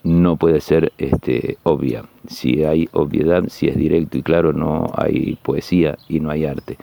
No 0.04 0.36
puede 0.36 0.60
ser 0.60 0.92
este, 0.98 1.58
obvia. 1.64 2.04
Si 2.28 2.64
hay 2.64 2.88
obviedad, 2.92 3.44
si 3.48 3.68
es 3.68 3.76
directo 3.76 4.18
y 4.18 4.22
claro, 4.22 4.52
no 4.52 4.86
hay 4.94 5.36
poesía 5.42 5.98
y 6.08 6.20
no 6.20 6.30
hay 6.30 6.44
arte. 6.44 6.76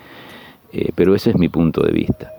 pero 0.96 1.16
ese 1.16 1.30
es 1.30 1.38
mi 1.38 1.48
punto 1.48 1.82
de 1.82 1.92
vista. 1.92 2.32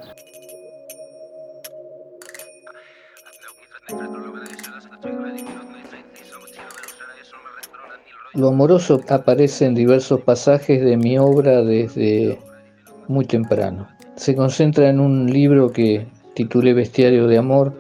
Lo 8.37 8.49
amoroso 8.49 9.01
aparece 9.09 9.64
en 9.64 9.74
diversos 9.74 10.20
pasajes 10.20 10.84
de 10.84 10.99
mi 10.99 11.16
obra 11.18 11.62
desde 11.62 12.39
muy 13.09 13.24
temprano. 13.24 13.89
Se 14.17 14.35
concentra 14.35 14.89
en 14.89 14.99
un 14.99 15.31
libro 15.31 15.71
que 15.71 16.07
titulé 16.35 16.73
Bestiario 16.73 17.27
de 17.27 17.37
Amor 17.37 17.75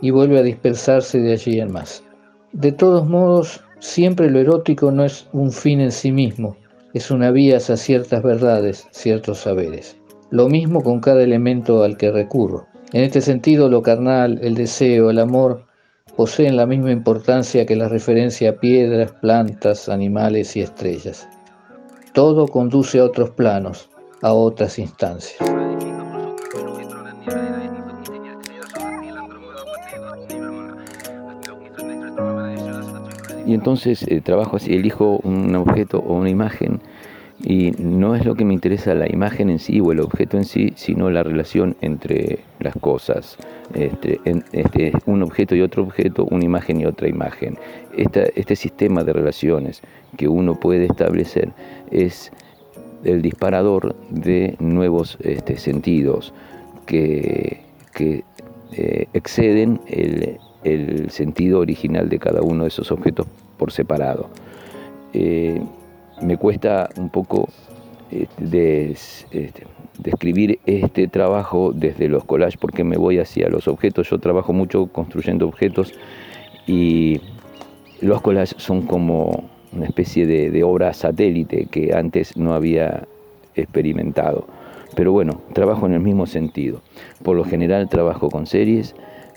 y 0.00 0.10
vuelve 0.10 0.38
a 0.38 0.42
dispersarse 0.42 1.20
de 1.20 1.32
allí 1.32 1.60
en 1.60 1.70
más. 1.70 2.02
De 2.52 2.72
todos 2.72 3.06
modos, 3.06 3.62
siempre 3.78 4.30
lo 4.30 4.38
erótico 4.38 4.90
no 4.90 5.04
es 5.04 5.28
un 5.32 5.52
fin 5.52 5.80
en 5.80 5.92
sí 5.92 6.10
mismo, 6.10 6.56
es 6.94 7.10
una 7.10 7.30
vía 7.30 7.58
hacia 7.58 7.76
ciertas 7.76 8.22
verdades, 8.22 8.88
ciertos 8.92 9.40
saberes. 9.40 9.98
Lo 10.30 10.48
mismo 10.48 10.82
con 10.82 11.00
cada 11.00 11.22
elemento 11.22 11.82
al 11.82 11.98
que 11.98 12.10
recurro. 12.10 12.66
En 12.94 13.04
este 13.04 13.20
sentido, 13.20 13.68
lo 13.68 13.82
carnal, 13.82 14.38
el 14.42 14.54
deseo, 14.54 15.10
el 15.10 15.18
amor, 15.18 15.66
poseen 16.16 16.56
la 16.56 16.64
misma 16.64 16.92
importancia 16.92 17.66
que 17.66 17.76
la 17.76 17.88
referencia 17.88 18.50
a 18.50 18.54
piedras, 18.54 19.12
plantas, 19.20 19.90
animales 19.90 20.56
y 20.56 20.62
estrellas. 20.62 21.28
Todo 22.14 22.48
conduce 22.48 22.98
a 22.98 23.04
otros 23.04 23.30
planos, 23.30 23.90
a 24.22 24.32
otras 24.32 24.78
instancias. 24.78 25.38
Y 33.46 33.54
entonces 33.54 34.02
eh, 34.02 34.20
trabajo 34.20 34.56
así, 34.56 34.74
elijo 34.74 35.20
un 35.22 35.54
objeto 35.56 36.00
o 36.00 36.16
una 36.16 36.28
imagen 36.28 36.80
y 37.42 37.70
no 37.78 38.14
es 38.14 38.26
lo 38.26 38.34
que 38.34 38.44
me 38.44 38.52
interesa 38.52 38.94
la 38.94 39.10
imagen 39.10 39.48
en 39.48 39.58
sí 39.58 39.80
o 39.80 39.92
el 39.92 40.00
objeto 40.00 40.36
en 40.36 40.44
sí, 40.44 40.72
sino 40.76 41.08
la 41.08 41.22
relación 41.22 41.76
entre 41.80 42.40
las 42.58 42.74
cosas, 42.74 43.38
este, 43.72 44.20
este, 44.52 44.92
un 45.06 45.22
objeto 45.22 45.54
y 45.54 45.62
otro 45.62 45.82
objeto, 45.82 46.26
una 46.30 46.44
imagen 46.44 46.80
y 46.80 46.84
otra 46.84 47.08
imagen. 47.08 47.56
este 47.96 48.54
sistema 48.54 49.02
de 49.02 49.14
relaciones 49.14 49.80
que 50.16 50.28
uno 50.28 50.54
puede 50.54 50.84
establecer 50.84 51.50
es 51.90 52.32
el 53.04 53.22
disparador 53.22 53.94
de 54.10 54.56
nuevos 54.58 55.18
este, 55.20 55.56
sentidos 55.56 56.32
que, 56.86 57.62
eh, 58.72 59.06
exceden 59.12 59.80
el, 59.86 60.38
sentido 61.10 61.60
original 61.60 62.08
de 62.08 62.18
cada 62.18 62.42
uno 62.42 62.64
de 62.64 62.68
esos 62.68 62.92
objetos 62.92 63.26
por 63.56 63.72
separado. 63.72 64.28
Eh, 65.14 65.62
me 66.20 66.36
cuesta 66.36 66.90
un 66.96 67.08
poco 67.08 67.48
este, 68.10 68.90
este, 68.90 69.66
describir 69.98 70.58
este 70.66 71.08
trabajo 71.08 71.72
desde 71.74 72.08
los 72.08 72.24
collages 72.24 72.56
porque 72.56 72.84
me 72.84 72.96
voy 72.96 73.18
hacia 73.18 73.48
los 73.48 73.68
objetos. 73.68 74.10
Yo 74.10 74.18
trabajo 74.18 74.52
mucho 74.52 74.86
construyendo 74.88 75.46
objetos 75.46 75.92
y 76.66 77.20
los 78.00 78.20
collages 78.20 78.54
son 78.58 78.82
como 78.82 79.48
una 79.72 79.86
especie 79.86 80.26
de, 80.26 80.62
obra 80.62 80.92
satélite 80.92 81.66
que 81.70 81.94
antes 81.94 82.36
no 82.36 82.54
había 82.54 83.06
experimentado. 83.54 84.46
Pero 84.94 85.12
bueno, 85.12 85.40
trabajo 85.52 85.86
en 85.86 85.92
el 85.92 86.00
mismo 86.00 86.26
sentido. 86.26 86.80
Por 87.22 87.36
lo 87.36 87.44
general 87.44 87.88
trabajo 87.88 88.30
con 88.30 88.46
series, 88.46 88.94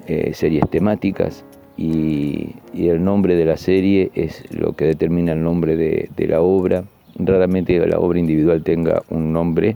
eh, 0.08 0.32
series 0.34 0.70
temáticas, 0.70 1.44
y, 1.78 2.56
el 2.76 3.04
nombre 3.04 3.36
de 3.36 3.46
la 3.46 3.58
serie 3.58 4.12
es 4.14 4.44
lo 4.52 4.74
que 4.74 4.86
determina 4.86 5.34
el 5.34 5.44
nombre 5.44 5.76
de, 5.76 6.28
la 6.28 6.42
obra. 6.42 6.84
Raramente 7.16 7.78
la 7.86 8.00
obra 8.00 8.20
individual 8.20 8.64
tenga 8.64 9.04
un 9.10 9.34
nombre, 9.34 9.76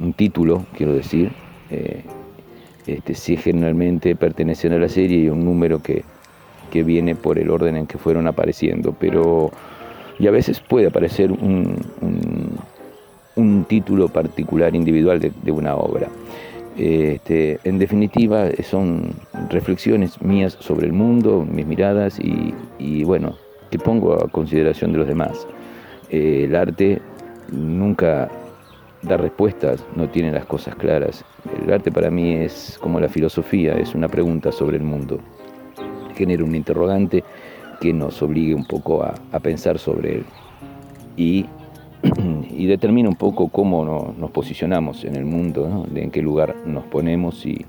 un 0.00 0.12
título, 0.12 0.66
quiero 0.76 0.92
decir. 0.92 1.30
Eh, 1.70 2.02
este, 2.86 3.14
sí 3.14 3.36
generalmente 3.36 4.14
pertenecen 4.14 4.72
a 4.72 4.78
la 4.78 4.88
serie 4.88 5.18
y 5.18 5.28
un 5.28 5.44
número 5.44 5.82
que, 5.82 6.04
viene 6.82 7.14
por 7.14 7.38
el 7.38 7.50
orden 7.50 7.76
en 7.76 7.86
que 7.86 7.98
fueron 7.98 8.26
apareciendo, 8.26 8.94
pero 8.98 9.50
y 10.18 10.26
a 10.26 10.30
veces 10.30 10.60
puede 10.60 10.86
aparecer 10.86 11.30
un, 11.30 11.76
un, 13.36 13.64
título 13.64 14.08
particular 14.08 14.74
individual 14.74 15.20
de 15.20 15.52
una 15.52 15.74
obra. 15.74 16.08
Este, 16.78 17.58
en 17.64 17.78
definitiva, 17.78 18.48
son 18.62 19.14
reflexiones 19.48 20.20
mías 20.20 20.58
sobre 20.60 20.86
el 20.86 20.92
mundo, 20.92 21.46
mis 21.50 21.66
miradas 21.66 22.18
y, 22.20 23.04
bueno, 23.04 23.34
que 23.70 23.78
pongo 23.78 24.14
a 24.14 24.28
consideración 24.28 24.92
de 24.92 24.98
los 24.98 25.08
demás. 25.08 25.46
Eh, 26.10 26.42
el 26.44 26.54
arte 26.54 27.00
nunca 27.50 28.28
da 29.02 29.16
respuestas, 29.16 29.84
no 29.94 30.08
tiene 30.10 30.32
las 30.32 30.44
cosas 30.44 30.74
claras. 30.74 31.24
El 31.62 31.72
arte 31.72 31.90
para 31.90 32.10
mí 32.10 32.34
es 32.34 32.78
como 32.80 33.00
la 33.00 33.08
filosofía, 33.08 33.74
es 33.74 33.94
una 33.94 34.08
pregunta 34.08 34.52
sobre 34.52 34.76
el 34.76 34.82
mundo. 34.82 35.18
Genera 36.16 36.44
un 36.44 36.54
interrogante 36.54 37.22
que 37.80 37.92
nos 37.92 38.22
obligue 38.22 38.54
un 38.54 38.64
poco 38.64 39.02
a, 39.02 39.14
pensar 39.40 39.78
sobre 39.78 40.16
él 40.16 40.24
y, 41.16 41.46
determina 42.66 43.08
un 43.08 43.16
poco 43.16 43.48
cómo 43.48 44.14
nos 44.18 44.30
posicionamos 44.30 45.04
en 45.04 45.16
el 45.16 45.24
mundo, 45.24 45.86
en 45.94 46.10
qué 46.10 46.22
lugar 46.22 46.56
nos 46.66 46.84
ponemos 46.84 47.46
y, 47.46 47.64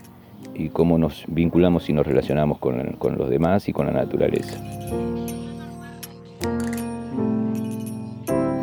cómo 0.74 0.98
nos 0.98 1.24
vinculamos 1.28 1.88
y 1.88 1.93
nos 1.93 2.08
relacionamos 2.08 2.58
con, 2.58 2.93
con 2.93 3.16
los 3.18 3.30
demás 3.30 3.70
y 3.70 3.74
con 3.74 3.86
la 3.86 3.91
naturaleza. 3.91 4.60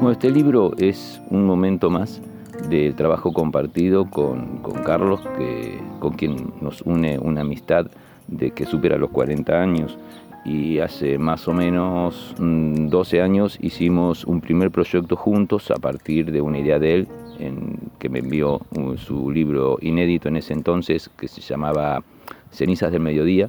Bueno, 0.04 0.10
este 0.10 0.30
libro 0.30 0.72
es 0.76 1.22
un 1.30 1.46
momento 1.46 1.88
más 1.88 2.20
del 2.68 2.94
trabajo 2.94 3.32
compartido 3.32 4.10
con, 4.10 4.60
Carlos, 4.84 5.20
que, 5.38 5.78
con 5.98 6.14
quien 6.14 6.52
nos 6.60 6.82
une 6.82 7.18
una 7.18 7.42
amistad 7.42 7.86
de 8.28 8.50
que 8.50 8.66
supera 8.66 8.98
los 8.98 9.10
40 9.10 9.60
años. 9.60 9.98
Y 10.44 10.78
hace 10.80 11.16
más 11.16 11.48
o 11.48 11.54
menos 11.54 12.34
12 12.38 13.18
mm, 13.18 13.22
años 13.22 13.58
hicimos 13.62 14.24
un 14.24 14.42
primer 14.42 14.70
proyecto 14.70 15.16
juntos 15.16 15.70
a 15.70 15.76
partir 15.76 16.30
de 16.30 16.42
una 16.42 16.58
idea 16.58 16.78
de 16.78 16.94
él, 16.94 17.08
en, 17.38 17.78
que 17.98 18.10
me 18.10 18.18
envió 18.18 18.60
su 18.96 19.30
libro 19.30 19.78
inédito 19.80 20.28
en 20.28 20.36
ese 20.36 20.52
entonces, 20.52 21.10
que 21.16 21.28
se 21.28 21.40
llamaba 21.40 22.02
Cenizas 22.50 22.92
del 22.92 23.00
Mediodía. 23.00 23.48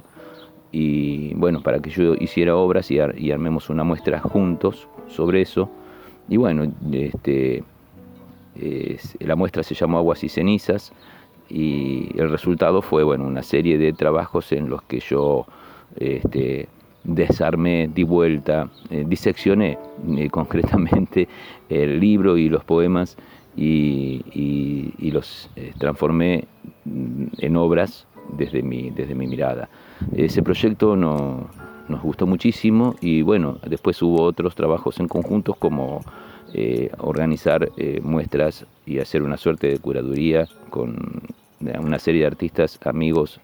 Y 0.72 1.34
bueno, 1.34 1.62
para 1.62 1.80
que 1.80 1.90
yo 1.90 2.14
hiciera 2.14 2.56
obras 2.56 2.90
y, 2.90 2.98
y 3.18 3.30
armemos 3.30 3.68
una 3.68 3.84
muestra 3.84 4.20
juntos 4.20 4.88
sobre 5.08 5.42
eso. 5.42 5.68
Y 6.28 6.38
bueno, 6.38 6.72
este, 6.92 7.62
la 9.20 9.36
muestra 9.36 9.62
se 9.62 9.74
llamó 9.74 9.98
Aguas 9.98 10.24
y 10.24 10.28
Cenizas 10.28 10.92
y 11.48 12.08
el 12.18 12.30
resultado 12.30 12.82
fue 12.82 13.04
bueno, 13.04 13.26
una 13.26 13.42
serie 13.42 13.78
de 13.78 13.92
trabajos 13.92 14.52
en 14.52 14.68
los 14.68 14.82
que 14.82 15.00
yo 15.00 15.46
este, 15.96 16.68
desarmé, 17.06 17.88
di 17.92 18.02
vuelta, 18.02 18.68
eh, 18.90 19.04
diseccioné 19.06 19.78
eh, 20.16 20.28
concretamente 20.30 21.28
el 21.68 22.00
libro 22.00 22.36
y 22.36 22.48
los 22.48 22.64
poemas 22.64 23.16
y, 23.56 24.22
los 25.12 25.48
eh, 25.56 25.72
transformé 25.78 26.44
en 26.84 27.56
obras 27.56 28.06
desde 28.36 28.62
mi, 28.62 28.90
desde 28.90 29.14
mi 29.14 29.26
mirada. 29.26 29.70
Ese 30.14 30.42
proyecto 30.42 30.94
no, 30.94 31.48
nos 31.88 32.02
gustó 32.02 32.26
muchísimo 32.26 32.96
y 33.00 33.22
bueno, 33.22 33.58
después 33.66 34.02
hubo 34.02 34.22
otros 34.22 34.54
trabajos 34.54 35.00
en 35.00 35.08
conjuntos 35.08 35.56
como 35.56 36.02
organizar 36.98 37.68
muestras 38.02 38.66
y 38.86 38.98
hacer 38.98 39.22
una 39.22 39.36
suerte 39.36 39.68
de 39.68 39.78
curaduría 39.78 40.48
con 40.70 41.20
una 41.60 41.98
serie 41.98 42.22
de 42.22 42.26
artistas 42.26 42.78
amigos 42.84 43.40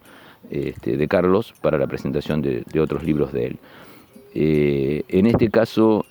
este, 0.50 0.96
de 0.96 1.08
Carlos 1.08 1.54
para 1.60 1.78
la 1.78 1.86
presentación 1.86 2.42
de, 2.42 2.80
otros 2.80 3.04
libros 3.04 3.32
de 3.32 3.46
él. 3.46 3.58
Eh, 4.34 5.02
en 5.08 5.26
este 5.26 5.50
caso 5.50 6.06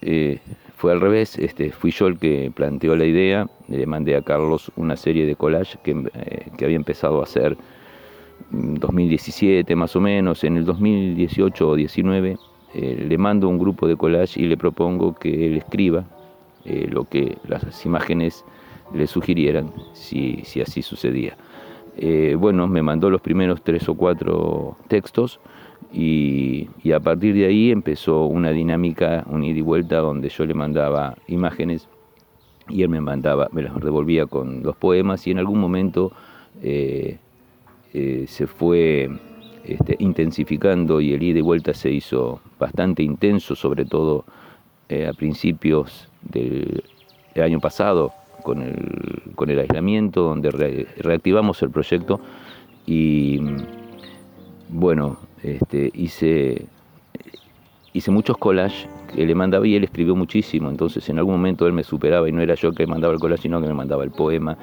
fue 0.78 0.92
al 0.92 1.02
revés, 1.02 1.38
este, 1.38 1.72
fui 1.72 1.92
yo 1.92 2.08
el 2.08 2.18
que 2.18 2.52
planteó 2.54 2.96
la 2.96 3.06
idea, 3.06 3.48
le 3.68 3.86
mandé 3.86 4.16
a 4.16 4.22
Carlos 4.22 4.72
una 4.76 4.96
serie 4.96 5.26
de 5.26 5.36
collages 5.36 5.80
que, 5.84 5.96
que 6.58 6.66
había 6.66 6.78
empezado 6.78 7.20
a 7.20 7.24
hacer 7.24 7.58
en 8.52 8.76
2017 8.76 9.76
más 9.76 9.96
o 9.96 10.02
menos, 10.02 10.44
en 10.44 10.58
el 10.58 10.66
2018 10.66 11.70
o 11.70 11.76
19 11.76 12.38
le 12.74 13.18
mando 13.18 13.50
un 13.50 13.58
grupo 13.58 13.88
de 13.88 13.98
collage 13.98 14.40
y 14.40 14.46
le 14.46 14.58
propongo 14.58 15.14
que 15.16 15.48
él 15.48 15.58
escriba 15.58 16.06
eh, 16.66 16.88
lo 16.90 17.06
que 17.06 17.38
las 17.48 17.86
imágenes 17.86 18.46
le 18.94 19.08
sugirieran 19.08 19.72
si, 19.94 20.44
así 20.62 20.82
sucedía. 20.82 21.36
Eh, 21.98 22.36
bueno, 22.38 22.68
me 22.68 22.82
mandó 22.82 23.10
los 23.10 23.22
primeros 23.22 23.62
tres 23.62 23.88
o 23.90 23.96
cuatro 23.96 24.78
textos 24.88 25.40
y, 25.92 26.70
a 26.94 27.00
partir 27.00 27.36
de 27.36 27.46
ahí 27.46 27.72
empezó 27.72 28.26
una 28.26 28.52
dinámica, 28.52 29.26
un 29.30 29.44
ida 29.44 29.60
y 29.60 29.62
vuelta 29.62 29.98
donde 29.98 30.30
yo 30.30 30.46
le 30.46 30.54
mandaba 30.54 31.16
imágenes 31.28 31.88
y 32.70 32.84
él 32.84 32.90
me 32.90 33.02
mandaba, 33.02 33.50
me 33.52 33.64
las 33.64 33.78
devolvía 33.82 34.26
con 34.26 34.64
los 34.64 34.76
poemas 34.78 35.28
y 35.28 35.32
en 35.32 35.40
algún 35.40 35.60
momento 35.60 36.12
eh, 36.64 37.18
se 37.94 38.48
fue 38.48 39.10
este, 39.66 39.98
intensificando 40.00 41.02
y 41.02 41.14
el 41.14 41.22
ida 41.22 41.40
y 41.40 41.42
vuelta 41.42 41.74
se 41.74 41.92
hizo 41.92 42.40
bastante 42.58 43.04
intenso, 43.04 43.56
sobre 43.56 43.86
todo 43.86 44.24
a 44.90 45.14
principios 45.14 46.10
del, 46.22 46.84
año 47.36 47.62
pasado 47.62 48.14
con 48.42 48.62
el, 48.62 49.34
con 49.36 49.50
el 49.50 49.60
aislamiento, 49.60 50.22
donde 50.24 50.88
reactivamos 50.98 51.62
el 51.62 51.70
proyecto. 51.70 52.20
Y 52.86 53.40
bueno, 54.70 55.18
este, 55.44 55.92
hice, 55.94 56.66
hice 57.94 58.12
muchos 58.12 58.38
collages 58.38 58.88
que 59.14 59.26
le 59.26 59.36
mandaba 59.36 59.68
y 59.68 59.76
él 59.76 59.84
escribió 59.84 60.16
muchísimo, 60.16 60.70
entonces 60.70 61.08
en 61.10 61.18
algún 61.18 61.36
momento 61.36 61.68
él 61.68 61.74
me 61.74 61.84
superaba 61.84 62.30
y 62.30 62.32
no 62.32 62.42
era 62.42 62.56
yo 62.56 62.72
que 62.72 62.88
mandaba 62.88 63.14
el 63.14 63.20
collage, 63.20 63.44
sino 63.44 63.62
que 63.62 63.68
me 63.68 63.74
mandaba 63.74 64.04
el 64.04 64.12
poema. 64.12 64.58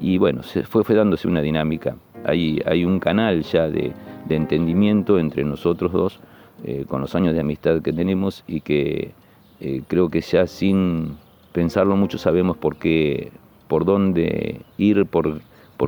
Y 0.00 0.18
bueno, 0.18 0.42
se 0.42 0.64
fue, 0.64 0.84
fue 0.84 0.94
dándose 0.94 1.28
una 1.28 1.40
dinámica. 1.40 1.96
Hay, 2.24 2.60
hay 2.66 2.84
un 2.84 3.00
canal 3.00 3.42
ya 3.42 3.68
de, 3.68 3.92
entendimiento 4.28 5.18
entre 5.18 5.44
nosotros 5.44 5.92
dos, 5.92 6.20
eh, 6.64 6.84
con 6.88 7.00
los 7.00 7.14
años 7.14 7.34
de 7.34 7.40
amistad 7.40 7.82
que 7.82 7.92
tenemos 7.92 8.44
y 8.46 8.60
que 8.60 9.12
eh, 9.60 9.82
creo 9.86 10.08
que 10.08 10.20
ya 10.20 10.46
sin 10.46 11.16
pensarlo 11.54 11.96
mucho 11.96 12.18
sabemos 12.18 12.56
por 12.56 12.76
qué, 12.76 13.30
por 13.68 13.84
dónde 13.84 14.60
ir, 14.76 15.06
por, 15.06 15.40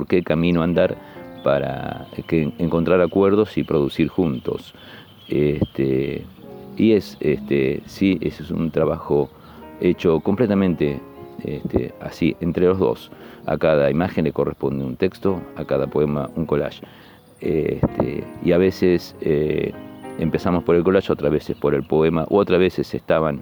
qué 0.07 0.23
camino 0.23 0.63
andar 0.63 0.95
para 1.43 2.07
encontrar 2.57 3.01
acuerdos 3.01 3.57
y 3.57 3.63
producir 3.63 4.07
juntos. 4.07 4.73
Este, 5.27 6.25
y 6.77 6.93
es, 6.93 7.17
este, 7.19 7.83
sí, 7.85 8.17
ese 8.21 8.43
es 8.43 8.51
un 8.51 8.71
trabajo 8.71 9.29
hecho 9.81 10.21
completamente 10.21 11.01
este, 11.43 11.93
así, 11.99 12.37
entre 12.39 12.65
los 12.65 12.79
dos. 12.79 13.11
A 13.45 13.57
cada 13.57 13.91
imagen 13.91 14.23
le 14.23 14.31
corresponde 14.31 14.85
un 14.85 14.95
texto, 14.95 15.41
a 15.57 15.65
cada 15.65 15.87
poema 15.87 16.29
un 16.37 16.45
collage. 16.45 16.81
Este, 17.41 18.23
y 18.41 18.53
a 18.53 18.57
veces 18.57 19.17
eh, 19.19 19.73
empezamos 20.17 20.63
por 20.63 20.77
el 20.77 20.83
collage, 20.83 21.11
otras 21.11 21.31
veces 21.31 21.57
por 21.57 21.75
el 21.75 21.83
poema, 21.83 22.25
u 22.29 22.37
otras 22.37 22.59
veces 22.59 22.93
estaban 22.93 23.41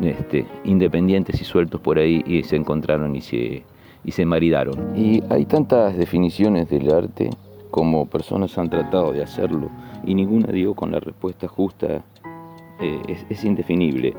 este, 0.00 0.46
independientes 0.64 1.40
y 1.40 1.44
sueltos 1.44 1.80
por 1.80 1.98
ahí 1.98 2.22
y 2.26 2.42
se 2.42 2.56
encontraron 2.56 3.14
y 3.16 3.20
se, 3.20 3.64
y 4.04 4.12
se 4.12 4.24
maridaron. 4.24 4.96
Y 4.96 5.22
hay 5.30 5.46
tantas 5.46 5.96
definiciones 5.96 6.68
del 6.68 6.90
arte 6.92 7.30
como 7.70 8.06
personas 8.06 8.56
han 8.58 8.68
tratado 8.68 9.12
de 9.12 9.22
hacerlo 9.22 9.70
y 10.04 10.14
ninguna 10.14 10.52
dio 10.52 10.74
con 10.74 10.92
la 10.92 11.00
respuesta 11.00 11.48
justa, 11.48 12.04
eh, 12.80 13.24
es, 13.28 13.44
indefinible. 13.44 14.14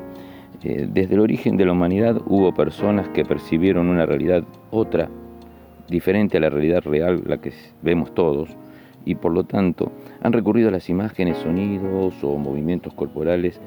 Eh, 0.62 0.88
desde 0.90 1.14
el 1.14 1.20
origen 1.20 1.56
de 1.56 1.66
la 1.66 1.72
humanidad 1.72 2.20
hubo 2.26 2.52
personas 2.54 3.08
que 3.10 3.24
percibieron 3.24 3.88
una 3.88 4.06
realidad 4.06 4.44
otra, 4.70 5.08
diferente 5.88 6.38
a 6.38 6.40
la 6.40 6.50
realidad 6.50 6.82
real, 6.84 7.22
la 7.26 7.38
que 7.38 7.52
vemos 7.82 8.14
todos, 8.14 8.48
y 9.04 9.14
por 9.14 9.32
lo 9.32 9.44
tanto 9.44 9.92
han 10.22 10.32
recurrido 10.32 10.68
a 10.68 10.72
las 10.72 10.88
imágenes, 10.88 11.38
sonidos 11.38 12.14
o 12.22 12.36
movimientos 12.38 12.94
corporales 12.94 13.60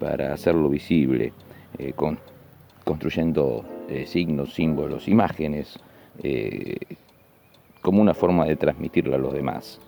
para 0.00 0.32
hacerlo 0.32 0.68
visible, 0.70 1.32
eh, 1.78 1.92
con, 1.94 2.18
construyendo 2.84 3.64
eh, 3.88 4.06
signos, 4.06 4.54
símbolos, 4.54 5.06
imágenes, 5.06 5.78
eh, 6.24 6.76
como 7.82 8.00
una 8.00 8.14
forma 8.14 8.46
de 8.46 8.56
transmitirlo 8.56 9.14
a 9.14 9.18
los 9.18 9.32
demás. 9.32 9.78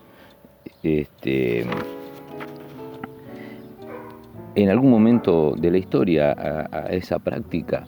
Este, 0.82 1.64
en 4.54 4.68
algún 4.68 4.90
momento 4.90 5.54
de 5.56 5.70
la 5.70 5.78
historia 5.78 6.32
a, 6.70 6.86
esa 6.90 7.18
práctica 7.18 7.84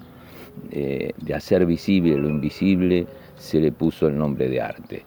de 0.71 1.35
hacer 1.35 1.67
visible 1.67 2.17
lo 2.17 2.29
invisible 2.29 3.07
se 3.37 3.61
le 3.61 3.71
puso 3.71 4.07
el 4.09 4.17
nombre 4.17 4.49
de 4.49 4.61
arte. 4.61 5.05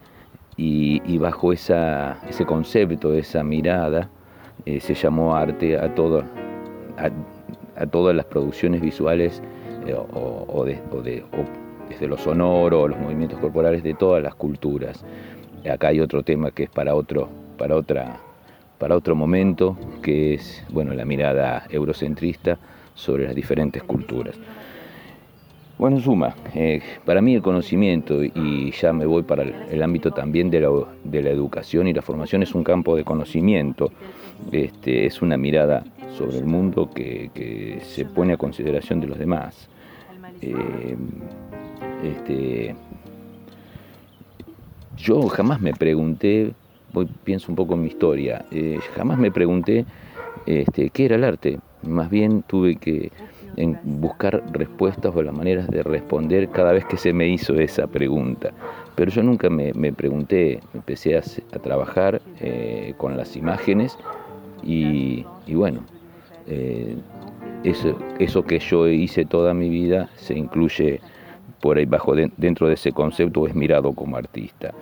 Y, 0.55 1.17
bajo 1.17 1.53
ese 1.53 2.45
concepto, 2.45 3.13
esa 3.13 3.43
mirada, 3.43 4.09
se 4.65 4.93
llamó 4.93 5.35
arte 5.35 5.77
a 5.77 5.93
todo, 5.93 6.23
a, 6.97 7.85
todas 7.87 8.15
las 8.15 8.25
producciones 8.25 8.81
visuales 8.81 9.41
eh, 9.85 9.95
o, 9.95 10.65
desde 10.65 12.07
lo 12.07 12.17
sonoro, 12.17 12.87
los 12.87 12.99
movimientos 12.99 13.39
corporales 13.39 13.83
de 13.83 13.93
todas 13.93 14.21
las 14.21 14.35
culturas. 14.35 15.03
Acá 15.71 15.89
hay 15.89 15.99
otro 15.99 16.23
tema 16.23 16.51
que 16.51 16.63
es 16.63 16.69
para 16.69 16.95
otro, 16.95 17.29
para 17.57 17.75
otra, 17.75 18.17
para 18.77 18.95
otro 18.95 19.15
momento, 19.15 19.77
que 20.01 20.33
es 20.35 20.63
bueno, 20.69 20.93
la 20.93 21.05
mirada 21.05 21.65
eurocentrista 21.69 22.57
sobre 22.93 23.25
las 23.25 23.35
diferentes 23.35 23.83
culturas. 23.83 24.35
Bueno, 25.77 25.97
en 25.97 26.01
suma, 26.01 26.35
eh, 26.55 26.81
para 27.05 27.21
mí 27.21 27.35
el 27.35 27.43
conocimiento, 27.43 28.23
y 28.23 28.71
ya 28.71 28.93
me 28.93 29.05
voy 29.05 29.21
para 29.21 29.43
el, 29.43 29.83
ámbito 29.83 30.09
también 30.09 30.49
de 30.49 30.61
la, 30.61 30.69
de 31.03 31.21
la, 31.21 31.29
educación 31.29 31.87
y 31.87 31.93
la 31.93 32.01
formación, 32.01 32.41
es 32.41 32.55
un 32.55 32.63
campo 32.63 32.95
de 32.95 33.03
conocimiento, 33.03 33.91
este, 34.51 35.05
es 35.05 35.21
una 35.21 35.37
mirada 35.37 35.83
sobre 36.15 36.37
el 36.37 36.45
mundo 36.45 36.89
que, 36.89 37.79
se 37.83 38.05
pone 38.05 38.33
a 38.33 38.37
consideración 38.37 38.99
de 38.99 39.07
los 39.07 39.17
demás. 39.17 39.69
Eh, 40.41 40.95
este, 42.03 42.75
yo 44.95 45.27
jamás 45.27 45.61
me 45.61 45.73
pregunté, 45.73 46.53
voy, 46.93 47.07
pienso 47.23 47.51
un 47.51 47.55
poco 47.55 47.73
en 47.73 47.81
mi 47.81 47.87
historia, 47.87 48.45
eh, 48.51 48.79
jamás 48.95 49.17
me 49.17 49.31
pregunté 49.31 49.85
este, 50.47 50.89
¿qué 50.91 51.05
era 51.05 51.15
el 51.15 51.25
arte? 51.25 51.59
Más 51.83 52.09
bien 52.09 52.41
tuve 52.41 52.77
que 52.77 53.11
buscar 53.83 54.43
respuestas 54.51 55.13
o 55.13 55.21
las 55.21 55.33
maneras 55.33 55.67
de 55.67 55.83
responder 55.83 56.49
cada 56.49 56.71
vez 56.71 56.85
que 56.85 56.95
se 56.95 57.11
me 57.11 57.27
hizo 57.27 57.55
esa 57.55 57.87
pregunta. 57.87 58.51
Pero 58.95 59.11
yo 59.11 59.23
nunca 59.23 59.49
me, 59.49 59.73
pregunté, 59.93 60.61
empecé 60.73 61.17
a, 61.17 61.21
trabajar 61.59 62.21
eh, 62.39 62.93
con 62.97 63.17
las 63.17 63.35
imágenes 63.35 63.97
y, 64.63 65.25
bueno, 65.49 65.81
eh, 66.47 66.95
eso, 67.63 67.97
eso 68.19 68.43
que 68.43 68.59
yo 68.59 68.87
hice 68.87 69.25
toda 69.25 69.53
mi 69.53 69.69
vida 69.69 70.09
se 70.15 70.35
incluye 70.35 71.01
por 71.61 71.77
ahí 71.77 71.85
bajo 71.85 72.15
dentro 72.15 72.67
de 72.67 72.75
ese 72.75 72.91
concepto 72.91 73.47
es 73.47 73.55
mirado 73.55 73.93
como 73.93 74.17
artista 74.17 74.73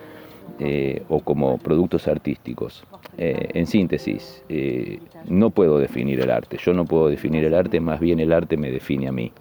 eh, 0.58 1.02
o 1.08 1.20
como 1.20 1.58
productos 1.58 2.08
artísticos. 2.08 2.84
Eh, 3.18 3.48
en 3.54 3.66
síntesis, 3.66 4.42
eh, 4.48 5.00
no 5.28 5.50
puedo 5.50 5.78
definir 5.78 6.20
el 6.20 6.30
arte, 6.30 6.56
yo 6.58 6.72
no 6.72 6.84
puedo 6.84 7.08
definir 7.08 7.44
el 7.44 7.54
arte, 7.54 7.80
más 7.80 8.00
bien 8.00 8.20
el 8.20 8.32
arte 8.32 8.56
me 8.56 8.70
define 8.70 9.08
a 9.08 9.12
mí. 9.12 9.32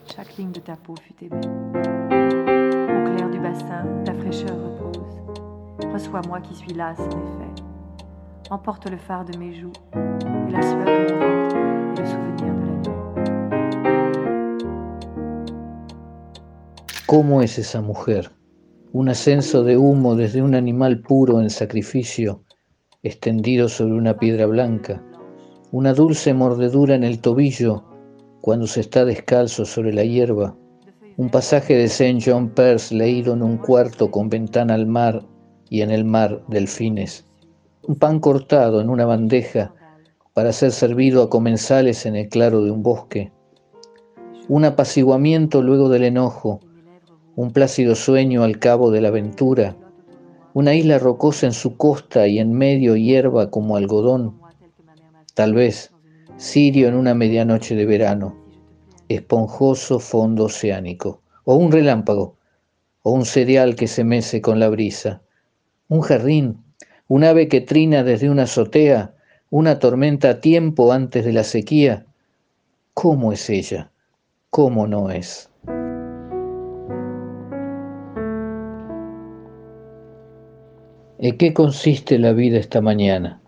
Reçois-moi 5.94 6.42
qui 6.42 6.54
suis 6.56 6.74
là 6.74 6.94
sans 6.94 7.08
effet. 7.08 7.64
Emporte 8.50 8.90
le 8.90 8.98
phare 8.98 9.24
de 9.24 9.38
mes 9.38 9.54
joues 9.54 9.72
et 9.96 10.52
la 10.52 10.62
sueur 10.62 11.25
¿Cómo 17.08 17.43
es 17.43 17.60
esa 17.60 17.82
mujer? 17.82 18.32
Un 18.91 19.10
ascenso 19.10 19.64
de 19.64 19.78
humo 19.78 20.16
desde 20.16 20.41
un 20.41 20.56
animal 20.56 21.01
puro 21.01 21.39
en 21.39 21.51
sacrificio, 21.51 22.41
extendido 23.03 23.70
sobre 23.70 23.93
una 23.93 24.18
piedra 24.18 24.47
blanca, 24.47 25.03
una 25.72 25.93
dulce 25.93 26.34
mordedura 26.34 26.95
en 26.95 27.03
el 27.03 27.22
tobillo 27.22 27.84
cuando 28.41 28.66
se 28.66 28.80
está 28.80 29.06
descalzo 29.06 29.66
sobre 29.66 29.93
la 29.93 30.03
hierba, 30.03 30.58
un 31.18 31.30
pasaje 31.30 31.76
de 31.76 31.89
Saint 31.89 32.24
John 32.26 32.49
Perse 32.49 32.95
leído 32.95 33.34
en 33.34 33.43
un 33.43 33.58
cuarto 33.58 34.10
con 34.10 34.28
ventana 34.28 34.74
al 34.74 34.88
mar 34.88 35.24
y 35.70 35.82
en 35.82 35.91
el 35.91 36.06
mar 36.06 36.43
delfines, 36.47 37.28
un 37.84 37.97
pan 37.97 38.20
cortado 38.20 38.82
en 38.82 38.89
una 38.89 39.06
bandeja 39.06 39.76
para 40.34 40.51
ser 40.51 40.72
servido 40.72 41.22
a 41.22 41.30
comensales 41.30 42.08
en 42.08 42.16
el 42.16 42.30
claro 42.30 42.64
de 42.64 42.72
un 42.72 42.82
bosque, 42.82 43.32
un 44.47 44.66
apaciguamiento 44.66 45.62
luego 45.62 45.88
del 45.89 46.06
enojo, 46.06 46.62
un 47.36 47.52
plácido 47.52 47.96
sueño 47.96 48.44
al 48.44 48.60
cabo 48.60 48.92
de 48.92 49.02
la 49.02 49.10
aventura, 49.10 49.76
una 50.54 50.74
isla 50.74 51.00
rocosa 51.00 51.46
en 51.46 51.54
su 51.54 51.76
costa 51.76 52.28
y 52.28 52.40
en 52.40 52.54
medio 52.54 52.96
hierba 52.96 53.50
como 53.50 53.76
algodón, 53.76 54.40
tal 55.34 55.54
vez 55.54 55.92
Sirio 56.38 56.90
en 56.90 56.96
una 56.96 57.14
medianoche 57.14 57.76
de 57.76 57.86
verano, 57.86 58.36
esponjoso 59.08 60.00
fondo 60.00 60.46
oceánico, 60.46 61.22
o 61.46 61.56
un 61.56 61.72
relámpago, 61.72 62.36
o 63.04 63.12
un 63.12 63.26
cereal 63.26 63.76
que 63.76 63.88
se 63.88 64.04
mece 64.04 64.42
con 64.42 64.60
la 64.60 64.68
brisa, 64.68 65.22
un 65.88 66.02
jardín, 66.02 66.64
un 67.08 67.24
ave 67.24 67.48
que 67.48 67.62
trina 67.62 68.04
desde 68.04 68.30
una 68.30 68.44
azotea, 68.44 69.16
una 69.50 69.80
tormenta 69.80 70.30
a 70.30 70.42
tiempo 70.42 70.92
antes 70.92 71.24
de 71.24 71.32
la 71.32 71.46
sequía. 71.46 72.06
¿Cómo 72.94 73.32
es 73.32 73.50
ella? 73.50 73.92
¿Cómo 74.50 74.88
no 74.88 75.12
es? 75.12 75.50
¿En 81.18 81.38
qué 81.38 81.53
consiste 81.53 82.20
la 82.20 82.34
vida 82.34 82.57
esta 82.57 82.82
mañana? 82.82 83.39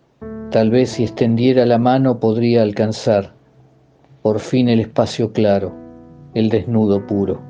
Tal 0.52 0.72
vez 0.72 0.92
si 0.92 1.04
extendiera 1.04 1.66
la 1.66 1.78
mano 1.78 2.18
podría 2.18 2.62
alcanzar 2.62 3.34
por 4.22 4.40
fin 4.40 4.70
el 4.70 4.80
espacio 4.80 5.34
claro, 5.34 5.74
el 6.34 6.48
desnudo 6.48 7.06
puro. 7.06 7.42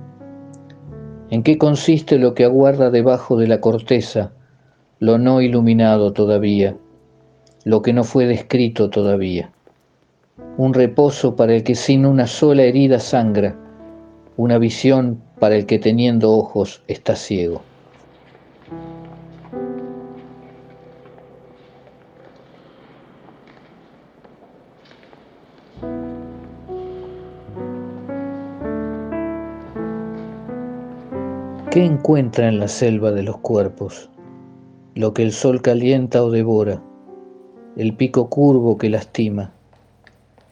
¿En 1.29 1.43
qué 1.43 1.59
consiste 1.59 2.17
lo 2.17 2.33
que 2.33 2.45
aguarda 2.45 2.89
debajo 2.89 3.37
de 3.37 3.45
la 3.47 3.61
corteza, 3.61 4.31
lo 4.97 5.19
no 5.19 5.39
iluminado 5.39 6.13
todavía, 6.13 6.75
lo 7.63 7.83
que 7.83 7.93
no 7.93 8.03
fue 8.03 8.25
descrito 8.25 8.89
todavía? 8.89 9.51
Un 10.57 10.73
reposo 10.73 11.35
para 11.35 11.53
el 11.53 11.61
que 11.61 11.75
sin 11.75 12.07
una 12.07 12.25
sola 12.25 12.63
herida 12.63 12.99
sangra, 12.99 13.55
una 14.35 14.57
visión 14.57 15.21
para 15.37 15.55
el 15.55 15.67
que 15.67 15.77
teniendo 15.77 16.31
ojos 16.31 16.81
está 16.87 17.15
ciego. 17.15 17.61
¿Qué 31.69 31.83
encuentra 31.83 32.47
en 32.47 32.59
la 32.59 32.69
selva 32.69 33.11
de 33.11 33.23
los 33.23 33.37
cuerpos? 33.39 34.09
Lo 34.95 35.13
que 35.13 35.21
el 35.21 35.33
sol 35.33 35.61
calienta 35.61 36.23
o 36.23 36.31
devora, 36.31 36.81
el 37.75 37.93
pico 37.93 38.29
curvo 38.29 38.77
que 38.77 38.89
lastima, 38.89 39.51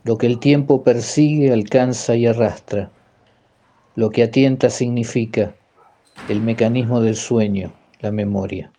lo 0.04 0.18
que 0.18 0.28
el 0.28 0.40
tiempo 0.40 0.84
persigue, 0.84 1.54
alcanza 1.54 2.18
y 2.18 2.28
arrastra, 2.28 2.92
lo 3.96 4.10
que 4.10 4.24
atienta 4.24 4.70
significa 4.70 5.56
el 6.28 6.42
mecanismo 6.42 7.00
del 7.00 7.16
sueño, 7.16 7.72
la 8.02 8.12
memoria. 8.12 8.72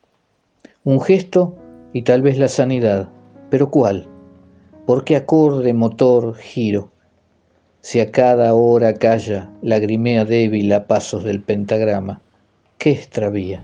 Un 0.85 1.01
gesto 1.01 1.57
y 1.95 2.03
tal 2.03 2.21
vez 2.21 2.39
la 2.39 2.49
sanidad, 2.49 3.09
pero 3.49 3.71
¿cuál? 3.71 4.07
¿Por 4.85 5.05
qué 5.05 5.17
acorde, 5.17 5.73
motor, 5.73 6.37
giro? 6.37 6.93
Si 7.81 7.99
a 7.99 8.13
cada 8.13 8.53
hora 8.53 8.93
calla, 8.95 9.51
lagrimea 9.63 10.27
débil 10.27 10.71
a 10.75 10.87
pasos 10.87 11.25
del 11.25 11.41
pentagrama 11.41 12.21
¿Qué 12.79 12.91
extravía? 12.91 13.63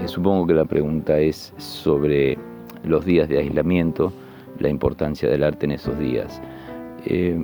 Eh, 0.00 0.08
supongo 0.08 0.46
que 0.46 0.52
la 0.52 0.66
pregunta 0.66 1.18
es 1.18 1.54
sobre 1.56 2.36
los 2.84 3.06
días 3.06 3.28
de 3.30 3.38
aislamiento, 3.38 4.12
la 4.58 4.68
importancia 4.68 5.28
del 5.28 5.42
arte 5.42 5.64
en 5.64 5.72
esos 5.72 5.98
días. 5.98 6.40
Eh, 7.06 7.38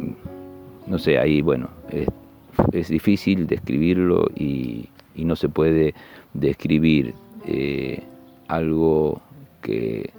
no 0.86 0.98
sé, 0.98 1.18
ahí, 1.18 1.40
bueno, 1.40 1.70
es, 1.90 2.88
difícil 2.88 3.46
describirlo 3.46 4.28
y, 4.36 4.88
no 5.16 5.34
se 5.34 5.48
puede 5.48 5.94
describir 6.34 7.14
eh, 7.46 8.02
algo 8.48 9.20
que 9.62 10.10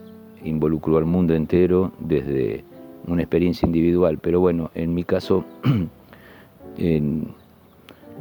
involucró 0.43 0.97
al 0.97 1.05
mundo 1.05 1.36
entero 1.36 1.91
desde 1.99 2.63
una 3.07 3.21
experiencia 3.21 3.65
individual. 3.65 4.17
Pero 4.17 4.39
bueno, 4.39 4.71
en 4.74 4.93
mi 4.93 5.03
caso 5.03 5.45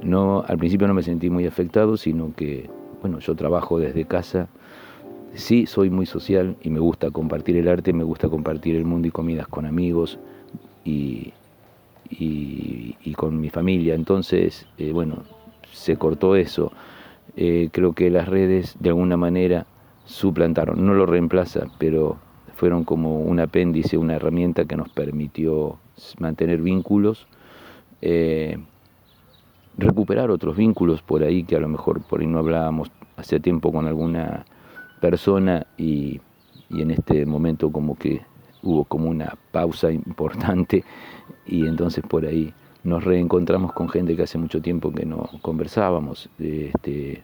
no, 0.03 0.45
al 0.47 0.59
principio 0.59 0.89
no 0.89 0.95
me 0.95 1.03
sentí 1.03 1.31
muy 1.31 1.47
afectado, 1.47 1.97
sino 1.97 2.35
que, 2.35 2.69
bueno, 3.01 3.19
yo 3.21 3.35
trabajo 3.35 3.79
desde 3.79 4.05
casa. 4.05 4.49
Sí, 5.35 5.67
soy 5.67 5.89
muy 5.91 6.07
social 6.07 6.57
y 6.63 6.71
me 6.71 6.81
gusta 6.81 7.11
compartir 7.11 7.57
el 7.57 7.69
arte, 7.69 7.93
me 7.93 8.05
gusta 8.05 8.29
compartir 8.29 8.77
el 8.77 8.85
mundo 8.85 9.09
y 9.09 9.11
comidas 9.11 9.49
con 9.49 9.65
amigos 9.65 10.19
y, 10.85 11.33
y, 12.11 13.15
con 13.17 13.41
mi 13.41 13.49
familia. 13.49 13.95
Entonces, 13.95 14.67
eh, 14.79 14.93
bueno, 14.93 15.23
se 15.73 15.97
cortó 15.97 16.37
eso. 16.37 16.73
Eh, 17.37 17.71
creo 17.73 17.93
que 17.95 18.11
las 18.11 18.29
redes 18.29 18.77
de 18.81 18.91
alguna 18.91 19.17
manera 19.17 19.67
suplantaron, 20.05 20.85
no 20.85 20.95
lo 20.95 21.07
reemplaza, 21.07 21.67
pero 21.79 22.19
fueron 22.55 22.85
como 22.85 23.21
un 23.21 23.41
apéndice, 23.41 23.97
una 23.97 24.17
herramienta 24.17 24.67
que 24.67 24.77
nos 24.77 24.89
permitió 24.91 25.79
mantener 26.19 26.61
vínculos 26.61 27.27
eh, 28.03 28.59
recuperar 29.79 30.31
otros 30.31 30.57
vínculos 30.57 31.03
por 31.03 31.23
ahí 31.23 31.45
que 31.45 31.57
a 31.57 31.61
lo 31.61 31.69
mejor 31.69 32.03
por 32.03 32.21
ahí 32.21 32.27
no 32.27 32.41
hablábamos 32.41 32.91
hace 33.17 33.41
tiempo 33.41 33.73
con 33.73 33.87
alguna 33.87 34.45
persona 35.01 35.67
y, 35.79 36.21
en 36.71 36.91
este 36.91 37.27
momento 37.27 37.71
como 37.71 37.97
que 37.97 38.23
hubo 38.63 38.85
como 38.85 39.11
una 39.11 39.37
pausa 39.51 39.93
importante 39.93 40.85
y 41.47 41.67
entonces 41.67 42.03
por 42.09 42.25
ahí 42.25 42.53
nos 42.83 43.05
reencontramos 43.05 43.73
con 43.73 43.89
gente 43.89 44.17
que 44.17 44.23
hace 44.23 44.39
mucho 44.39 44.61
tiempo 44.63 44.91
que 44.91 45.05
no 45.05 45.29
conversábamos 45.43 46.31
este, 46.39 47.23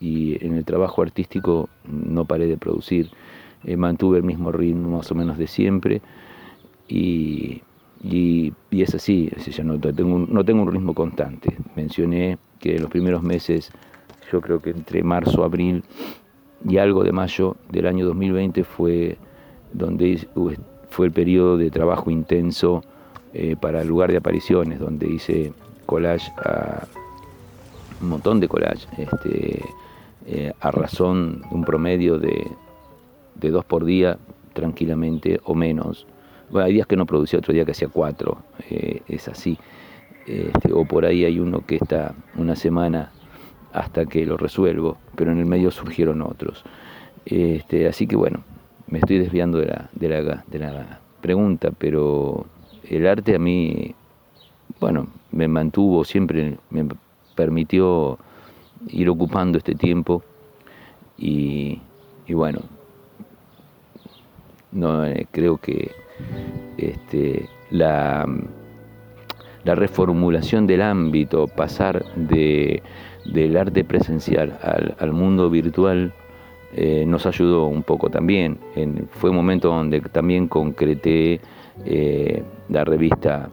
y 0.00 0.44
en 0.44 0.54
el 0.54 0.64
trabajo 0.64 1.02
artístico 1.02 1.68
no 1.84 2.24
paré 2.26 2.46
de 2.46 2.56
producir, 2.58 3.10
eh, 3.64 3.76
mantuve 3.76 4.18
el 4.18 4.24
mismo 4.24 4.52
ritmo 4.52 4.98
más 4.98 5.10
o 5.10 5.14
menos 5.14 5.38
de 5.38 5.46
siempre 5.46 6.02
y, 6.88 7.62
y, 8.02 8.52
es 8.70 8.94
así, 8.94 9.30
yo 9.50 9.64
no 9.64 9.78
tengo, 9.78 10.14
un, 10.14 10.28
no 10.30 10.44
tengo 10.44 10.62
un 10.62 10.72
ritmo 10.72 10.94
constante. 10.94 11.56
Mencioné 11.76 12.38
que 12.58 12.76
en 12.76 12.82
los 12.82 12.90
primeros 12.90 13.22
meses, 13.22 13.70
yo 14.32 14.40
creo 14.40 14.60
que 14.60 14.70
entre 14.70 15.02
marzo, 15.02 15.44
abril 15.44 15.84
y 16.66 16.78
algo 16.78 17.04
de 17.04 17.12
mayo 17.12 17.56
del 17.70 17.86
año 17.86 18.06
2020 18.06 18.64
fue 18.64 19.18
donde 19.72 20.26
fue 20.88 21.06
el 21.06 21.12
periodo 21.12 21.56
de 21.56 21.70
trabajo 21.70 22.10
intenso 22.10 22.82
eh, 23.32 23.56
para 23.60 23.82
el 23.82 23.88
lugar 23.88 24.10
de 24.10 24.18
apariciones, 24.18 24.78
donde 24.78 25.08
hice 25.08 25.52
collage 25.86 26.30
a 26.44 26.86
un 28.00 28.08
montón 28.08 28.40
de 28.40 28.48
collage, 28.48 28.86
este, 28.96 29.62
eh, 30.26 30.52
a 30.60 30.70
razón 30.70 31.42
de 31.42 31.54
un 31.54 31.64
promedio 31.64 32.18
de 32.18 32.50
de 33.40 33.50
dos 33.50 33.64
por 33.64 33.84
día 33.84 34.18
tranquilamente 34.52 35.40
o 35.44 35.54
menos. 35.54 36.06
Bueno, 36.50 36.66
hay 36.66 36.72
días 36.74 36.86
que 36.86 36.96
no 36.96 37.06
producía, 37.06 37.38
otro 37.38 37.54
día 37.54 37.64
que 37.64 37.70
hacía 37.70 37.88
cuatro, 37.88 38.38
eh, 38.68 39.02
es 39.08 39.28
así. 39.28 39.56
Este, 40.26 40.72
o 40.72 40.84
por 40.84 41.06
ahí 41.06 41.24
hay 41.24 41.38
uno 41.38 41.64
que 41.64 41.76
está 41.76 42.14
una 42.36 42.56
semana 42.56 43.10
hasta 43.72 44.06
que 44.06 44.26
lo 44.26 44.36
resuelvo, 44.36 44.98
pero 45.14 45.30
en 45.30 45.38
el 45.38 45.46
medio 45.46 45.70
surgieron 45.70 46.22
otros. 46.22 46.64
Este, 47.24 47.86
así 47.86 48.06
que 48.06 48.16
bueno, 48.16 48.42
me 48.88 48.98
estoy 48.98 49.18
desviando 49.18 49.58
de 49.58 49.66
la, 49.66 49.88
de, 49.92 50.58
la, 50.58 51.00
pregunta, 51.20 51.70
pero 51.76 52.46
el 52.88 53.06
arte 53.06 53.36
a 53.36 53.38
mí, 53.38 53.94
bueno, 54.80 55.06
me 55.30 55.46
mantuvo 55.48 56.04
siempre, 56.04 56.58
me 56.70 56.86
permitió 57.36 58.18
ir 58.88 59.08
ocupando 59.08 59.58
este 59.58 59.74
tiempo 59.74 60.22
y, 61.18 61.78
bueno, 62.28 62.60
no, 64.72 65.04
eh, 65.04 65.26
creo 65.30 65.58
que 65.58 65.90
este, 66.78 67.48
la, 67.70 68.26
la 69.64 69.74
reformulación 69.74 70.66
del 70.66 70.82
ámbito, 70.82 71.46
pasar 71.46 72.04
de, 72.16 72.82
del 73.24 73.56
arte 73.56 73.84
presencial 73.84 74.58
al, 74.98 75.12
mundo 75.12 75.50
virtual, 75.50 76.12
eh, 76.74 77.04
nos 77.06 77.26
ayudó 77.26 77.66
un 77.66 77.82
poco 77.82 78.10
también. 78.10 78.58
fue 79.10 79.30
un 79.30 79.36
momento 79.36 79.68
donde 79.68 80.00
también 80.00 80.48
concreté 80.48 81.40
eh, 81.84 82.42
la 82.68 82.84
revista 82.84 83.50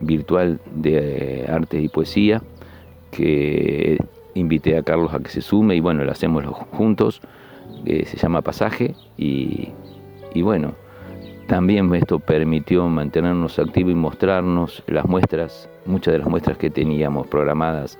virtual 0.00 0.60
de 0.74 1.46
arte 1.48 1.80
y 1.80 1.88
poesía, 1.88 2.42
que 3.10 3.98
invité 4.34 4.76
a 4.76 4.82
Carlos 4.82 5.12
a 5.12 5.18
que 5.18 5.30
se 5.30 5.40
sume 5.40 5.74
y 5.74 5.80
bueno, 5.80 6.04
lo 6.04 6.12
hacemos 6.12 6.44
juntos, 6.72 7.20
se 7.84 8.16
llama 8.16 8.42
Pasaje 8.42 8.94
y 9.16 9.72
bueno, 10.42 10.74
también 11.48 11.92
esto 11.94 12.18
permitió 12.18 12.86
mantenernos 12.88 13.58
activos 13.58 13.92
y 13.92 13.94
mostrarnos 13.94 14.84
las 14.86 15.06
muestras, 15.06 15.68
muchas 15.86 16.12
de 16.12 16.18
las 16.18 16.28
muestras 16.28 16.58
que 16.58 16.68
teníamos 16.68 17.26
programadas 17.26 17.98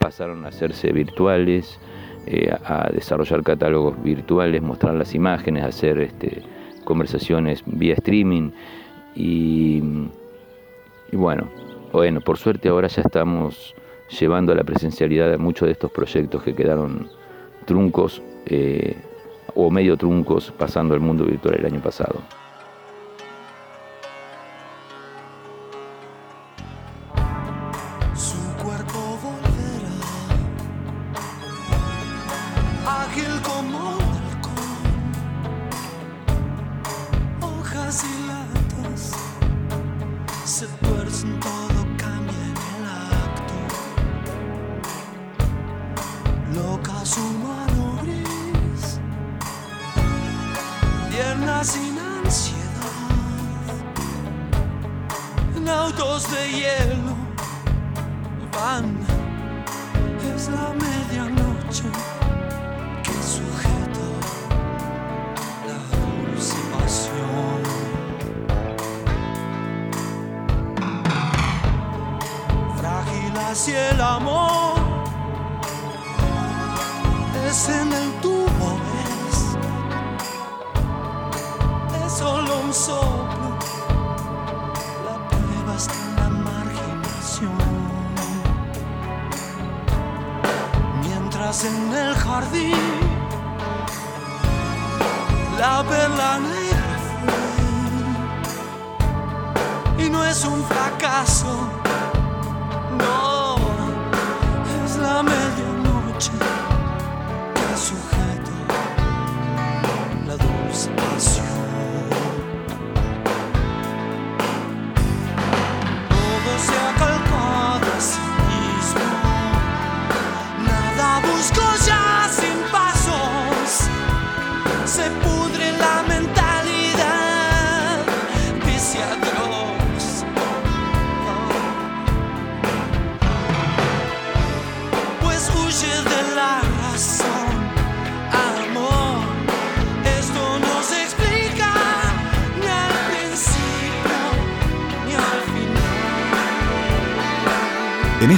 pasaron 0.00 0.44
a 0.44 0.48
hacerse 0.48 0.92
virtuales, 0.92 1.78
eh, 2.26 2.52
a 2.64 2.90
desarrollar 2.92 3.44
catálogos 3.44 4.02
virtuales, 4.02 4.60
mostrar 4.60 4.94
las 4.94 5.14
imágenes, 5.14 5.64
hacer 5.64 6.00
este, 6.00 6.42
conversaciones 6.84 7.62
vía 7.64 7.94
streaming 7.94 8.50
y, 9.14 9.80
bueno, 11.12 11.48
bueno, 11.92 12.20
por 12.20 12.38
suerte 12.38 12.70
ahora 12.70 12.88
ya 12.88 13.02
estamos 13.02 13.76
llevando 14.18 14.50
a 14.50 14.56
la 14.56 14.64
presencialidad 14.64 15.30
de 15.30 15.38
muchos 15.38 15.66
de 15.66 15.72
estos 15.72 15.92
proyectos 15.92 16.42
que 16.42 16.56
quedaron 16.56 17.08
truncos 17.66 18.20
eh, 18.46 18.96
o 19.54 19.70
medio 19.70 19.96
truncos 19.96 20.50
pasando 20.50 20.94
al 20.94 21.00
mundo 21.00 21.24
virtual 21.24 21.54
el 21.54 21.66
año 21.66 21.80
pasado. 21.80 22.20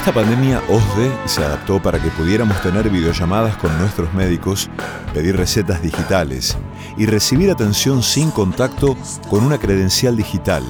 Esta 0.02 0.14
pandemia, 0.14 0.60
OSDE 0.68 1.12
se 1.26 1.44
adaptó 1.44 1.80
para 1.80 2.02
que 2.02 2.10
pudiéramos 2.10 2.60
tener 2.60 2.90
videollamadas 2.90 3.56
con 3.58 3.78
nuestros 3.78 4.12
médicos, 4.12 4.68
pedir 5.14 5.36
recetas 5.36 5.80
digitales 5.80 6.58
y 6.96 7.06
recibir 7.06 7.52
atención 7.52 8.02
sin 8.02 8.32
contacto 8.32 8.96
con 9.30 9.44
una 9.44 9.58
credencial 9.58 10.16
digital. 10.16 10.64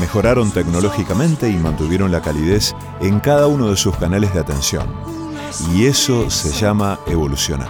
Mejoraron 0.00 0.50
tecnológicamente 0.50 1.48
y 1.48 1.54
mantuvieron 1.54 2.10
la 2.10 2.22
calidez 2.22 2.74
en 3.00 3.20
cada 3.20 3.46
uno 3.46 3.70
de 3.70 3.76
sus 3.76 3.96
canales 3.98 4.34
de 4.34 4.40
atención. 4.40 4.92
Y 5.72 5.86
eso 5.86 6.28
se 6.28 6.50
llama 6.50 6.98
evolucionar 7.06 7.68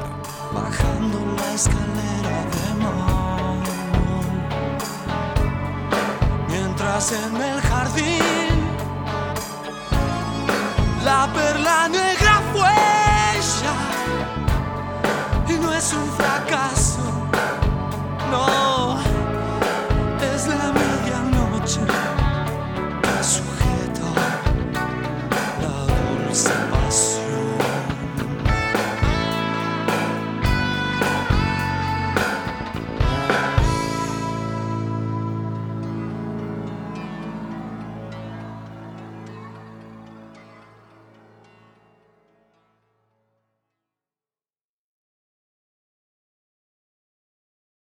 la 11.15 11.33
perla 11.33 11.89
negra 11.89 12.35
fue 12.53 12.73
ella 13.37 13.75
y 15.49 15.55
no 15.62 15.73
es 15.73 15.93
un 15.93 16.07
fracaso, 16.19 17.05
no. 18.33 18.64